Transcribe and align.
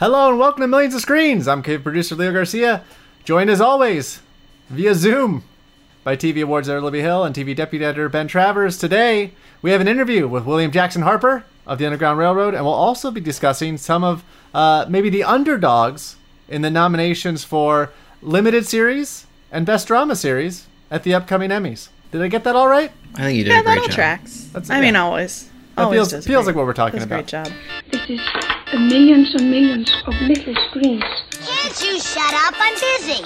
Hello 0.00 0.30
and 0.30 0.38
welcome 0.38 0.62
to 0.62 0.66
Millions 0.66 0.94
of 0.94 1.02
Screens. 1.02 1.46
I'm 1.46 1.62
cave 1.62 1.82
producer 1.82 2.14
Leo 2.14 2.32
Garcia, 2.32 2.82
joined 3.24 3.50
as 3.50 3.60
always 3.60 4.20
via 4.70 4.94
Zoom 4.94 5.44
by 6.04 6.16
TV 6.16 6.42
Awards 6.42 6.68
editor 6.70 6.82
Libby 6.82 7.02
Hill 7.02 7.22
and 7.24 7.34
TV 7.34 7.54
deputy 7.54 7.84
editor 7.84 8.08
Ben 8.08 8.26
Travers. 8.26 8.78
Today 8.78 9.32
we 9.60 9.70
have 9.72 9.80
an 9.82 9.88
interview 9.88 10.26
with 10.26 10.44
William 10.46 10.70
Jackson 10.70 11.02
Harper 11.02 11.44
of 11.66 11.78
the 11.78 11.84
Underground 11.84 12.18
Railroad, 12.18 12.54
and 12.54 12.64
we'll 12.64 12.72
also 12.72 13.10
be 13.10 13.20
discussing 13.20 13.76
some 13.76 14.02
of 14.02 14.24
uh, 14.54 14.86
maybe 14.88 15.10
the 15.10 15.22
underdogs 15.22 16.16
in 16.48 16.62
the 16.62 16.70
nominations 16.70 17.44
for 17.44 17.92
limited 18.22 18.66
series 18.66 19.26
and 19.52 19.66
best 19.66 19.86
drama 19.86 20.16
series 20.16 20.66
at 20.90 21.02
the 21.02 21.12
upcoming 21.12 21.50
Emmys. 21.50 21.88
Did 22.10 22.22
I 22.22 22.28
get 22.28 22.42
that 22.44 22.56
all 22.56 22.68
right? 22.68 22.90
I 23.16 23.24
think 23.24 23.36
you 23.36 23.44
did 23.44 23.50
Yeah, 23.50 23.60
a 23.60 23.62
great 23.62 23.74
that 23.74 23.80
all 23.82 23.86
job. 23.88 23.94
tracks. 23.94 24.48
That's- 24.52 24.70
I 24.70 24.80
mean, 24.80 24.96
always. 24.96 25.48
That 25.76 25.84
always 25.84 25.96
feels- 25.98 26.10
does 26.10 26.26
feels 26.26 26.44
great- 26.44 26.46
like 26.54 26.56
what 26.56 26.66
we're 26.66 26.72
talking 26.72 26.98
does 27.00 27.04
about. 27.06 27.28
Great 27.30 28.48
job. 28.48 28.56
This 28.70 28.78
millions 28.78 29.34
and 29.34 29.50
millions 29.50 29.92
of 30.06 30.14
little 30.20 30.54
screens. 30.68 31.02
Can't 31.30 31.82
you 31.82 31.98
shut 31.98 32.32
up? 32.34 32.54
I'm 32.56 32.74
busy. 32.74 33.24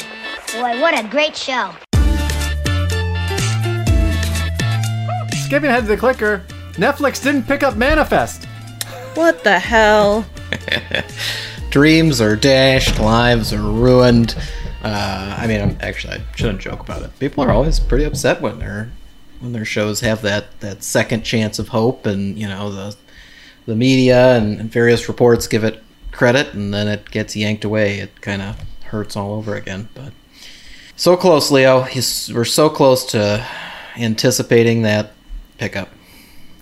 Boy, 0.57 0.81
what 0.81 0.99
a 0.99 1.07
great 1.09 1.37
show. 1.37 1.71
Skipping 5.45 5.69
ahead 5.69 5.83
to 5.83 5.89
the 5.89 5.97
clicker, 5.99 6.43
Netflix 6.73 7.23
didn't 7.23 7.43
pick 7.45 7.63
up 7.63 7.77
Manifest. 7.77 8.47
What 9.15 9.45
the 9.45 9.59
hell? 9.59 10.25
Dreams 11.71 12.21
are 12.21 12.37
dashed, 12.37 12.99
lives 12.99 13.53
are 13.53 13.61
ruined. 13.61 14.37
Uh, 14.83 15.37
I 15.39 15.47
mean, 15.47 15.61
I'm, 15.61 15.77
actually, 15.81 16.15
I 16.15 16.23
shouldn't 16.37 16.61
joke 16.61 16.81
about 16.81 17.03
it. 17.03 17.19
People 17.19 17.45
are 17.45 17.51
always 17.51 17.81
pretty 17.81 18.05
upset 18.05 18.41
when 18.41 18.59
their 18.61 18.91
when 19.41 19.53
their 19.53 19.67
shows 19.67 20.01
have 20.01 20.23
that, 20.23 20.59
that 20.61 20.83
second 20.83 21.23
chance 21.23 21.59
of 21.59 21.69
hope, 21.69 22.07
and 22.07 22.39
you 22.39 22.49
know 22.49 22.71
the 22.71 22.97
the 23.67 23.77
media 23.77 24.37
and, 24.37 24.71
various 24.71 25.09
reports 25.09 25.47
give 25.47 25.65
it 25.65 25.83
credit, 26.13 26.55
and 26.55 26.73
then 26.73 26.89
it 26.89 27.11
gets 27.11 27.35
yanked 27.35 27.65
away. 27.65 27.99
It 27.99 28.21
kind 28.21 28.43
of 28.43 28.59
hurts 28.85 29.17
all 29.17 29.35
over 29.35 29.55
again. 29.55 29.89
But 29.95 30.13
so 30.97 31.17
close, 31.17 31.51
Leo. 31.51 31.83
He's, 31.83 32.33
we're 32.33 32.45
so 32.45 32.69
close 32.69 33.05
to 33.07 33.45
anticipating 33.97 34.83
that 34.83 35.13
pickup. 35.59 35.89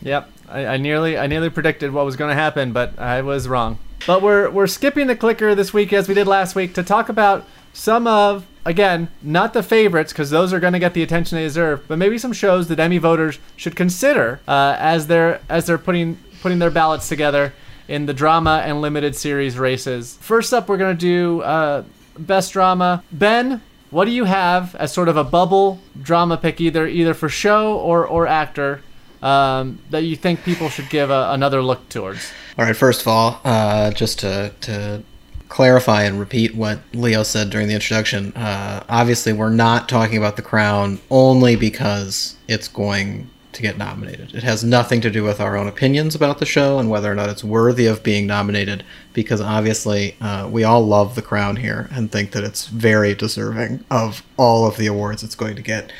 Yep, 0.03 0.30
I, 0.48 0.67
I 0.67 0.77
nearly 0.77 1.17
I 1.17 1.27
nearly 1.27 1.50
predicted 1.50 1.92
what 1.92 2.05
was 2.05 2.17
going 2.17 2.30
to 2.30 2.34
happen, 2.34 2.73
but 2.73 2.98
I 2.98 3.23
was 3.23 3.48
wrong. 3.48 3.78
But 4.06 4.23
we're 4.23 4.50
we're 4.50 4.67
skipping 4.67 5.06
the 5.06 5.17
clicker 5.17 5.55
this 5.55 5.73
week 5.73 5.92
as 5.92 6.08
we 6.08 6.14
did 6.14 6.27
last 6.27 6.55
week 6.56 6.75
to 6.75 6.83
talk 6.83 7.08
about 7.08 7.47
some 7.73 8.06
of 8.06 8.47
again 8.64 9.08
not 9.23 9.53
the 9.55 9.62
favorites 9.62 10.12
because 10.12 10.30
those 10.30 10.53
are 10.53 10.61
going 10.61 10.73
to 10.73 10.78
get 10.78 10.95
the 10.95 11.03
attention 11.03 11.36
they 11.36 11.45
deserve, 11.45 11.86
but 11.86 11.98
maybe 11.98 12.19
some 12.19 12.33
shows 12.33 12.69
that 12.69 12.80
Emmy 12.80 12.98
voters 12.98 13.39
should 13.56 13.77
consider 13.77 14.41
uh, 14.48 14.77
as 14.78 15.06
they're 15.06 15.41
as 15.48 15.67
they're 15.67 15.78
putting 15.78 16.19
putting 16.43 16.59
their 16.59 16.71
ballots 16.71 17.09
together 17.09 17.55
in 17.89 18.07
the 18.07 18.15
drama 18.15 18.62
and 18.65 18.81
limited 18.81 19.17
series 19.17 19.59
races. 19.59 20.17
First 20.21 20.53
up, 20.53 20.69
we're 20.69 20.77
going 20.77 20.97
to 20.97 21.01
do 21.01 21.41
uh, 21.43 21.85
best 22.19 22.53
drama. 22.53 23.03
Ben, 23.11 23.62
what 23.91 24.05
do 24.05 24.11
you 24.11 24.25
have 24.25 24.75
as 24.77 24.93
sort 24.93 25.09
of 25.09 25.17
a 25.17 25.25
bubble 25.25 25.81
drama 26.01 26.37
pick, 26.37 26.61
either 26.61 26.87
either 26.87 27.15
for 27.15 27.29
show 27.29 27.79
or 27.79 28.07
or 28.07 28.27
actor? 28.27 28.83
um, 29.23 29.79
that 29.91 30.03
you 30.03 30.17
think 30.17 30.43
people 30.43 30.69
should 30.69 30.91
give 30.91 31.11
a, 31.11 31.31
another 31.31 31.63
look 31.63 31.89
towards? 31.89 32.33
All 32.59 32.65
right, 32.65 32.77
first 32.77 33.01
of 33.01 33.09
all, 33.09 33.41
uh, 33.45 33.93
just 33.93 34.19
to, 34.20 34.53
to 34.63 35.03
clarify 35.48 36.03
and 36.03 36.19
repeat 36.19 36.55
what 36.55 36.81
Leo 36.93 37.23
said 37.23 37.51
during 37.51 37.69
the 37.69 37.75
introduction, 37.75 38.33
uh, 38.35 38.85
obviously 38.89 39.33
we're 39.33 39.51
not 39.51 39.89
talking 39.89 40.19
about 40.19 40.37
The 40.37 40.43
Crown 40.43 41.01
only 41.11 41.57
because 41.57 42.37
it's 42.48 42.69
going 42.69 43.31
to 43.53 43.62
get 43.62 43.77
nominated. 43.77 44.34
It 44.34 44.42
has 44.42 44.64
nothing 44.64 45.00
to 45.03 45.11
do 45.11 45.22
with 45.25 45.41
our 45.41 45.56
own 45.56 45.69
opinions 45.69 46.14
about 46.14 46.39
the 46.39 46.47
show 46.47 46.78
and 46.78 46.89
whether 46.89 47.11
or 47.11 47.14
not 47.14 47.28
it's 47.28 47.45
worthy 47.45 47.86
of 47.86 48.03
being 48.03 48.27
nominated, 48.27 48.83
because 49.12 49.41
obviously 49.41 50.17
uh, 50.20 50.48
we 50.50 50.64
all 50.64 50.86
love 50.86 51.14
The 51.14 51.22
Crown 51.22 51.56
here 51.56 51.89
and 51.92 52.11
think 52.11 52.33
that 52.33 52.45
it's 52.45 52.67
very 52.67 53.14
deserving 53.14 53.84
of 53.91 54.23
all 54.39 54.67
of 54.67 54.77
the 54.78 54.86
awards 54.86 55.23
it's 55.23 55.34
going 55.34 55.56
to 55.56 55.62
get. 55.62 55.92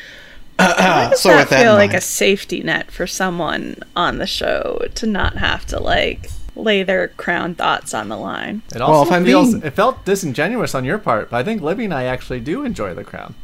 Why 0.57 1.09
does 1.11 1.21
so 1.21 1.29
that 1.31 1.41
with 1.41 1.51
that 1.51 1.63
feel 1.63 1.73
in 1.73 1.79
like 1.79 1.91
mind- 1.91 1.99
a 1.99 2.01
safety 2.03 2.63
net 2.63 2.91
for 2.91 3.07
someone 3.07 3.77
on 3.97 4.19
the 4.19 4.27
show 4.27 4.85
to 4.95 5.07
not 5.07 5.37
have 5.37 5.67
to 5.67 5.81
like 5.81 6.31
lay 6.55 6.83
their 6.83 7.09
crown 7.09 7.55
thoughts 7.55 7.93
on 7.95 8.09
the 8.09 8.17
line? 8.17 8.63
It 8.75 8.81
also 8.81 8.93
Well, 8.93 9.03
if 9.03 9.13
I'm 9.13 9.25
feels 9.25 9.53
being- 9.53 9.63
it 9.67 9.75
felt 9.75 10.05
disingenuous 10.05 10.75
on 10.75 10.85
your 10.85 10.99
part, 10.99 11.31
but 11.31 11.37
I 11.39 11.43
think 11.45 11.61
Libby 11.63 11.85
and 11.85 11.95
I 11.95 12.05
actually 12.05 12.41
do 12.41 12.65
enjoy 12.65 12.95
The 12.95 13.05
Crown. 13.05 13.35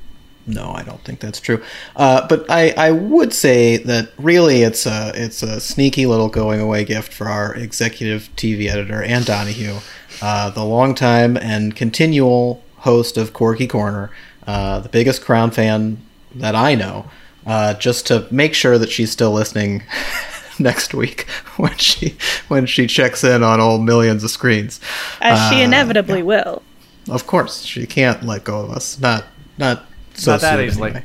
No, 0.49 0.73
I 0.73 0.83
don't 0.83 1.05
think 1.05 1.21
that's 1.21 1.41
true. 1.41 1.63
Uh, 1.95 2.27
but 2.27 2.51
I, 2.51 2.71
I 2.71 2.91
would 2.91 3.35
say 3.35 3.77
that 3.77 4.11
really 4.19 4.63
it's 4.63 4.87
a 4.87 5.13
it's 5.15 5.43
a 5.43 5.61
sneaky 5.61 6.07
little 6.07 6.29
going 6.31 6.59
away 6.59 6.85
gift 6.85 7.13
for 7.13 7.29
our 7.29 7.55
executive 7.55 8.31
TV 8.35 8.67
editor 8.69 9.03
Ann 9.03 9.23
Donahue, 9.25 9.77
uh, 10.23 10.49
the 10.51 10.65
longtime 10.65 11.37
and 11.37 11.77
continual 11.77 12.65
host 12.79 13.19
of 13.19 13.35
Corky 13.35 13.67
Corner, 13.67 14.11
uh, 14.47 14.81
the 14.81 14.89
biggest 14.89 15.23
Crown 15.23 15.51
fan 15.51 15.99
that 16.35 16.55
I 16.55 16.75
know. 16.75 17.11
Uh, 17.47 17.75
just 17.75 18.07
to 18.07 18.27
make 18.31 18.55
sure 18.55 18.79
that 18.79 18.91
she's 18.91 19.11
still 19.11 19.33
listening 19.33 19.83
next 20.59 20.93
week 20.95 21.29
when 21.59 21.77
she 21.77 22.17
when 22.49 22.65
she 22.67 22.87
checks 22.87 23.23
in 23.23 23.43
on 23.43 23.61
all 23.61 23.79
millions 23.79 24.25
of 24.25 24.31
screens. 24.31 24.81
As 25.21 25.51
she 25.51 25.61
Uh, 25.61 25.65
inevitably 25.65 26.23
will. 26.23 26.63
Of 27.11 27.27
course, 27.27 27.63
she 27.65 27.87
can't 27.87 28.23
let 28.23 28.45
go 28.45 28.61
of 28.61 28.71
us. 28.71 28.99
Not 28.99 29.25
not 29.59 29.87
so 30.19 30.33
Not 30.33 30.41
that 30.43 30.61
easily. 30.61 30.91
anyway. 30.91 31.05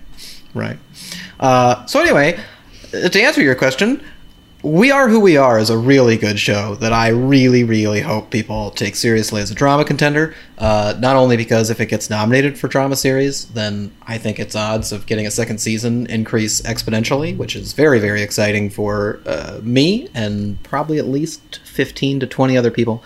Right. 0.53 0.78
Uh, 1.40 1.85
so 1.85 2.00
anyway, 2.01 2.40
uh, 2.94 3.09
to 3.09 3.22
answer 3.22 3.41
your 3.41 3.56
question, 3.56 4.01
We 4.62 4.91
Are 4.91 5.09
Who 5.09 5.19
We 5.19 5.35
Are 5.38 5.59
is 5.59 5.69
a 5.69 5.78
really 5.78 6.18
good 6.18 6.40
show 6.40 6.75
that 6.75 6.94
I 6.94 7.09
really, 7.09 7.63
really 7.63 8.02
hope 8.02 8.29
people 8.31 8.72
take 8.72 8.96
seriously 8.96 9.41
as 9.41 9.52
a 9.52 9.56
drama 9.56 9.84
contender. 9.84 10.34
Uh, 10.57 10.96
not 11.00 11.16
only 11.16 11.35
because 11.38 11.69
if 11.69 11.81
it 11.81 11.88
gets 11.88 12.09
nominated 12.09 12.57
for 12.57 12.68
drama 12.68 12.96
series, 12.96 13.46
then 13.50 13.91
I 14.07 14.18
think 14.18 14.40
its 14.40 14.56
odds 14.56 14.91
of 14.91 15.06
getting 15.06 15.28
a 15.28 15.31
second 15.31 15.57
season 15.59 16.06
increase 16.07 16.62
exponentially, 16.62 17.35
which 17.35 17.56
is 17.56 17.73
very, 17.73 18.00
very 18.00 18.22
exciting 18.22 18.69
for 18.69 19.19
uh, 19.25 19.59
me 19.63 20.07
and 20.13 20.62
probably 20.63 20.97
at 20.97 21.07
least 21.07 21.59
15 21.66 22.19
to 22.22 22.28
20 22.28 22.57
other 22.57 22.72
people. 22.72 23.03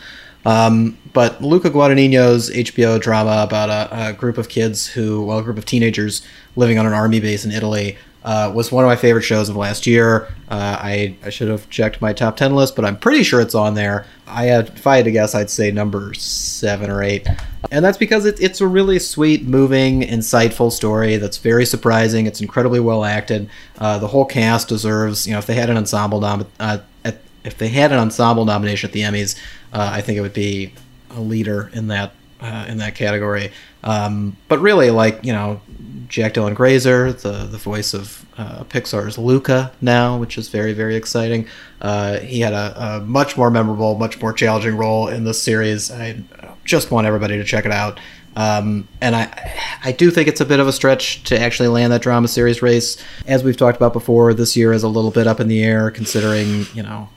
Um, 0.47 0.97
but 1.12 1.44
Luca 1.44 1.69
Guadagnino's 1.69 2.50
HBO 2.50 3.02
drama 3.02 3.44
about 3.44 3.69
a, 3.69 4.09
a 4.09 4.13
group 4.13 4.38
of 4.38 4.47
kids 4.47 4.88
who, 4.88 5.25
well, 5.25 5.40
a 5.40 5.44
group 5.44 5.58
of 5.58 5.66
teenagers 5.66 6.22
living 6.56 6.80
on 6.80 6.85
an 6.85 6.94
army 6.94 7.19
base 7.19 7.44
in 7.44 7.52
Italy, 7.52 7.97
uh, 8.24 8.52
was 8.53 8.72
one 8.72 8.84
of 8.84 8.88
my 8.88 8.96
favorite 8.96 9.24
shows 9.24 9.50
of 9.50 9.56
last 9.56 9.85
year. 9.85 10.28
Uh, 10.50 10.78
I, 10.80 11.16
I 11.24 11.30
should 11.30 11.50
have 11.50 11.69
checked 11.69 12.02
my 12.02 12.13
top 12.13 12.38
10 12.38 12.56
list, 12.56 12.75
but 12.75 12.85
I'm 12.85 12.97
pretty 12.97 13.24
sure 13.24 13.41
it's 13.41 13.56
on 13.56 13.74
there. 13.74 14.06
I 14.25 14.46
had, 14.46 14.69
if 14.69 14.88
I 14.88 14.97
had 14.97 15.06
to 15.06 15.12
guess, 15.12 15.35
I'd 15.35 15.50
say 15.50 15.72
number 15.72 16.13
seven 16.13 16.90
or 16.90 17.03
eight. 17.03 17.28
And 17.72 17.84
that's 17.84 17.97
because 17.97 18.25
it, 18.25 18.41
it's 18.41 18.62
a 18.62 18.68
really 18.68 19.00
sweet, 19.00 19.46
moving, 19.46 20.02
insightful 20.02 20.72
story 20.72 21.18
that's 21.18 21.38
very 21.38 21.66
surprising. 21.66 22.25
It's 22.25 22.41
incredibly 22.41 22.79
well 22.79 23.06
acted. 23.06 23.50
Uh, 23.78 23.97
the 24.00 24.08
whole 24.08 24.25
cast 24.25 24.68
deserves, 24.68 25.25
you 25.25 25.34
know, 25.34 25.40
if 25.40 25.46
they 25.46 25.56
had 25.56 25.69
an 25.69 25.78
ensemble 25.78 26.19
nom- 26.19 26.47
uh, 26.59 26.79
at, 27.06 27.22
if 27.47 27.58
they 27.58 27.69
had 27.69 27.91
an 27.91 28.00
ensemble 28.00 28.46
nomination 28.46 28.90
at 28.90 28.94
the 28.94 29.02
Emmys, 29.02 29.40
uh, 29.74 29.90
I 29.94 30.02
think 30.02 30.18
it 30.18 30.22
would 30.22 30.34
be 30.34 30.74
a 31.12 31.22
leader 31.22 31.72
in 31.74 31.88
that 31.88 32.12
uh, 32.41 32.66
in 32.68 32.78
that 32.78 32.94
category. 32.94 33.52
Um, 33.84 34.35
but 34.47 34.59
really, 34.59 34.91
like 34.91 35.24
you 35.24 35.31
know, 35.31 35.62
Jack 36.08 36.34
Dylan 36.34 36.53
Grazer, 36.53 37.13
the 37.13 37.47
the 37.50 37.58
voice 37.58 37.94
of 37.94 38.25
uh, 38.38 38.66
Pixar's 38.66 39.18
Luca 39.18 39.72
now, 39.81 40.18
which 40.18 40.38
is 40.38 40.50
very 40.50 40.74
very 40.74 40.96
exciting. 40.96 41.47
Uh, 41.81 42.19
he 42.19 42.41
had 42.41 42.53
a, 42.53 42.97
a 42.97 43.00
much 43.02 43.38
more 43.38 43.50
memorable, 43.50 43.97
much 43.97 44.22
more 44.22 44.34
challenging 44.34 44.75
role 44.75 45.08
in 45.08 45.24
this 45.24 45.41
series. 45.41 45.90
I 45.90 46.22
just 46.66 46.91
want 46.91 47.08
everybody 47.08 47.38
to 47.38 47.46
check 47.46 47.66
it 47.66 47.72
out. 47.72 48.00
Um, 48.38 48.88
and 49.02 49.16
I, 49.16 49.59
I 49.84 49.91
do 49.91 50.12
think 50.12 50.28
it's 50.28 50.41
a 50.41 50.46
bit 50.46 50.59
of 50.59 50.68
a 50.68 50.72
stretch 50.72 51.24
to 51.24 51.40
actually 51.40 51.69
land 51.69 51.91
that 51.91 52.03
drama 52.03 52.28
series 52.28 52.62
race. 52.62 53.03
As 53.25 53.44
we've 53.44 53.58
talked 53.58 53.78
about 53.78 53.94
before, 53.94 54.31
this 54.35 54.56
year 54.56 54.74
is 54.74 54.84
a 54.84 54.88
little 54.88 55.09
bit 55.09 55.25
up 55.25 55.40
in 55.40 55.47
the 55.47 55.64
air, 55.64 55.90
considering 55.90 56.68
you 56.75 56.84
know 56.84 57.09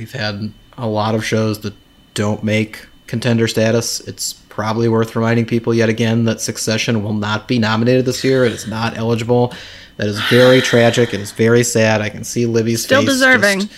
we've 0.00 0.12
had 0.12 0.50
a 0.78 0.88
lot 0.88 1.14
of 1.14 1.22
shows 1.24 1.60
that 1.60 1.74
don't 2.14 2.42
make 2.42 2.86
contender 3.06 3.46
status. 3.46 4.00
It's 4.08 4.32
probably 4.48 4.88
worth 4.88 5.14
reminding 5.14 5.44
people 5.44 5.74
yet 5.74 5.88
again 5.90 6.24
that 6.24 6.40
Succession 6.40 7.02
will 7.04 7.12
not 7.12 7.46
be 7.46 7.58
nominated 7.58 8.06
this 8.06 8.24
year. 8.24 8.44
It 8.44 8.52
is 8.52 8.66
not 8.66 8.96
eligible. 8.96 9.52
That 9.98 10.06
is 10.08 10.18
very 10.30 10.60
tragic. 10.72 11.12
It 11.12 11.20
is 11.20 11.32
very 11.32 11.62
sad. 11.62 12.00
I 12.00 12.08
can 12.08 12.24
see 12.24 12.46
Libby's 12.46 12.82
Still 12.82 13.04
deserving. 13.04 13.60
just- 13.60 13.72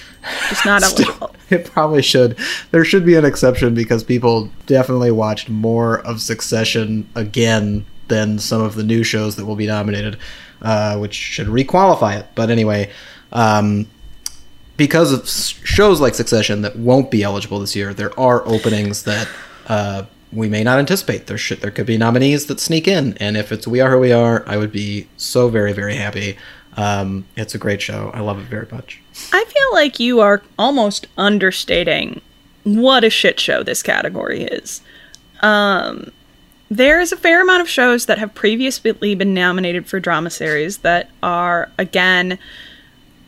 Just 0.48 0.64
not 0.64 0.82
Still- 0.84 1.06
eligible. 1.08 1.34
it 1.50 1.64
probably 1.66 2.02
should. 2.02 2.38
There 2.70 2.84
should 2.84 3.04
be 3.04 3.16
an 3.16 3.24
exception 3.24 3.74
because 3.74 4.04
people 4.04 4.48
definitely 4.66 5.10
watched 5.10 5.48
more 5.48 5.98
of 6.06 6.20
Succession 6.20 7.08
again 7.16 7.84
than 8.06 8.38
some 8.38 8.60
of 8.62 8.76
the 8.76 8.84
new 8.84 9.02
shows 9.02 9.34
that 9.36 9.44
will 9.46 9.56
be 9.56 9.66
nominated, 9.66 10.16
uh, 10.60 10.96
which 10.98 11.14
should 11.14 11.48
requalify 11.48 12.16
it. 12.20 12.26
But 12.36 12.50
anyway, 12.50 12.90
um, 13.32 13.86
because 14.76 15.12
of 15.12 15.28
shows 15.28 16.00
like 16.00 16.14
Succession 16.14 16.62
that 16.62 16.76
won't 16.76 17.10
be 17.10 17.22
eligible 17.22 17.60
this 17.60 17.76
year, 17.76 17.92
there 17.94 18.18
are 18.18 18.46
openings 18.46 19.04
that 19.04 19.28
uh, 19.68 20.04
we 20.32 20.48
may 20.48 20.64
not 20.64 20.78
anticipate. 20.78 21.26
There 21.26 21.38
should 21.38 21.60
there 21.60 21.70
could 21.70 21.86
be 21.86 21.98
nominees 21.98 22.46
that 22.46 22.60
sneak 22.60 22.88
in, 22.88 23.16
and 23.18 23.36
if 23.36 23.52
it's 23.52 23.66
We 23.66 23.80
Are 23.80 23.90
Who 23.90 24.00
We 24.00 24.12
Are, 24.12 24.44
I 24.46 24.56
would 24.56 24.72
be 24.72 25.08
so 25.16 25.48
very 25.48 25.72
very 25.72 25.96
happy. 25.96 26.36
Um, 26.76 27.26
it's 27.36 27.54
a 27.54 27.58
great 27.58 27.82
show. 27.82 28.10
I 28.14 28.20
love 28.20 28.38
it 28.38 28.46
very 28.46 28.66
much. 28.72 29.00
I 29.32 29.44
feel 29.44 29.68
like 29.72 30.00
you 30.00 30.20
are 30.20 30.42
almost 30.58 31.06
understating 31.18 32.22
what 32.64 33.04
a 33.04 33.10
shit 33.10 33.38
show 33.38 33.62
this 33.62 33.82
category 33.82 34.44
is. 34.44 34.80
Um, 35.40 36.12
there's 36.70 37.12
a 37.12 37.16
fair 37.16 37.42
amount 37.42 37.60
of 37.60 37.68
shows 37.68 38.06
that 38.06 38.18
have 38.18 38.34
previously 38.34 39.14
been 39.14 39.34
nominated 39.34 39.86
for 39.86 40.00
drama 40.00 40.30
series 40.30 40.78
that 40.78 41.10
are 41.22 41.70
again 41.78 42.38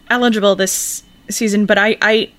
eligible 0.08 0.56
this 0.56 1.04
season. 1.31 1.67
But 1.67 1.79
I, 1.79 1.97
I, 2.00 2.31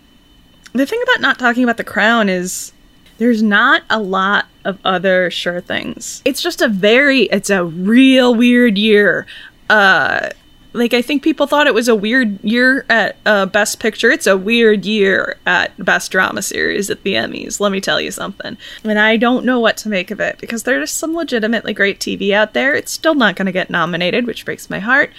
the 0.74 0.86
thing 0.86 1.02
about 1.04 1.22
not 1.22 1.40
talking 1.40 1.64
about 1.64 1.78
The 1.78 1.84
Crown 1.84 2.30
is 2.30 2.74
there's 3.18 3.42
not 3.42 3.84
a 3.90 4.00
lot 4.00 4.46
of 4.66 4.80
other 4.84 5.32
sure 5.32 5.62
things. 5.62 6.22
It's 6.26 6.42
just 6.42 6.62
a 6.62 6.68
very, 6.68 7.24
it's 7.24 7.50
a 7.50 7.64
real 7.64 8.36
weird 8.36 8.78
year. 8.78 9.26
Uh, 9.70 10.30
like 10.76 10.94
I 10.94 11.02
think 11.02 11.24
people 11.24 11.48
thought 11.48 11.68
it 11.68 11.74
was 11.74 11.88
a 11.88 11.96
weird 11.96 12.44
year 12.44 12.86
at 12.90 13.16
uh, 13.26 13.46
Best 13.46 13.80
Picture. 13.80 14.12
It's 14.12 14.28
a 14.28 14.38
weird 14.38 14.86
year 14.86 15.38
at 15.46 15.72
Best 15.84 16.12
Drama 16.12 16.42
Series 16.42 16.90
at 16.90 17.04
the 17.04 17.14
Emmys. 17.14 17.60
Let 17.60 17.72
me 17.72 17.80
tell 17.80 18.02
you 18.02 18.12
something. 18.12 18.58
And 18.84 19.00
I 19.00 19.16
don't 19.18 19.46
know 19.46 19.60
what 19.60 19.78
to 19.78 19.90
make 19.90 20.12
of 20.12 20.20
it 20.20 20.38
because 20.38 20.64
there's 20.64 20.92
some 20.92 21.16
legitimately 21.16 21.74
great 21.74 22.00
TV 22.00 22.32
out 22.32 22.54
there. 22.54 22.76
It's 22.76 22.92
still 22.92 23.16
not 23.16 23.36
going 23.36 23.46
to 23.46 23.52
get 23.52 23.70
nominated, 23.70 24.28
which 24.28 24.44
breaks 24.44 24.70
my 24.70 24.80
heart. 24.80 25.14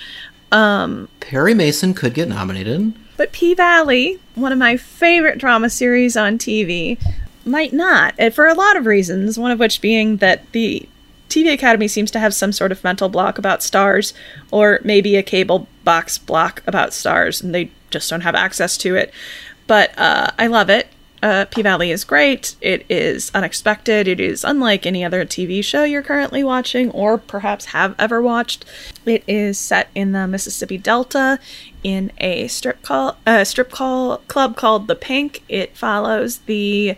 Um, 0.52 1.08
Perry 1.20 1.54
Mason 1.54 1.94
could 1.94 2.14
get 2.14 2.28
nominated. 2.28 2.92
But 3.16 3.32
P 3.32 3.54
Valley, 3.54 4.18
one 4.34 4.52
of 4.52 4.58
my 4.58 4.76
favorite 4.76 5.38
drama 5.38 5.70
series 5.70 6.16
on 6.16 6.38
TV, 6.38 6.98
might 7.44 7.72
not, 7.72 8.14
and 8.18 8.34
for 8.34 8.46
a 8.46 8.54
lot 8.54 8.76
of 8.76 8.86
reasons. 8.86 9.38
One 9.38 9.50
of 9.50 9.58
which 9.58 9.80
being 9.80 10.18
that 10.18 10.50
the 10.52 10.88
TV 11.28 11.52
Academy 11.52 11.88
seems 11.88 12.10
to 12.12 12.18
have 12.18 12.34
some 12.34 12.52
sort 12.52 12.72
of 12.72 12.84
mental 12.84 13.08
block 13.08 13.38
about 13.38 13.60
Starz, 13.60 14.12
or 14.50 14.80
maybe 14.84 15.16
a 15.16 15.22
cable 15.22 15.66
box 15.84 16.18
block 16.18 16.62
about 16.66 16.90
Starz, 16.90 17.42
and 17.42 17.54
they 17.54 17.70
just 17.90 18.10
don't 18.10 18.22
have 18.22 18.34
access 18.34 18.76
to 18.78 18.94
it. 18.96 19.12
But 19.66 19.96
uh, 19.98 20.30
I 20.38 20.46
love 20.46 20.70
it. 20.70 20.88
Uh, 21.26 21.44
P 21.46 21.60
Valley 21.60 21.90
is 21.90 22.04
great. 22.04 22.54
It 22.60 22.86
is 22.88 23.32
unexpected. 23.34 24.06
It 24.06 24.20
is 24.20 24.44
unlike 24.44 24.86
any 24.86 25.04
other 25.04 25.24
TV 25.24 25.64
show 25.64 25.82
you're 25.82 26.00
currently 26.00 26.44
watching, 26.44 26.88
or 26.92 27.18
perhaps 27.18 27.64
have 27.64 27.96
ever 27.98 28.22
watched. 28.22 28.64
It 29.04 29.24
is 29.26 29.58
set 29.58 29.88
in 29.92 30.12
the 30.12 30.28
Mississippi 30.28 30.78
Delta, 30.78 31.40
in 31.82 32.12
a 32.18 32.46
strip 32.46 32.80
call, 32.82 33.16
uh, 33.26 33.42
strip 33.42 33.72
call 33.72 34.18
club 34.28 34.56
called 34.56 34.86
the 34.86 34.94
Pink. 34.94 35.42
It 35.48 35.76
follows 35.76 36.38
the 36.46 36.94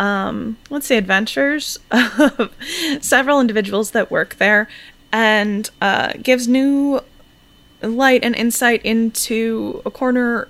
um, 0.00 0.56
let's 0.70 0.86
say 0.86 0.96
adventures 0.96 1.78
of 1.90 2.54
several 3.02 3.42
individuals 3.42 3.90
that 3.90 4.10
work 4.10 4.36
there 4.36 4.68
and 5.12 5.68
uh, 5.82 6.14
gives 6.22 6.48
new 6.48 7.02
light 7.82 8.24
and 8.24 8.34
insight 8.36 8.82
into 8.86 9.82
a 9.84 9.90
corner 9.90 10.48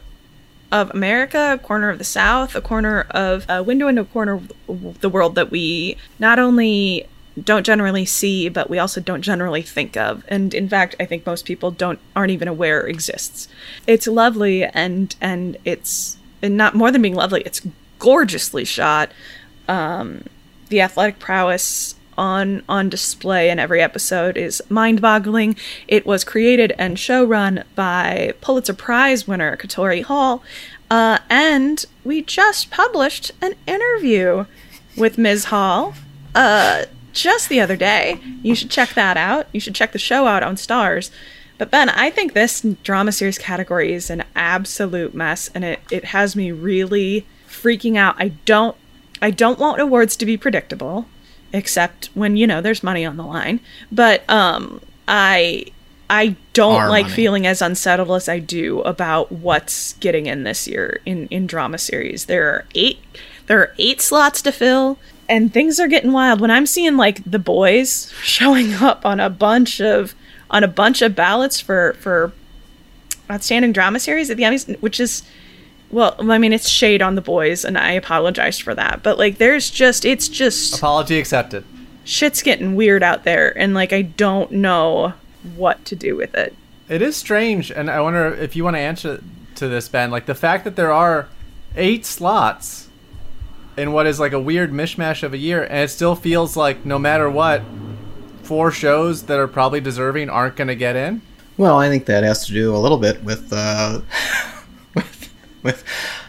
of 0.73 0.91
America, 0.91 1.53
a 1.55 1.59
corner 1.59 1.91
of 1.91 1.99
the 1.99 2.05
South, 2.05 2.55
a 2.55 2.61
corner 2.61 3.07
of 3.11 3.47
a 3.49 3.63
window 3.63 3.89
into 3.89 4.03
a 4.03 4.07
corner 4.07 4.41
of 4.69 5.01
the 5.01 5.09
world 5.09 5.35
that 5.35 5.51
we 5.51 5.97
not 6.19 6.39
only 6.39 7.07
don't 7.43 7.67
generally 7.67 8.05
see, 8.05 8.49
but 8.49 8.71
we 8.71 8.79
also 8.79 9.01
don't 9.01 9.23
generally 9.23 9.63
think 9.63 9.97
of. 9.97 10.25
And 10.29 10.55
in 10.55 10.69
fact, 10.69 10.95
I 10.99 11.05
think 11.05 11.27
most 11.27 11.45
people 11.45 11.71
don't 11.71 11.99
aren't 12.15 12.31
even 12.31 12.49
aware 12.49 12.87
exists. 12.87 13.49
It's 13.87 14.07
lovely 14.07 14.65
and 14.65 15.15
and 15.21 15.57
it's 15.65 16.17
and 16.43 16.57
not 16.57 16.75
more 16.75 16.91
than 16.91 17.03
being 17.03 17.15
lovely, 17.15 17.43
it's 17.43 17.67
gorgeously 17.99 18.65
shot. 18.65 19.13
Um, 19.69 20.25
the 20.69 20.81
athletic 20.81 21.19
prowess 21.19 21.96
on 22.17 22.63
on 22.69 22.89
display 22.89 23.51
in 23.51 23.59
every 23.59 23.83
episode 23.83 24.37
is 24.37 24.63
mind-boggling. 24.69 25.57
It 25.89 26.07
was 26.07 26.25
created 26.25 26.73
and 26.79 26.97
showrun 26.97 27.65
by 27.75 28.35
Pulitzer 28.41 28.75
Prize 28.75 29.27
winner 29.29 29.57
Katori 29.57 30.03
Hall, 30.03 30.43
uh, 30.91 31.19
and 31.29 31.85
we 32.05 32.23
just 32.23 32.71
published 32.71 33.33
an 33.41 33.55
interview 33.67 34.47
with 34.97 35.19
Ms. 35.19 35.47
Hall 35.47 35.95
uh, 36.35 36.85
just 37.13 37.49
the 37.49 37.61
other 37.61 37.77
day. 37.77 38.21
You 38.43 38.55
should 38.55 38.71
check 38.71 38.95
that 38.95 39.17
out. 39.17 39.49
You 39.53 39.61
should 39.61 39.75
check 39.75 39.93
the 39.93 39.99
show 39.99 40.27
out 40.27 40.43
on 40.43 40.57
Starz. 40.57 41.11
But 41.59 41.71
Ben, 41.71 41.89
I 41.89 42.11
think 42.11 42.35
this 42.35 42.61
drama 42.83 43.13
series 43.13 43.39
category 43.39 43.95
is 43.95 44.11
an 44.11 44.25
absolute 44.35 45.15
mess, 45.15 45.51
and 45.55 45.65
it, 45.65 45.81
it 45.91 46.05
has 46.07 46.37
me 46.37 46.53
really 46.53 47.27
freaking 47.49 47.97
out. 47.97 48.15
I 48.19 48.29
don't 48.45 48.77
I 49.23 49.31
don't 49.31 49.59
want 49.59 49.81
awards 49.81 50.15
to 50.19 50.27
be 50.27 50.37
predictable, 50.37 51.07
except 51.57 52.07
when 52.15 52.37
you 52.37 52.47
know 52.47 52.61
there's 52.61 52.83
money 52.83 53.05
on 53.05 53.17
the 53.17 53.25
line. 53.25 53.61
But 53.91 54.29
um, 54.31 54.81
I 55.09 55.65
I 56.09 56.37
don't 56.53 56.75
Our 56.83 56.89
like 56.89 57.05
money. 57.07 57.15
feeling 57.15 57.47
as 57.47 57.61
unsettled 57.63 58.11
as 58.13 58.29
I 58.29 58.39
do 58.39 58.81
about 58.83 59.33
what's 59.33 59.95
getting 59.95 60.27
in 60.27 60.45
this 60.45 60.69
year 60.69 61.01
in 61.07 61.27
in 61.29 61.47
drama 61.47 61.79
series. 61.79 62.27
There 62.27 62.49
are 62.49 62.65
eight 62.75 62.99
there 63.47 63.59
are 63.61 63.75
eight 63.79 64.01
slots 64.01 64.43
to 64.43 64.53
fill, 64.53 64.99
and 65.29 65.53
things 65.53 65.81
are 65.81 65.89
getting 65.89 66.13
wild. 66.13 66.41
When 66.41 66.51
I'm 66.51 66.67
seeing 66.67 66.97
like 66.97 67.23
the 67.29 67.39
boys 67.39 68.13
showing 68.23 68.75
up 68.75 69.05
on 69.07 69.19
a 69.21 69.31
bunch 69.31 69.81
of 69.81 70.15
on 70.51 70.63
a 70.63 70.69
bunch 70.69 71.03
of 71.03 71.15
ballots 71.17 71.61
for 71.61 71.95
for 72.01 72.33
outstanding 73.31 73.73
drama 73.73 73.99
series 73.99 74.31
at 74.31 74.37
the 74.37 74.45
Emmys, 74.45 74.81
which 74.81 75.01
is 75.01 75.23
well, 75.91 76.17
I 76.19 76.39
mean, 76.39 76.53
it's 76.53 76.69
shade 76.69 77.03
on 77.03 77.15
the 77.15 77.21
boys, 77.21 77.65
and 77.65 77.79
I 77.79 77.93
apologize 77.93 78.59
for 78.59 78.75
that. 78.75 79.03
But 79.03 79.19
like, 79.19 79.39
there's 79.39 79.71
just, 79.71 80.05
it's 80.05 80.29
just 80.29 80.77
Apology 80.77 81.19
accepted. 81.19 81.65
shit's 82.05 82.43
getting 82.43 82.75
weird 82.77 83.03
out 83.03 83.25
there, 83.25 83.57
and 83.59 83.75
like, 83.75 83.93
I 83.93 84.03
don't 84.03 84.51
know 84.53 85.13
what 85.55 85.85
to 85.87 85.97
do 85.97 86.17
with 86.17 86.35
it. 86.35 86.55
It 86.89 87.03
is 87.03 87.17
strange, 87.17 87.71
and 87.71 87.91
I 87.91 88.01
wonder 88.01 88.35
if 88.35 88.55
you 88.57 88.65
want 88.65 88.77
to 88.77 88.81
answer 88.81 89.23
to 89.57 89.69
this, 89.69 89.89
Ben. 89.89 90.11
Like 90.11 90.27
the 90.27 90.35
fact 90.35 90.65
that 90.65 90.77
there 90.77 90.93
are 90.93 91.29
eight 91.77 92.05
slots 92.07 92.89
in 93.77 93.93
what 93.93 94.07
is 94.07 94.19
like 94.19 94.33
a 94.33 94.41
weird 94.41 94.73
mishmash 94.73 95.23
of 95.23 95.33
a 95.35 95.39
year, 95.39 95.63
and 95.65 95.79
it 95.81 95.89
still 95.91 96.15
feels 96.15 96.57
like 96.57 96.85
no 96.87 96.99
matter 96.99 97.29
what, 97.29 97.63
four 98.43 98.71
shows 98.71 99.25
that 99.25 99.39
are 99.39 99.49
probably 99.49 99.81
deserving 99.81 100.31
aren't 100.31 100.57
going 100.57 100.69
to 100.69 100.77
get 100.77 100.95
in. 100.97 101.21
Well, 101.57 101.79
I 101.79 101.89
think 101.89 102.07
that 102.07 102.23
has 102.23 102.47
to 102.47 102.53
do 102.53 102.75
a 102.75 102.79
little 102.79 102.99
bit 102.99 103.23
with 103.25 103.53
uh, 103.53 104.01
with, 105.67 105.85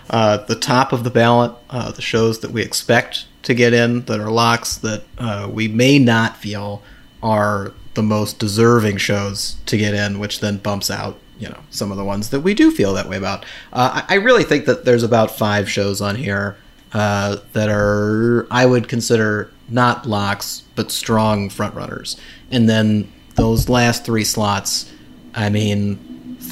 uh, 0.09 0.37
the 0.37 0.55
top 0.55 0.91
of 0.91 1.03
the 1.03 1.09
ballot, 1.09 1.53
uh, 1.69 1.91
the 1.91 2.01
shows 2.01 2.39
that 2.39 2.51
we 2.51 2.61
expect 2.61 3.25
to 3.43 3.53
get 3.53 3.73
in 3.73 4.01
that 4.05 4.19
are 4.19 4.31
locks 4.31 4.77
that 4.77 5.03
uh, 5.17 5.49
we 5.51 5.67
may 5.67 5.99
not 5.99 6.37
feel 6.37 6.81
are 7.23 7.73
the 7.93 8.03
most 8.03 8.39
deserving 8.39 8.97
shows 8.97 9.55
to 9.65 9.77
get 9.77 9.93
in, 9.93 10.19
which 10.19 10.39
then 10.39 10.57
bumps 10.57 10.91
out 10.91 11.17
you 11.39 11.47
know 11.47 11.59
some 11.69 11.91
of 11.91 11.97
the 11.97 12.03
ones 12.03 12.29
that 12.31 12.41
we 12.41 12.53
do 12.53 12.71
feel 12.71 12.93
that 12.93 13.07
way 13.07 13.17
about. 13.17 13.45
Uh, 13.71 14.03
I, 14.07 14.15
I 14.15 14.17
really 14.17 14.43
think 14.43 14.65
that 14.65 14.85
there's 14.85 15.03
about 15.03 15.31
five 15.31 15.69
shows 15.69 16.01
on 16.01 16.15
here 16.15 16.57
uh, 16.93 17.37
that 17.53 17.69
are 17.69 18.47
I 18.51 18.65
would 18.65 18.87
consider 18.87 19.51
not 19.69 20.05
locks 20.05 20.63
but 20.75 20.91
strong 20.91 21.49
frontrunners, 21.49 22.19
and 22.51 22.67
then 22.67 23.11
those 23.35 23.69
last 23.69 24.05
three 24.05 24.23
slots. 24.23 24.91
I 25.35 25.49
mean, 25.49 26.06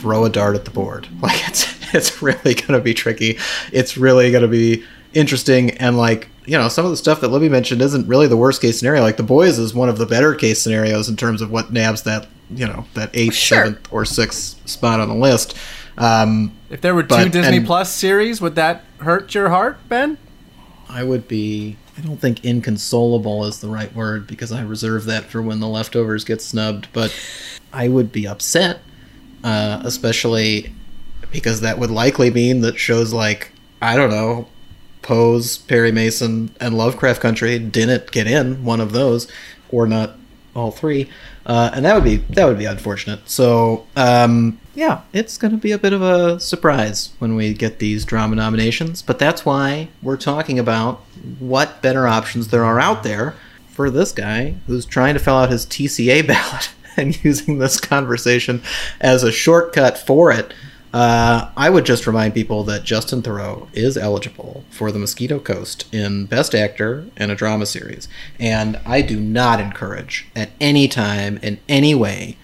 throw 0.06 0.24
a 0.24 0.30
dart 0.30 0.56
at 0.56 0.66
the 0.66 0.72
board. 0.72 1.08
Like 1.22 1.48
it's 1.50 1.66
it's 1.96 2.22
really 2.22 2.54
gonna 2.54 2.80
be 2.80 2.94
tricky. 2.94 3.40
It's 3.72 3.98
really 3.98 4.32
gonna 4.32 4.48
be 4.48 4.84
interesting 5.16 5.72
and 5.80 5.98
like 5.98 6.28
you 6.46 6.56
know 6.56 6.68
some 6.68 6.86
of 6.86 6.92
the 6.92 6.98
stuff 6.98 7.22
that 7.22 7.30
Libby 7.30 7.50
mentioned 7.50 7.82
isn't 7.82 8.08
really 8.08 8.28
the 8.28 8.38
worst 8.38 8.62
case 8.62 8.78
scenario. 8.78 9.02
Like 9.02 9.18
the 9.18 9.24
boys 9.24 9.58
is 9.58 9.74
one 9.74 9.90
of 9.90 9.98
the 9.98 10.06
better 10.06 10.36
case 10.36 10.62
scenarios 10.62 11.10
in 11.10 11.16
terms 11.16 11.42
of 11.42 11.50
what 11.50 11.74
nabs 11.74 12.04
that 12.04 12.28
you 12.52 12.68
know 12.68 12.86
that 12.94 13.10
eighth, 13.16 13.34
Sure. 13.34 13.58
seventh, 13.66 13.88
or 13.92 14.06
sixth 14.06 14.70
spot 14.70 15.00
on 15.00 15.10
the 15.10 15.16
list. 15.16 15.58
Um, 15.98 16.52
If 16.70 16.82
there 16.82 16.94
were 16.94 17.02
two 17.02 17.08
But- 17.08 17.32
Disney 17.32 17.58
and- 17.58 17.66
Plus 17.66 17.92
series, 17.92 18.40
would 18.42 18.54
that 18.56 18.84
hurt 19.00 19.34
your 19.34 19.50
heart, 19.50 19.80
Ben? 19.90 20.20
I 20.88 21.04
would 21.04 21.28
be. 21.28 21.78
I 21.98 22.02
don't 22.02 22.20
think 22.22 22.44
inconsolable 22.46 23.46
is 23.46 23.60
the 23.62 23.70
right 23.70 23.96
word 23.96 24.28
because 24.28 24.52
I 24.52 24.62
reserve 24.62 25.06
that 25.06 25.24
for 25.32 25.42
when 25.42 25.62
the 25.62 25.68
leftovers 25.68 26.24
get 26.26 26.42
snubbed. 26.44 26.90
But 26.94 27.12
I 27.74 27.88
would 27.88 28.12
be 28.12 28.28
upset, 28.28 28.82
uh, 29.46 29.80
especially 29.86 30.74
because 31.32 31.62
that 31.62 31.78
would 31.78 31.92
likely 31.92 32.32
mean 32.32 32.62
that 32.62 32.80
shows 32.80 33.14
like 33.14 33.52
I 33.82 33.96
don't 33.96 34.10
know, 34.10 34.48
Pose, 35.04 35.60
Perry 35.60 35.92
Mason, 35.92 36.54
and 36.60 36.75
Lovecraft 36.75 37.22
Country 37.22 37.60
didn't 37.60 38.12
get 38.12 38.25
in 38.25 38.66
one 38.66 38.82
of 38.82 38.92
those, 38.92 39.32
or 39.70 39.86
not 39.86 40.18
all 40.56 40.72
three, 40.72 41.10
uh, 41.46 41.70
and 41.74 41.86
that 41.86 41.94
would 41.94 42.04
be 42.04 42.18
that 42.34 42.46
would 42.46 42.58
be 42.58 42.66
unfortunate. 42.66 43.30
So 43.30 43.86
um, 43.96 44.60
yeah, 44.74 45.02
it's 45.14 45.38
going 45.38 45.52
to 45.52 45.58
be 45.58 45.72
a 45.72 45.78
bit 45.78 45.94
of 45.94 46.02
a 46.02 46.40
surprise 46.40 47.12
when 47.20 47.36
we 47.36 47.54
get 47.54 47.78
these 47.78 48.04
drama 48.04 48.36
nominations, 48.36 49.04
but 49.04 49.20
that's 49.20 49.46
why 49.46 49.90
we're 50.02 50.18
talking 50.18 50.58
about 50.58 51.02
what 51.38 51.84
better 51.84 52.08
options 52.08 52.48
there 52.48 52.66
are 52.66 52.80
out 52.80 53.04
there 53.04 53.36
for 53.70 53.92
this 53.92 54.12
guy 54.12 54.56
who's 54.66 54.86
trying 54.86 55.14
to 55.14 55.20
fill 55.20 55.36
out 55.36 55.52
his 55.52 55.68
TCA 55.68 56.25
ballot 56.28 56.72
and 56.98 57.24
using 57.24 57.58
this 57.58 57.80
conversation 57.80 58.62
as 59.02 59.24
a 59.24 59.32
shortcut 59.32 59.98
for 59.98 60.32
it. 60.32 60.54
Uh, 60.94 61.52
I 61.58 61.70
would 61.70 61.86
just 61.86 62.08
remind 62.08 62.34
people 62.34 62.64
that 62.64 62.86
Justin 62.86 63.22
Theroux 63.22 63.68
is 63.74 63.98
eligible 63.98 64.64
for 64.70 64.94
the 64.94 65.00
Mosquito 65.00 65.40
Coast 65.40 65.94
in 65.94 66.25
Best 66.25 66.56
Actor 66.56 67.08
in 67.18 67.30
a 67.30 67.36
Drama 67.36 67.66
Series. 67.66 68.08
And 68.40 68.80
I 68.86 69.02
do 69.02 69.20
not 69.20 69.60
encourage, 69.60 70.25
at 70.38 70.52
any 70.62 70.88
time, 70.88 71.38
in 71.44 71.60
any 71.68 71.94
way, 71.94 72.38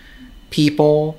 people 0.50 1.18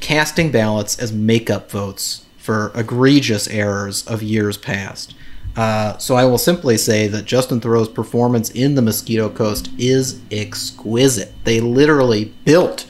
casting 0.00 0.50
ballots 0.50 0.98
as 0.98 1.12
makeup 1.12 1.70
votes 1.70 2.24
for 2.38 2.72
egregious 2.74 3.46
errors 3.46 4.04
of 4.06 4.20
years 4.20 4.56
past. 4.56 5.14
Uh, 5.56 5.98
so 5.98 6.14
I 6.14 6.24
will 6.24 6.38
simply 6.38 6.76
say 6.76 7.08
that 7.08 7.24
Justin 7.24 7.60
Theroux's 7.60 7.88
performance 7.88 8.50
in 8.50 8.74
The 8.74 8.82
Mosquito 8.82 9.28
Coast 9.28 9.70
is 9.76 10.20
exquisite. 10.30 11.32
They 11.44 11.60
literally 11.60 12.26
built 12.44 12.86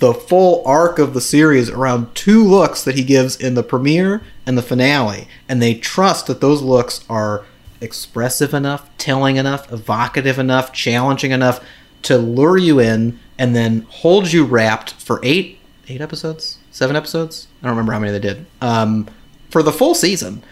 the 0.00 0.14
full 0.14 0.62
arc 0.66 0.98
of 0.98 1.14
the 1.14 1.20
series 1.20 1.68
around 1.68 2.14
two 2.14 2.42
looks 2.42 2.82
that 2.84 2.96
he 2.96 3.04
gives 3.04 3.36
in 3.36 3.54
the 3.54 3.62
premiere 3.62 4.22
and 4.46 4.56
the 4.56 4.62
finale, 4.62 5.28
and 5.48 5.62
they 5.62 5.74
trust 5.74 6.26
that 6.26 6.40
those 6.40 6.62
looks 6.62 7.04
are 7.08 7.44
expressive 7.80 8.54
enough, 8.54 8.88
telling 8.98 9.36
enough, 9.36 9.70
evocative 9.72 10.38
enough, 10.38 10.72
challenging 10.72 11.30
enough 11.30 11.64
to 12.02 12.16
lure 12.16 12.56
you 12.56 12.80
in 12.80 13.18
and 13.38 13.54
then 13.54 13.86
hold 13.88 14.32
you 14.32 14.44
wrapped 14.44 14.92
for 14.92 15.20
eight 15.22 15.58
eight 15.88 16.00
episodes, 16.00 16.58
seven 16.70 16.96
episodes. 16.96 17.48
I 17.62 17.66
don't 17.66 17.76
remember 17.76 17.92
how 17.92 17.98
many 17.98 18.12
they 18.12 18.20
did 18.20 18.46
um, 18.60 19.08
for 19.50 19.62
the 19.62 19.72
full 19.72 19.94
season. 19.94 20.42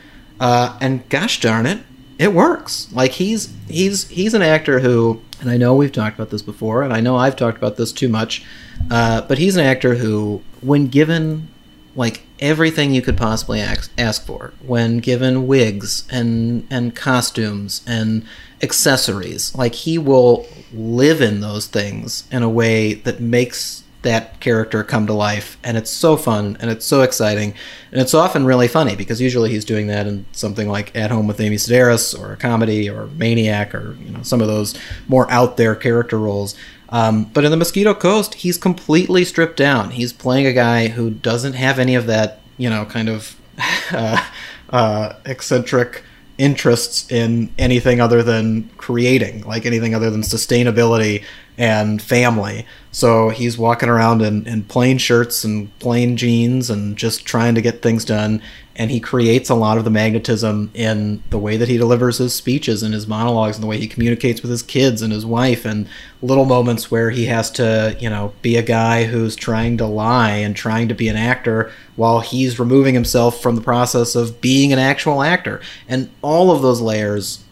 Uh, 0.40 0.76
and 0.80 1.08
gosh 1.08 1.40
darn 1.40 1.66
it, 1.66 1.80
it 2.18 2.32
works. 2.32 2.88
Like 2.92 3.12
he's 3.12 3.52
he's 3.68 4.08
he's 4.08 4.34
an 4.34 4.42
actor 4.42 4.80
who, 4.80 5.22
and 5.40 5.50
I 5.50 5.56
know 5.56 5.74
we've 5.74 5.92
talked 5.92 6.16
about 6.16 6.30
this 6.30 6.42
before, 6.42 6.82
and 6.82 6.92
I 6.92 7.00
know 7.00 7.16
I've 7.16 7.36
talked 7.36 7.58
about 7.58 7.76
this 7.76 7.92
too 7.92 8.08
much, 8.08 8.44
uh, 8.90 9.22
but 9.22 9.38
he's 9.38 9.56
an 9.56 9.64
actor 9.64 9.94
who, 9.96 10.42
when 10.60 10.88
given 10.88 11.48
like 11.94 12.22
everything 12.40 12.92
you 12.92 13.02
could 13.02 13.16
possibly 13.16 13.60
ask, 13.60 13.90
ask 13.98 14.24
for, 14.24 14.52
when 14.64 14.98
given 14.98 15.46
wigs 15.46 16.06
and 16.10 16.66
and 16.70 16.94
costumes 16.94 17.82
and 17.86 18.24
accessories, 18.62 19.54
like 19.54 19.74
he 19.74 19.98
will 19.98 20.46
live 20.72 21.20
in 21.20 21.40
those 21.40 21.66
things 21.66 22.24
in 22.30 22.42
a 22.42 22.48
way 22.48 22.94
that 22.94 23.20
makes 23.20 23.84
that 24.02 24.38
character 24.40 24.84
come 24.84 25.06
to 25.06 25.12
life 25.12 25.58
and 25.64 25.76
it's 25.76 25.90
so 25.90 26.16
fun 26.16 26.56
and 26.60 26.70
it's 26.70 26.86
so 26.86 27.02
exciting 27.02 27.52
and 27.90 28.00
it's 28.00 28.14
often 28.14 28.44
really 28.44 28.68
funny 28.68 28.94
because 28.94 29.20
usually 29.20 29.50
he's 29.50 29.64
doing 29.64 29.88
that 29.88 30.06
in 30.06 30.24
something 30.32 30.68
like 30.68 30.94
at 30.96 31.10
home 31.10 31.26
with 31.26 31.40
amy 31.40 31.56
sedaris 31.56 32.18
or 32.18 32.32
a 32.32 32.36
comedy 32.36 32.88
or 32.88 33.08
maniac 33.08 33.74
or 33.74 33.96
you 34.00 34.10
know 34.10 34.22
some 34.22 34.40
of 34.40 34.46
those 34.46 34.78
more 35.08 35.28
out 35.30 35.56
there 35.56 35.74
character 35.74 36.18
roles 36.18 36.54
um, 36.90 37.24
but 37.24 37.44
in 37.44 37.50
the 37.50 37.56
mosquito 37.56 37.92
coast 37.92 38.34
he's 38.34 38.56
completely 38.56 39.24
stripped 39.24 39.56
down 39.56 39.90
he's 39.90 40.12
playing 40.12 40.46
a 40.46 40.52
guy 40.52 40.88
who 40.88 41.10
doesn't 41.10 41.54
have 41.54 41.80
any 41.80 41.96
of 41.96 42.06
that 42.06 42.40
you 42.56 42.70
know 42.70 42.84
kind 42.84 43.08
of 43.08 43.36
uh, 43.90 44.24
uh, 44.70 45.14
eccentric 45.24 46.04
interests 46.38 47.10
in 47.10 47.52
anything 47.58 48.00
other 48.00 48.22
than 48.22 48.70
creating, 48.76 49.42
like 49.42 49.66
anything 49.66 49.94
other 49.94 50.10
than 50.10 50.22
sustainability 50.22 51.24
and 51.58 52.00
family. 52.00 52.64
So 52.98 53.28
he's 53.28 53.56
walking 53.56 53.88
around 53.88 54.22
in, 54.22 54.44
in 54.48 54.64
plain 54.64 54.98
shirts 54.98 55.44
and 55.44 55.70
plain 55.78 56.16
jeans 56.16 56.68
and 56.68 56.96
just 56.96 57.24
trying 57.24 57.54
to 57.54 57.62
get 57.62 57.80
things 57.80 58.04
done. 58.04 58.42
And 58.74 58.90
he 58.90 58.98
creates 58.98 59.48
a 59.48 59.54
lot 59.54 59.78
of 59.78 59.84
the 59.84 59.90
magnetism 59.90 60.72
in 60.74 61.22
the 61.30 61.38
way 61.38 61.56
that 61.58 61.68
he 61.68 61.76
delivers 61.76 62.18
his 62.18 62.34
speeches 62.34 62.82
and 62.82 62.92
his 62.92 63.06
monologues 63.06 63.56
and 63.56 63.62
the 63.62 63.68
way 63.68 63.78
he 63.78 63.86
communicates 63.86 64.42
with 64.42 64.50
his 64.50 64.64
kids 64.64 65.00
and 65.00 65.12
his 65.12 65.24
wife 65.24 65.64
and 65.64 65.86
little 66.22 66.44
moments 66.44 66.90
where 66.90 67.10
he 67.10 67.26
has 67.26 67.52
to, 67.52 67.96
you 68.00 68.10
know, 68.10 68.32
be 68.42 68.56
a 68.56 68.62
guy 68.64 69.04
who's 69.04 69.36
trying 69.36 69.76
to 69.76 69.86
lie 69.86 70.32
and 70.32 70.56
trying 70.56 70.88
to 70.88 70.94
be 70.94 71.06
an 71.06 71.14
actor 71.16 71.70
while 71.94 72.18
he's 72.18 72.58
removing 72.58 72.94
himself 72.94 73.40
from 73.40 73.54
the 73.54 73.62
process 73.62 74.16
of 74.16 74.40
being 74.40 74.72
an 74.72 74.80
actual 74.80 75.22
actor. 75.22 75.60
And 75.88 76.10
all 76.20 76.50
of 76.50 76.62
those 76.62 76.80
layers 76.80 77.44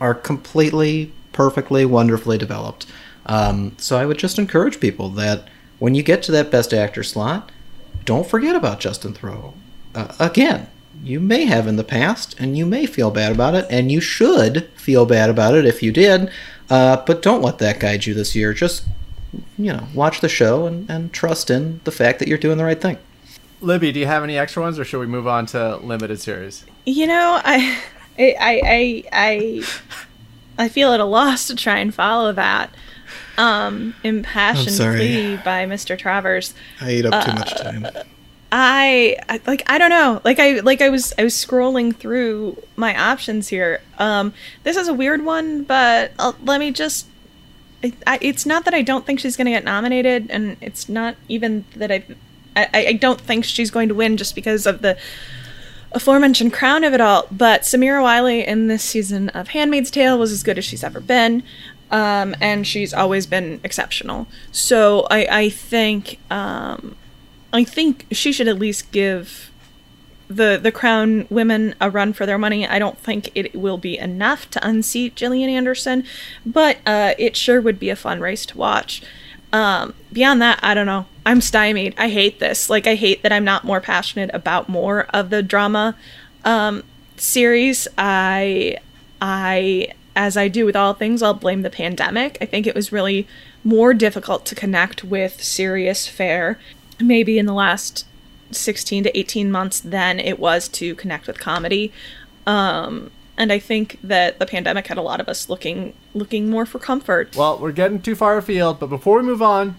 are 0.00 0.14
completely, 0.14 1.12
perfectly, 1.30 1.84
wonderfully 1.84 2.38
developed. 2.38 2.86
Um, 3.30 3.76
so 3.78 3.96
I 3.96 4.06
would 4.06 4.18
just 4.18 4.40
encourage 4.40 4.80
people 4.80 5.08
that 5.10 5.48
when 5.78 5.94
you 5.94 6.02
get 6.02 6.20
to 6.24 6.32
that 6.32 6.50
best 6.50 6.74
actor 6.74 7.04
slot, 7.04 7.52
don't 8.04 8.26
forget 8.26 8.56
about 8.56 8.80
Justin 8.80 9.14
Theroux. 9.14 9.54
Uh, 9.94 10.12
again, 10.18 10.68
you 11.02 11.20
may 11.20 11.44
have 11.44 11.68
in 11.68 11.76
the 11.76 11.84
past, 11.84 12.34
and 12.40 12.58
you 12.58 12.66
may 12.66 12.86
feel 12.86 13.12
bad 13.12 13.30
about 13.30 13.54
it, 13.54 13.66
and 13.70 13.92
you 13.92 14.00
should 14.00 14.68
feel 14.74 15.06
bad 15.06 15.30
about 15.30 15.54
it 15.54 15.64
if 15.64 15.80
you 15.80 15.92
did. 15.92 16.28
Uh, 16.68 17.02
but 17.06 17.22
don't 17.22 17.40
let 17.40 17.58
that 17.58 17.78
guide 17.78 18.04
you 18.04 18.14
this 18.14 18.34
year. 18.34 18.52
Just 18.52 18.84
you 19.56 19.72
know, 19.72 19.86
watch 19.94 20.20
the 20.20 20.28
show 20.28 20.66
and, 20.66 20.90
and 20.90 21.12
trust 21.12 21.50
in 21.50 21.80
the 21.84 21.92
fact 21.92 22.18
that 22.18 22.26
you're 22.26 22.36
doing 22.36 22.58
the 22.58 22.64
right 22.64 22.80
thing. 22.80 22.98
Libby, 23.60 23.92
do 23.92 24.00
you 24.00 24.06
have 24.06 24.24
any 24.24 24.36
extra 24.36 24.60
ones, 24.60 24.76
or 24.76 24.84
should 24.84 24.98
we 24.98 25.06
move 25.06 25.28
on 25.28 25.46
to 25.46 25.76
limited 25.76 26.20
series? 26.20 26.64
You 26.84 27.06
know, 27.06 27.40
I, 27.44 27.80
I, 28.18 28.34
I, 28.40 29.04
I, 29.12 29.64
I 30.58 30.68
feel 30.68 30.92
at 30.92 30.98
a 30.98 31.04
loss 31.04 31.46
to 31.46 31.54
try 31.54 31.78
and 31.78 31.94
follow 31.94 32.32
that 32.32 32.74
um, 33.40 33.94
impassioned 34.04 34.76
plea 34.76 35.36
by 35.36 35.64
Mr. 35.66 35.98
Travers. 35.98 36.54
I 36.80 36.90
ate 36.90 37.06
up 37.06 37.24
too 37.24 37.32
much 37.32 37.54
time. 37.56 37.86
I, 38.52 39.16
I 39.28 39.40
like 39.46 39.62
I 39.66 39.78
don't 39.78 39.90
know. 39.90 40.20
Like 40.24 40.38
I 40.38 40.60
like 40.60 40.82
I 40.82 40.88
was 40.88 41.14
I 41.18 41.24
was 41.24 41.34
scrolling 41.34 41.94
through 41.94 42.62
my 42.76 42.98
options 42.98 43.48
here. 43.48 43.80
Um, 43.98 44.34
this 44.64 44.76
is 44.76 44.88
a 44.88 44.94
weird 44.94 45.24
one, 45.24 45.64
but 45.64 46.12
uh, 46.18 46.32
let 46.44 46.60
me 46.60 46.70
just. 46.70 47.06
I, 47.82 47.92
I, 48.06 48.18
it's 48.20 48.44
not 48.44 48.66
that 48.66 48.74
I 48.74 48.82
don't 48.82 49.06
think 49.06 49.20
she's 49.20 49.36
going 49.38 49.46
to 49.46 49.52
get 49.52 49.64
nominated, 49.64 50.30
and 50.30 50.58
it's 50.60 50.86
not 50.88 51.16
even 51.28 51.64
that 51.76 51.90
I, 51.90 52.04
I, 52.54 52.68
I 52.74 52.92
don't 52.92 53.20
think 53.20 53.46
she's 53.46 53.70
going 53.70 53.88
to 53.88 53.94
win 53.94 54.18
just 54.18 54.34
because 54.34 54.66
of 54.66 54.82
the 54.82 54.98
aforementioned 55.92 56.52
crown 56.52 56.84
of 56.84 56.92
it 56.92 57.00
all. 57.00 57.26
But 57.30 57.62
Samira 57.62 58.02
Wiley 58.02 58.46
in 58.46 58.66
this 58.66 58.82
season 58.82 59.30
of 59.30 59.48
*Handmaid's 59.48 59.90
Tale* 59.90 60.18
was 60.18 60.30
as 60.30 60.42
good 60.42 60.58
as 60.58 60.64
she's 60.66 60.84
ever 60.84 61.00
been, 61.00 61.42
um, 61.90 62.34
and 62.40 62.66
she's 62.66 62.94
always 62.94 63.26
been 63.26 63.60
exceptional. 63.64 64.26
So 64.52 65.06
I, 65.10 65.26
I 65.30 65.48
think 65.48 66.18
um, 66.30 66.96
I 67.52 67.64
think 67.64 68.06
she 68.10 68.32
should 68.32 68.48
at 68.48 68.58
least 68.58 68.92
give 68.92 69.50
the 70.28 70.58
the 70.62 70.70
crown 70.70 71.26
women 71.28 71.74
a 71.80 71.90
run 71.90 72.12
for 72.12 72.24
their 72.24 72.38
money. 72.38 72.66
I 72.66 72.78
don't 72.78 72.98
think 72.98 73.30
it 73.34 73.54
will 73.54 73.78
be 73.78 73.98
enough 73.98 74.48
to 74.50 74.66
unseat 74.66 75.16
Gillian 75.16 75.50
Anderson, 75.50 76.04
but 76.46 76.78
uh, 76.86 77.14
it 77.18 77.36
sure 77.36 77.60
would 77.60 77.80
be 77.80 77.90
a 77.90 77.96
fun 77.96 78.20
race 78.20 78.46
to 78.46 78.58
watch. 78.58 79.02
Um, 79.52 79.94
beyond 80.12 80.40
that, 80.42 80.60
I 80.62 80.74
don't 80.74 80.86
know. 80.86 81.06
I'm 81.26 81.40
stymied. 81.40 81.94
I 81.98 82.08
hate 82.08 82.38
this. 82.38 82.70
Like 82.70 82.86
I 82.86 82.94
hate 82.94 83.24
that 83.24 83.32
I'm 83.32 83.44
not 83.44 83.64
more 83.64 83.80
passionate 83.80 84.30
about 84.32 84.68
more 84.68 85.06
of 85.12 85.30
the 85.30 85.42
drama 85.42 85.96
um, 86.44 86.84
series. 87.16 87.88
I 87.98 88.78
I 89.20 89.88
as 90.16 90.36
I 90.36 90.48
do 90.48 90.66
with 90.66 90.76
all 90.76 90.94
things, 90.94 91.22
I'll 91.22 91.34
blame 91.34 91.62
the 91.62 91.70
pandemic. 91.70 92.38
I 92.40 92.46
think 92.46 92.66
it 92.66 92.74
was 92.74 92.92
really 92.92 93.26
more 93.62 93.94
difficult 93.94 94.44
to 94.46 94.54
connect 94.54 95.04
with 95.04 95.42
serious 95.42 96.06
fare 96.06 96.58
maybe 97.00 97.38
in 97.38 97.46
the 97.46 97.54
last 97.54 98.06
16 98.50 99.04
to 99.04 99.18
18 99.18 99.50
months 99.50 99.80
than 99.80 100.18
it 100.20 100.38
was 100.38 100.68
to 100.68 100.94
connect 100.96 101.26
with 101.26 101.38
comedy. 101.38 101.92
Um, 102.46 103.10
and 103.36 103.52
I 103.52 103.58
think 103.58 103.98
that 104.02 104.38
the 104.38 104.46
pandemic 104.46 104.86
had 104.86 104.98
a 104.98 105.02
lot 105.02 105.20
of 105.20 105.28
us 105.28 105.48
looking 105.48 105.94
looking 106.12 106.50
more 106.50 106.66
for 106.66 106.78
comfort. 106.78 107.34
Well, 107.36 107.58
we're 107.58 107.72
getting 107.72 108.02
too 108.02 108.14
far 108.14 108.36
afield, 108.36 108.80
but 108.80 108.88
before 108.88 109.18
we 109.18 109.22
move 109.22 109.40
on 109.40 109.76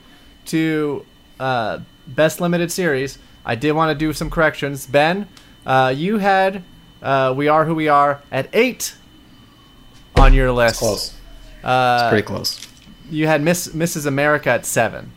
to 0.48 1.06
uh, 1.40 1.80
best 2.08 2.42
limited 2.42 2.72
series, 2.72 3.20
I 3.46 3.56
did 3.56 3.74
want 3.74 3.92
to 3.92 4.06
do 4.06 4.14
some 4.14 4.30
corrections. 4.30 4.88
Ben, 4.88 5.28
uh, 5.66 5.94
you 5.96 6.18
had 6.18 6.64
uh, 7.04 7.34
"We 7.38 7.48
Are 7.48 7.66
Who 7.66 7.76
We 7.76 7.88
Are" 7.88 8.22
at 8.32 8.50
eight 8.54 8.96
on 10.16 10.34
your 10.34 10.52
list. 10.52 10.80
Close. 10.80 11.14
Uh, 11.64 12.00
it's 12.04 12.10
Pretty 12.12 12.26
close. 12.28 12.68
You 13.10 13.28
had 13.28 13.42
Miss 13.42 13.68
Mrs. 13.70 14.06
America 14.06 14.50
at 14.50 14.66
seven. 14.66 15.12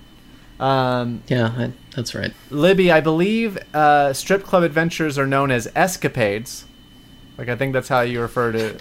Um, 0.61 1.23
Yeah, 1.29 1.53
I, 1.57 1.73
that's 1.95 2.15
right. 2.15 2.33
Libby, 2.51 2.91
I 2.93 3.01
believe 3.01 3.59
uh, 3.75 4.13
strip 4.13 4.45
club 4.45 4.63
adventures 4.63 5.19
are 5.19 5.27
known 5.27 5.51
as 5.51 5.71
escapades. 5.75 6.65
Like 7.39 7.49
I 7.49 7.57
think 7.57 7.73
that's 7.73 7.89
how 7.89 8.03
you 8.03 8.21
refer 8.21 8.53
to 8.53 8.79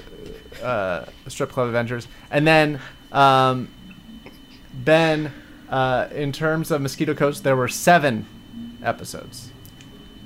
uh, 0.63 1.05
strip 1.27 1.51
club 1.51 1.67
adventures. 1.67 2.07
And 2.29 2.45
then 2.45 2.79
um, 3.11 3.69
Ben, 4.73 5.31
uh, 5.69 6.07
in 6.13 6.31
terms 6.31 6.71
of 6.71 6.81
Mosquito 6.81 7.13
Coast, 7.13 7.43
there 7.43 7.55
were 7.55 7.67
seven 7.67 8.27
episodes. 8.83 9.49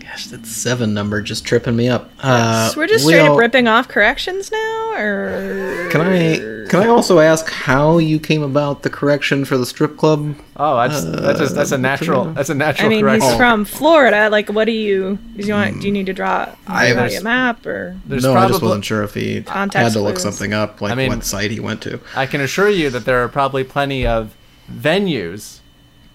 Gosh, 0.10 0.28
that 0.28 0.46
seven 0.46 0.94
number 0.94 1.22
just 1.22 1.46
tripping 1.46 1.76
me 1.76 1.90
up. 1.90 2.10
Uh, 2.22 2.70
so 2.70 2.78
we're 2.80 2.88
just 2.88 3.04
straight 3.06 3.22
Leo, 3.24 3.34
up 3.34 3.40
ripping 3.40 3.68
off 3.68 3.88
corrections 3.88 4.52
now, 4.52 4.94
or 4.96 5.90
Can 5.92 6.02
I 6.02 6.68
can 6.70 6.82
I 6.82 6.88
also 6.88 7.20
ask 7.20 7.50
how 7.50 7.98
you 7.98 8.20
came 8.20 8.42
about 8.42 8.84
the 8.84 8.90
correction 8.90 9.44
for 9.46 9.58
the 9.58 9.66
strip 9.66 9.98
club? 9.98 10.36
Oh, 10.56 10.76
that's 10.78 11.04
that's 11.04 11.40
just 11.40 11.56
that's 11.56 11.72
a 11.72 11.78
natural 11.78 12.26
that's 12.34 12.50
a 12.50 12.56
natural 12.56 12.88
I 12.88 12.90
mean, 12.90 13.02
correction. 13.02 13.30
he's 13.30 13.38
from 13.38 13.66
Florida. 13.66 14.30
Like, 14.30 14.50
what 14.50 14.66
do 14.66 14.72
you? 14.72 15.18
Do 15.36 15.46
you 15.48 15.54
want? 15.54 15.82
Do 15.82 15.88
you 15.88 15.94
need 15.94 16.06
to 16.08 16.14
draw 16.14 16.54
I 16.68 16.94
draw 16.94 17.04
was- 17.04 17.16
a 17.18 17.24
map 17.24 17.66
or? 17.66 17.98
There's 18.06 18.24
no, 18.24 18.34
I 18.34 18.48
just 18.48 18.62
wasn't 18.62 18.86
sure 18.86 19.04
if 19.04 19.14
he 19.14 19.42
had 19.48 19.72
to 19.72 20.00
look 20.00 20.16
clues. 20.16 20.22
something 20.24 20.54
up, 20.54 20.80
like 20.82 20.92
I 20.92 20.96
mean- 20.96 21.10
what 21.10 21.24
site 21.26 21.52
he 21.52 21.60
went 21.60 21.82
to. 21.84 22.00
I 22.16 22.26
can 22.26 22.42
assure 22.42 22.70
you 22.70 22.90
that 22.92 23.06
there 23.06 23.24
are 23.24 23.28
probably 23.30 23.64
plenty 23.64 24.06
of 24.06 24.36
venues 24.72 25.60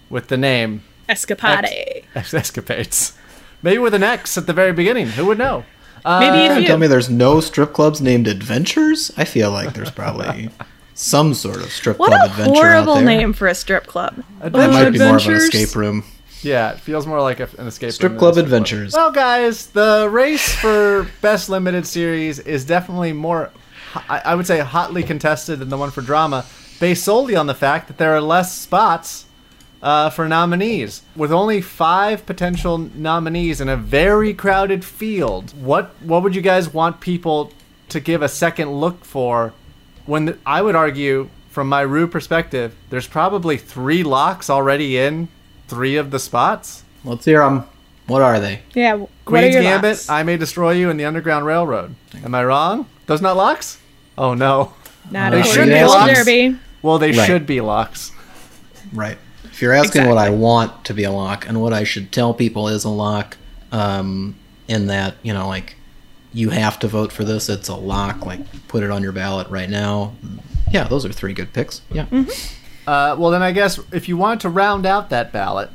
with 0.09 0.27
the 0.27 0.37
name 0.37 0.83
Escapade. 1.09 2.03
Ex- 2.15 2.33
Escapades. 2.33 3.13
Maybe 3.63 3.77
with 3.79 3.93
an 3.93 4.03
X 4.03 4.37
at 4.37 4.45
the 4.45 4.53
very 4.53 4.73
beginning. 4.73 5.07
Who 5.07 5.25
would 5.27 5.37
know? 5.37 5.65
Uh, 6.05 6.19
Maybe 6.19 6.37
You're 6.43 6.51
if 6.53 6.61
you 6.61 6.67
tell 6.67 6.77
me 6.77 6.87
there's 6.87 7.09
no 7.09 7.39
strip 7.39 7.71
clubs 7.73 8.01
named 8.01 8.27
Adventures? 8.27 9.11
I 9.17 9.23
feel 9.23 9.51
like 9.51 9.73
there's 9.73 9.89
probably 9.89 10.49
some 10.93 11.33
sort 11.33 11.57
of 11.57 11.71
strip 11.71 11.97
What 11.97 12.09
club 12.09 12.21
a 12.21 12.25
adventure 12.25 12.53
horrible 12.53 12.93
out 12.93 12.95
there. 12.97 13.05
name 13.05 13.31
for 13.33 13.47
a 13.47 13.55
strip 13.55 13.87
club. 13.87 14.15
That 14.39 14.47
Adventure 14.47 14.71
might 14.73 14.89
be 14.91 14.99
more 14.99 15.07
of 15.15 15.25
an 15.25 15.33
Adventures. 15.33 15.43
escape 15.55 15.75
room. 15.77 16.03
Yeah, 16.41 16.71
it 16.71 16.81
feels 16.81 17.07
more 17.07 17.21
like 17.21 17.39
a, 17.39 17.47
an 17.57 17.67
escape. 17.67 17.93
Strip 17.93 18.11
room 18.11 18.19
club 18.19 18.31
a 18.33 18.35
strip 18.35 18.47
club. 18.49 18.53
adventures. 18.61 18.93
Well, 18.93 19.11
guys, 19.13 19.67
the 19.67 20.09
race 20.11 20.53
for 20.55 21.07
best 21.21 21.47
limited 21.47 21.87
series 21.87 22.37
is 22.39 22.65
definitely 22.65 23.13
more, 23.13 23.49
I 23.95 24.21
I 24.25 24.35
would 24.35 24.45
say, 24.45 24.59
hotly 24.59 25.03
contested 25.03 25.59
than 25.59 25.69
the 25.69 25.77
one 25.77 25.89
for 25.89 26.01
drama, 26.01 26.43
based 26.81 27.05
solely 27.05 27.37
on 27.37 27.47
the 27.47 27.55
fact 27.55 27.87
that 27.87 27.97
there 27.97 28.13
are 28.13 28.19
less 28.19 28.53
spots 28.57 29.23
uh, 29.83 30.09
for 30.09 30.27
nominees. 30.27 31.03
With 31.15 31.31
only 31.31 31.61
five 31.61 32.25
potential 32.25 32.77
nominees 32.79 33.61
in 33.61 33.69
a 33.69 33.77
very 33.77 34.33
crowded 34.33 34.83
field, 34.83 35.53
what 35.61 35.93
what 36.01 36.23
would 36.23 36.33
you 36.35 36.41
guys 36.41 36.73
want 36.73 36.99
people 37.01 37.51
to 37.89 37.99
give 37.99 38.21
a 38.23 38.29
second 38.29 38.71
look 38.71 39.05
for? 39.05 39.53
When 40.07 40.25
the, 40.25 40.37
I 40.45 40.61
would 40.61 40.75
argue, 40.75 41.29
from 41.49 41.69
my 41.69 41.81
Rue 41.81 42.07
perspective, 42.07 42.73
there's 42.89 43.07
probably 43.07 43.57
three 43.57 44.03
locks 44.03 44.49
already 44.49 44.97
in 44.97 45.27
three 45.67 45.97
of 45.97 46.09
the 46.11 46.19
spots. 46.19 46.83
Let's 47.03 47.25
hear 47.25 47.39
them. 47.39 47.65
What 48.07 48.21
are 48.21 48.39
they? 48.39 48.61
Yeah. 48.73 48.95
What 48.95 49.09
are 49.09 49.09
Queen's 49.25 49.53
your 49.53 49.63
Gambit, 49.63 49.91
locks? 49.91 50.09
I 50.09 50.23
May 50.23 50.35
Destroy 50.37 50.71
You, 50.71 50.89
and 50.89 50.99
the 50.99 51.05
Underground 51.05 51.45
Railroad. 51.45 51.95
Am 52.23 52.33
I 52.35 52.43
wrong? 52.43 52.85
Those 53.05 53.21
not 53.21 53.37
locks? 53.37 53.79
Oh 54.17 54.33
no. 54.33 54.73
Not 55.11 55.31
They 55.31 55.43
should 55.43 55.65
to 55.67 55.73
be 55.73 55.79
Gold 55.79 55.89
locks. 55.91 56.13
Derby. 56.25 56.57
Well, 56.81 56.99
they 56.99 57.11
Right. 57.11 57.25
should 57.27 57.45
be 57.45 57.61
locks. 57.61 58.11
Right. 58.93 59.17
If 59.53 59.61
you're 59.61 59.73
asking 59.73 60.07
what 60.07 60.17
I 60.17 60.31
want 60.31 60.83
to 60.85 60.95
be 60.95 61.03
a 61.03 61.11
lock 61.11 61.47
and 61.47 61.61
what 61.61 61.73
I 61.73 61.83
should 61.83 62.11
tell 62.11 62.33
people 62.33 62.67
is 62.67 62.85
a 62.85 62.89
lock, 62.89 63.37
um, 63.71 64.35
in 64.67 64.87
that, 64.87 65.13
you 65.21 65.31
know, 65.31 65.47
like, 65.47 65.75
you 66.33 66.49
have 66.49 66.79
to 66.79 66.87
vote 66.87 67.11
for 67.11 67.23
this, 67.23 67.49
it's 67.49 67.67
a 67.67 67.75
lock, 67.75 68.25
like, 68.25 68.39
put 68.67 68.81
it 68.81 68.89
on 68.89 69.03
your 69.03 69.11
ballot 69.11 69.47
right 69.49 69.69
now. 69.69 70.15
Yeah, 70.71 70.87
those 70.87 71.05
are 71.05 71.11
three 71.11 71.33
good 71.33 71.53
picks. 71.53 71.81
Yeah. 71.91 72.07
Uh, 72.87 73.15
well, 73.19 73.29
then 73.29 73.43
I 73.43 73.51
guess 73.51 73.79
if 73.91 74.09
you 74.09 74.17
want 74.17 74.41
to 74.41 74.49
round 74.49 74.87
out 74.87 75.11
that 75.11 75.31
ballot, 75.31 75.69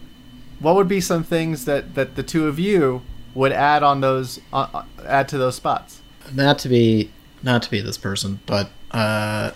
what 0.59 0.75
would 0.75 0.89
be 0.89 1.01
some 1.01 1.23
things 1.23 1.65
that, 1.67 1.95
that 1.95 2.17
the 2.17 2.25
two 2.25 2.49
of 2.49 2.59
you 2.59 3.03
would 3.33 3.53
add 3.53 3.85
on 3.85 4.01
those 4.01 4.41
uh, 4.53 4.67
uh, 4.75 4.83
add 5.07 5.29
to 5.29 5.39
those 5.39 5.55
spots? 5.55 6.01
Not 6.35 6.59
to 6.59 6.69
be, 6.69 7.13
not 7.45 7.63
to 7.63 7.71
be 7.71 7.81
this 7.81 7.97
person, 7.97 8.41
but, 8.45 8.71
uh, 8.91 9.53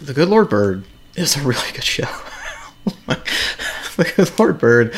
The 0.00 0.14
Good 0.14 0.28
Lord 0.28 0.48
Bird 0.48 0.84
is 1.16 1.36
a 1.36 1.40
really 1.40 1.72
good 1.72 1.82
show. 1.82 2.06
Good 3.96 4.38
Lord 4.38 4.58
Bird 4.58 4.94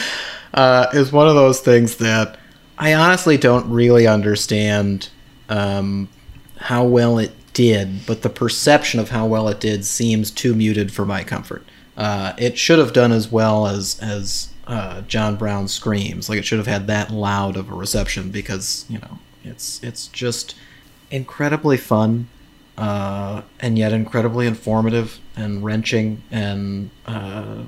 uh, 0.55 0.87
is 0.93 1.13
one 1.13 1.29
of 1.29 1.35
those 1.35 1.61
things 1.61 1.97
that 1.97 2.39
I 2.79 2.95
honestly 2.95 3.37
don't 3.37 3.71
really 3.71 4.07
understand 4.07 5.09
um, 5.49 6.09
how 6.57 6.85
well 6.85 7.19
it 7.19 7.33
did, 7.53 8.07
but 8.07 8.23
the 8.23 8.31
perception 8.31 9.01
of 9.01 9.11
how 9.11 9.27
well 9.27 9.49
it 9.49 9.61
did 9.61 9.85
seems 9.85 10.31
too 10.31 10.55
muted 10.55 10.93
for 10.93 11.05
my 11.05 11.25
comfort. 11.25 11.65
Uh, 11.97 12.33
it 12.39 12.57
should 12.57 12.79
have 12.79 12.93
done 12.93 13.11
as 13.11 13.31
well 13.31 13.67
as 13.67 13.99
as 14.01 14.53
uh, 14.67 15.01
John 15.03 15.37
Brown 15.37 15.67
screams. 15.67 16.29
Like 16.29 16.39
it 16.39 16.45
should 16.45 16.59
have 16.59 16.69
had 16.69 16.87
that 16.87 17.11
loud 17.11 17.57
of 17.57 17.71
a 17.71 17.75
reception 17.75 18.31
because 18.31 18.85
you 18.89 18.99
know 18.99 19.19
it's 19.43 19.83
it's 19.83 20.07
just 20.09 20.55
incredibly 21.11 21.77
fun 21.77 22.29
uh, 22.77 23.43
and 23.59 23.77
yet 23.77 23.93
incredibly 23.93 24.47
informative 24.47 25.19
and 25.37 25.65
wrenching 25.65 26.23
and 26.31 26.91
uh, 27.07 27.63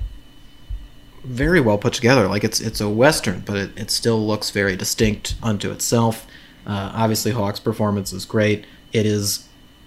very 1.24 1.60
well 1.60 1.78
put 1.78 1.92
together. 1.92 2.28
Like 2.28 2.44
it's 2.44 2.60
it's 2.60 2.80
a 2.80 2.88
western, 2.88 3.40
but 3.40 3.56
it, 3.56 3.70
it 3.78 3.90
still 3.90 4.26
looks 4.26 4.50
very 4.50 4.76
distinct 4.76 5.34
unto 5.42 5.70
itself. 5.70 6.26
Uh, 6.66 6.92
obviously, 6.94 7.32
Hawke's 7.32 7.60
performance 7.60 8.12
is 8.12 8.24
great. 8.24 8.64
It 8.92 9.06
is 9.06 9.46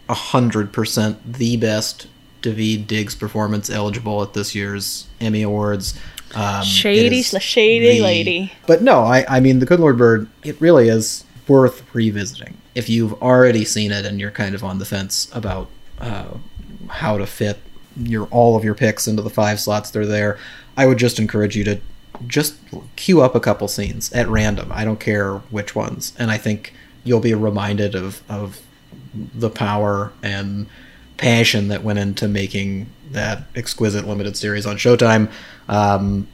hundred 0.10 0.72
percent 0.74 1.34
the 1.34 1.58
best 1.58 2.08
Daveed 2.42 2.88
Diggs 2.88 3.16
performance 3.16 3.70
eligible 3.70 4.22
at 4.22 4.34
this 4.34 4.54
year's 4.54 5.08
Emmy 5.20 5.42
Awards. 5.42 6.00
Um, 6.36 6.64
Shady, 6.64 7.22
shady 7.22 7.98
the- 7.98 8.04
lady. 8.04 8.52
But 8.68 8.82
no, 8.82 9.00
I 9.02 9.26
I 9.28 9.40
mean 9.40 9.60
the 9.60 9.66
Good 9.66 9.80
Lord 9.80 9.98
Bird. 9.98 10.28
It 10.44 10.60
really 10.60 10.90
is 10.90 11.24
worth 11.48 11.84
revisiting 11.94 12.58
if 12.76 12.90
you've 12.90 13.14
already 13.22 13.66
seen 13.66 13.92
it 13.92 14.06
and 14.06 14.20
you're 14.20 14.32
kind 14.32 14.56
of 14.56 14.64
on 14.64 14.80
the 14.80 14.86
fence 14.86 15.30
about 15.34 15.70
uh, 16.00 16.38
how 16.90 17.18
to 17.18 17.26
fit 17.28 17.60
your 17.98 18.26
all 18.28 18.56
of 18.56 18.64
your 18.64 18.74
picks 18.74 19.08
into 19.08 19.22
the 19.22 19.30
five 19.30 19.60
slots 19.60 19.92
that 19.92 20.00
are 20.00 20.06
there. 20.06 20.40
I 20.78 20.86
would 20.88 20.98
just 20.98 21.20
encourage 21.20 21.56
you 21.56 21.64
to 21.66 21.80
just 22.28 22.56
queue 22.96 23.22
up 23.22 23.36
a 23.36 23.40
couple 23.40 23.68
scenes 23.68 24.12
at 24.14 24.28
random. 24.28 24.72
I 24.72 24.86
don't 24.86 25.00
care 25.00 25.38
which 25.50 25.76
ones, 25.76 26.14
and 26.18 26.32
I 26.32 26.38
think 26.38 26.74
you'll 27.04 27.20
be 27.20 27.34
reminded 27.34 27.96
of 27.96 28.22
of 28.30 28.62
the 29.14 29.50
power 29.50 30.12
and 30.22 30.68
passion 31.18 31.68
that 31.68 31.84
went 31.84 32.00
into 32.00 32.28
making 32.28 32.90
that 33.12 33.44
exquisite 33.56 34.08
limited 34.08 34.36
series 34.36 34.66
on 34.66 34.78
Showtime. 34.78 35.32
Um, 35.68 36.28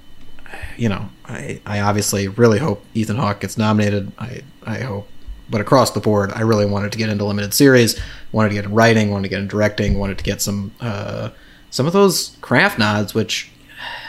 you 0.78 0.90
know, 0.90 1.10
I, 1.26 1.62
I 1.66 1.82
obviously 1.82 2.28
really 2.28 2.60
hope 2.60 2.84
Ethan 2.94 3.18
Hawke 3.18 3.42
gets 3.42 3.58
nominated. 3.58 4.12
I, 4.18 4.42
I 4.64 4.80
hope, 4.80 5.08
but 5.50 5.62
across 5.62 5.92
the 5.92 6.00
board, 6.00 6.32
I 6.34 6.42
really 6.42 6.66
wanted 6.66 6.92
to 6.94 6.98
get 6.98 7.10
into 7.10 7.26
limited 7.26 7.54
series, 7.54 8.00
wanted 8.32 8.50
to 8.50 8.56
get 8.56 8.66
in 8.66 8.74
writing, 8.74 9.12
wanted 9.12 9.24
to 9.24 9.30
get 9.30 9.40
in 9.40 9.48
directing, 9.48 10.00
wanted 10.00 10.18
to 10.18 10.24
get 10.24 10.42
some 10.42 10.74
uh, 10.80 11.30
some 11.70 11.86
of 11.86 11.94
those 11.94 12.36
craft 12.42 12.80
nods, 12.80 13.14
which 13.14 13.52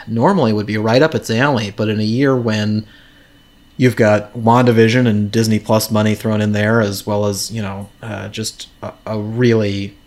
normally 0.07 0.53
would 0.53 0.65
be 0.65 0.77
right 0.77 1.01
up 1.01 1.15
its 1.15 1.29
alley. 1.29 1.71
But 1.71 1.89
in 1.89 1.99
a 1.99 2.03
year 2.03 2.35
when 2.35 2.85
you've 3.77 3.95
got 3.95 4.33
WandaVision 4.33 5.07
and 5.07 5.31
Disney 5.31 5.59
Plus 5.59 5.89
money 5.89 6.15
thrown 6.15 6.41
in 6.41 6.51
there, 6.51 6.81
as 6.81 7.05
well 7.05 7.25
as 7.25 7.51
you 7.51 7.61
know, 7.61 7.89
uh, 8.01 8.29
just 8.29 8.67
a, 8.81 8.93
a 9.05 9.19
really, 9.19 9.97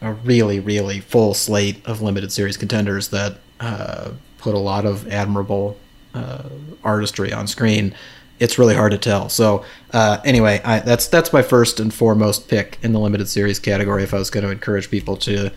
a 0.00 0.12
really, 0.12 0.60
really 0.60 1.00
full 1.00 1.34
slate 1.34 1.84
of 1.86 2.00
limited 2.00 2.30
series 2.30 2.56
contenders 2.56 3.08
that 3.08 3.38
uh, 3.60 4.12
put 4.38 4.54
a 4.54 4.58
lot 4.58 4.84
of 4.84 5.08
admirable 5.08 5.76
uh, 6.14 6.48
artistry 6.84 7.32
on 7.32 7.46
screen. 7.46 7.94
It's 8.38 8.58
really 8.58 8.74
hard 8.74 8.92
to 8.92 8.98
tell. 8.98 9.28
So 9.28 9.64
uh, 9.92 10.18
anyway, 10.24 10.60
I, 10.64 10.80
that's 10.80 11.06
that's 11.06 11.32
my 11.32 11.42
first 11.42 11.80
and 11.80 11.92
foremost 11.94 12.48
pick 12.48 12.78
in 12.82 12.92
the 12.92 12.98
limited 12.98 13.28
series 13.28 13.58
category. 13.58 14.02
If 14.02 14.12
I 14.14 14.18
was 14.18 14.30
going 14.30 14.44
to 14.44 14.50
encourage 14.50 14.90
people 14.90 15.16
to 15.18 15.50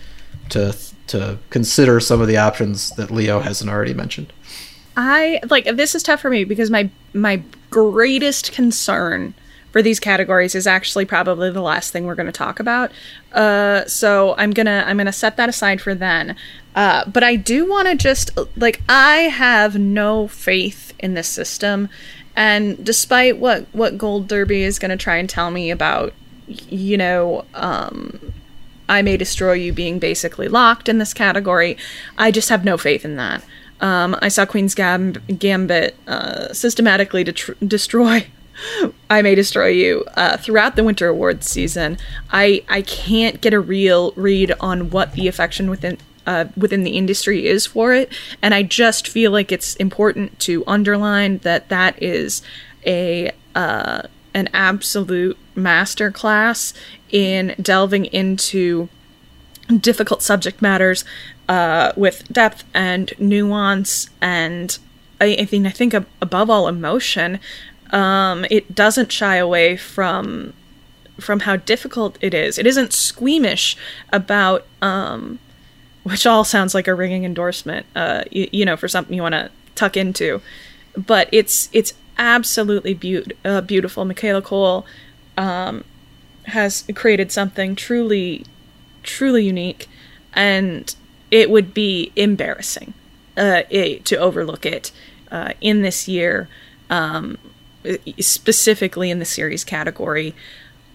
to 0.49 0.75
to 1.07 1.37
consider 1.49 1.99
some 1.99 2.21
of 2.21 2.27
the 2.27 2.37
options 2.37 2.91
that 2.91 3.11
Leo 3.11 3.39
hasn't 3.39 3.69
already 3.69 3.93
mentioned. 3.93 4.33
I 4.97 5.41
like 5.49 5.65
this 5.75 5.93
is 5.93 6.03
tough 6.03 6.21
for 6.21 6.29
me 6.29 6.43
because 6.43 6.69
my 6.69 6.89
my 7.13 7.41
greatest 7.69 8.51
concern 8.51 9.33
for 9.71 9.81
these 9.81 9.99
categories 9.99 10.55
is 10.55 10.67
actually 10.67 11.03
probably 11.03 11.51
the 11.51 11.61
last 11.61 11.91
thing 11.91 12.05
we're 12.05 12.15
going 12.15 12.27
to 12.27 12.31
talk 12.31 12.61
about. 12.61 12.93
Uh, 13.33 13.83
so 13.85 14.33
I'm 14.37 14.51
gonna 14.51 14.85
I'm 14.87 14.95
gonna 14.95 15.11
set 15.11 15.35
that 15.35 15.49
aside 15.49 15.81
for 15.81 15.93
then. 15.93 16.37
Uh, 16.75 17.03
but 17.09 17.23
I 17.23 17.35
do 17.35 17.69
want 17.69 17.89
to 17.89 17.95
just 17.95 18.31
like 18.55 18.81
I 18.87 19.17
have 19.23 19.77
no 19.77 20.29
faith 20.29 20.93
in 20.99 21.13
this 21.13 21.27
system, 21.27 21.89
and 22.37 22.83
despite 22.85 23.37
what 23.37 23.65
what 23.73 23.97
Gold 23.97 24.29
Derby 24.29 24.63
is 24.63 24.79
going 24.79 24.91
to 24.91 24.97
try 24.97 25.17
and 25.17 25.29
tell 25.29 25.51
me 25.51 25.71
about, 25.71 26.13
you 26.47 26.95
know, 26.97 27.43
um, 27.53 28.33
I 28.87 29.01
may 29.01 29.17
destroy 29.17 29.53
you 29.53 29.73
being 29.73 29.99
basically 29.99 30.47
locked 30.47 30.89
in 30.89 30.97
this 30.97 31.13
category. 31.13 31.77
I 32.17 32.31
just 32.31 32.49
have 32.49 32.63
no 32.63 32.77
faith 32.77 33.05
in 33.05 33.15
that. 33.15 33.43
Um, 33.81 34.15
I 34.21 34.29
saw 34.29 34.45
Queen's 34.45 34.75
Gam- 34.75 35.13
Gambit 35.37 35.95
uh, 36.07 36.53
systematically 36.53 37.23
destroy. 37.23 38.27
I 39.09 39.21
may 39.21 39.35
destroy 39.35 39.67
you 39.67 40.05
uh, 40.15 40.37
throughout 40.37 40.75
the 40.75 40.83
Winter 40.83 41.09
Awards 41.09 41.49
season. 41.49 41.97
I 42.31 42.63
I 42.69 42.81
can't 42.83 43.41
get 43.41 43.53
a 43.53 43.59
real 43.59 44.13
read 44.15 44.53
on 44.59 44.89
what 44.91 45.13
the 45.13 45.27
affection 45.27 45.69
within 45.69 45.97
uh, 46.25 46.45
within 46.55 46.83
the 46.83 46.97
industry 46.97 47.47
is 47.47 47.65
for 47.65 47.93
it, 47.93 48.11
and 48.41 48.53
I 48.53 48.63
just 48.63 49.07
feel 49.07 49.31
like 49.31 49.51
it's 49.51 49.75
important 49.75 50.39
to 50.41 50.63
underline 50.67 51.39
that 51.39 51.69
that 51.69 52.01
is 52.01 52.41
a 52.85 53.31
uh, 53.55 54.03
an 54.33 54.49
absolute 54.53 55.37
masterclass 55.55 56.73
in 57.15 57.55
delving 57.61 58.05
into 58.07 58.89
difficult 59.79 60.21
subject 60.21 60.61
matters 60.61 61.05
uh, 61.47 61.93
with 61.95 62.27
depth 62.31 62.65
and 62.73 63.13
nuance 63.17 64.09
and 64.21 64.77
I, 65.21 65.37
I 65.39 65.45
think 65.45 65.65
I 65.65 65.69
think 65.69 65.93
above 65.93 66.49
all 66.49 66.67
emotion. 66.67 67.39
Um, 67.91 68.45
it 68.51 68.75
doesn't 68.75 69.13
shy 69.13 69.37
away 69.37 69.77
from 69.77 70.53
from 71.17 71.41
how 71.41 71.55
difficult 71.55 72.17
it 72.19 72.33
is. 72.33 72.57
It 72.57 72.67
isn't 72.67 72.91
squeamish 72.91 73.77
about 74.11 74.65
um, 74.81 75.39
which 76.03 76.25
all 76.25 76.43
sounds 76.43 76.75
like 76.75 76.89
a 76.89 76.93
ringing 76.93 77.23
endorsement. 77.23 77.85
Uh, 77.95 78.25
you, 78.29 78.49
you 78.51 78.65
know, 78.65 78.75
for 78.75 78.89
something 78.89 79.15
you 79.15 79.21
want 79.21 79.35
to 79.35 79.51
tuck 79.75 79.95
into, 79.95 80.41
but 80.97 81.29
it's 81.31 81.69
it's 81.71 81.93
absolutely 82.17 82.93
beaut- 82.93 83.37
uh, 83.45 83.61
beautiful. 83.61 84.03
Michaela 84.03 84.41
Coel 84.41 84.85
um, 85.37 85.85
has 86.47 86.85
created 86.95 87.31
something 87.31 87.75
truly 87.75 88.45
truly 89.03 89.45
unique, 89.45 89.87
and 90.33 90.95
it 91.31 91.49
would 91.49 91.73
be 91.73 92.11
embarrassing 92.15 92.93
uh, 93.37 93.63
it, 93.69 94.05
to 94.05 94.15
overlook 94.17 94.65
it 94.65 94.91
uh, 95.31 95.53
in 95.61 95.81
this 95.81 96.07
year, 96.07 96.47
um, 96.89 97.37
specifically 98.19 99.11
in 99.11 99.19
the 99.19 99.25
series 99.25 99.63
category. 99.63 100.33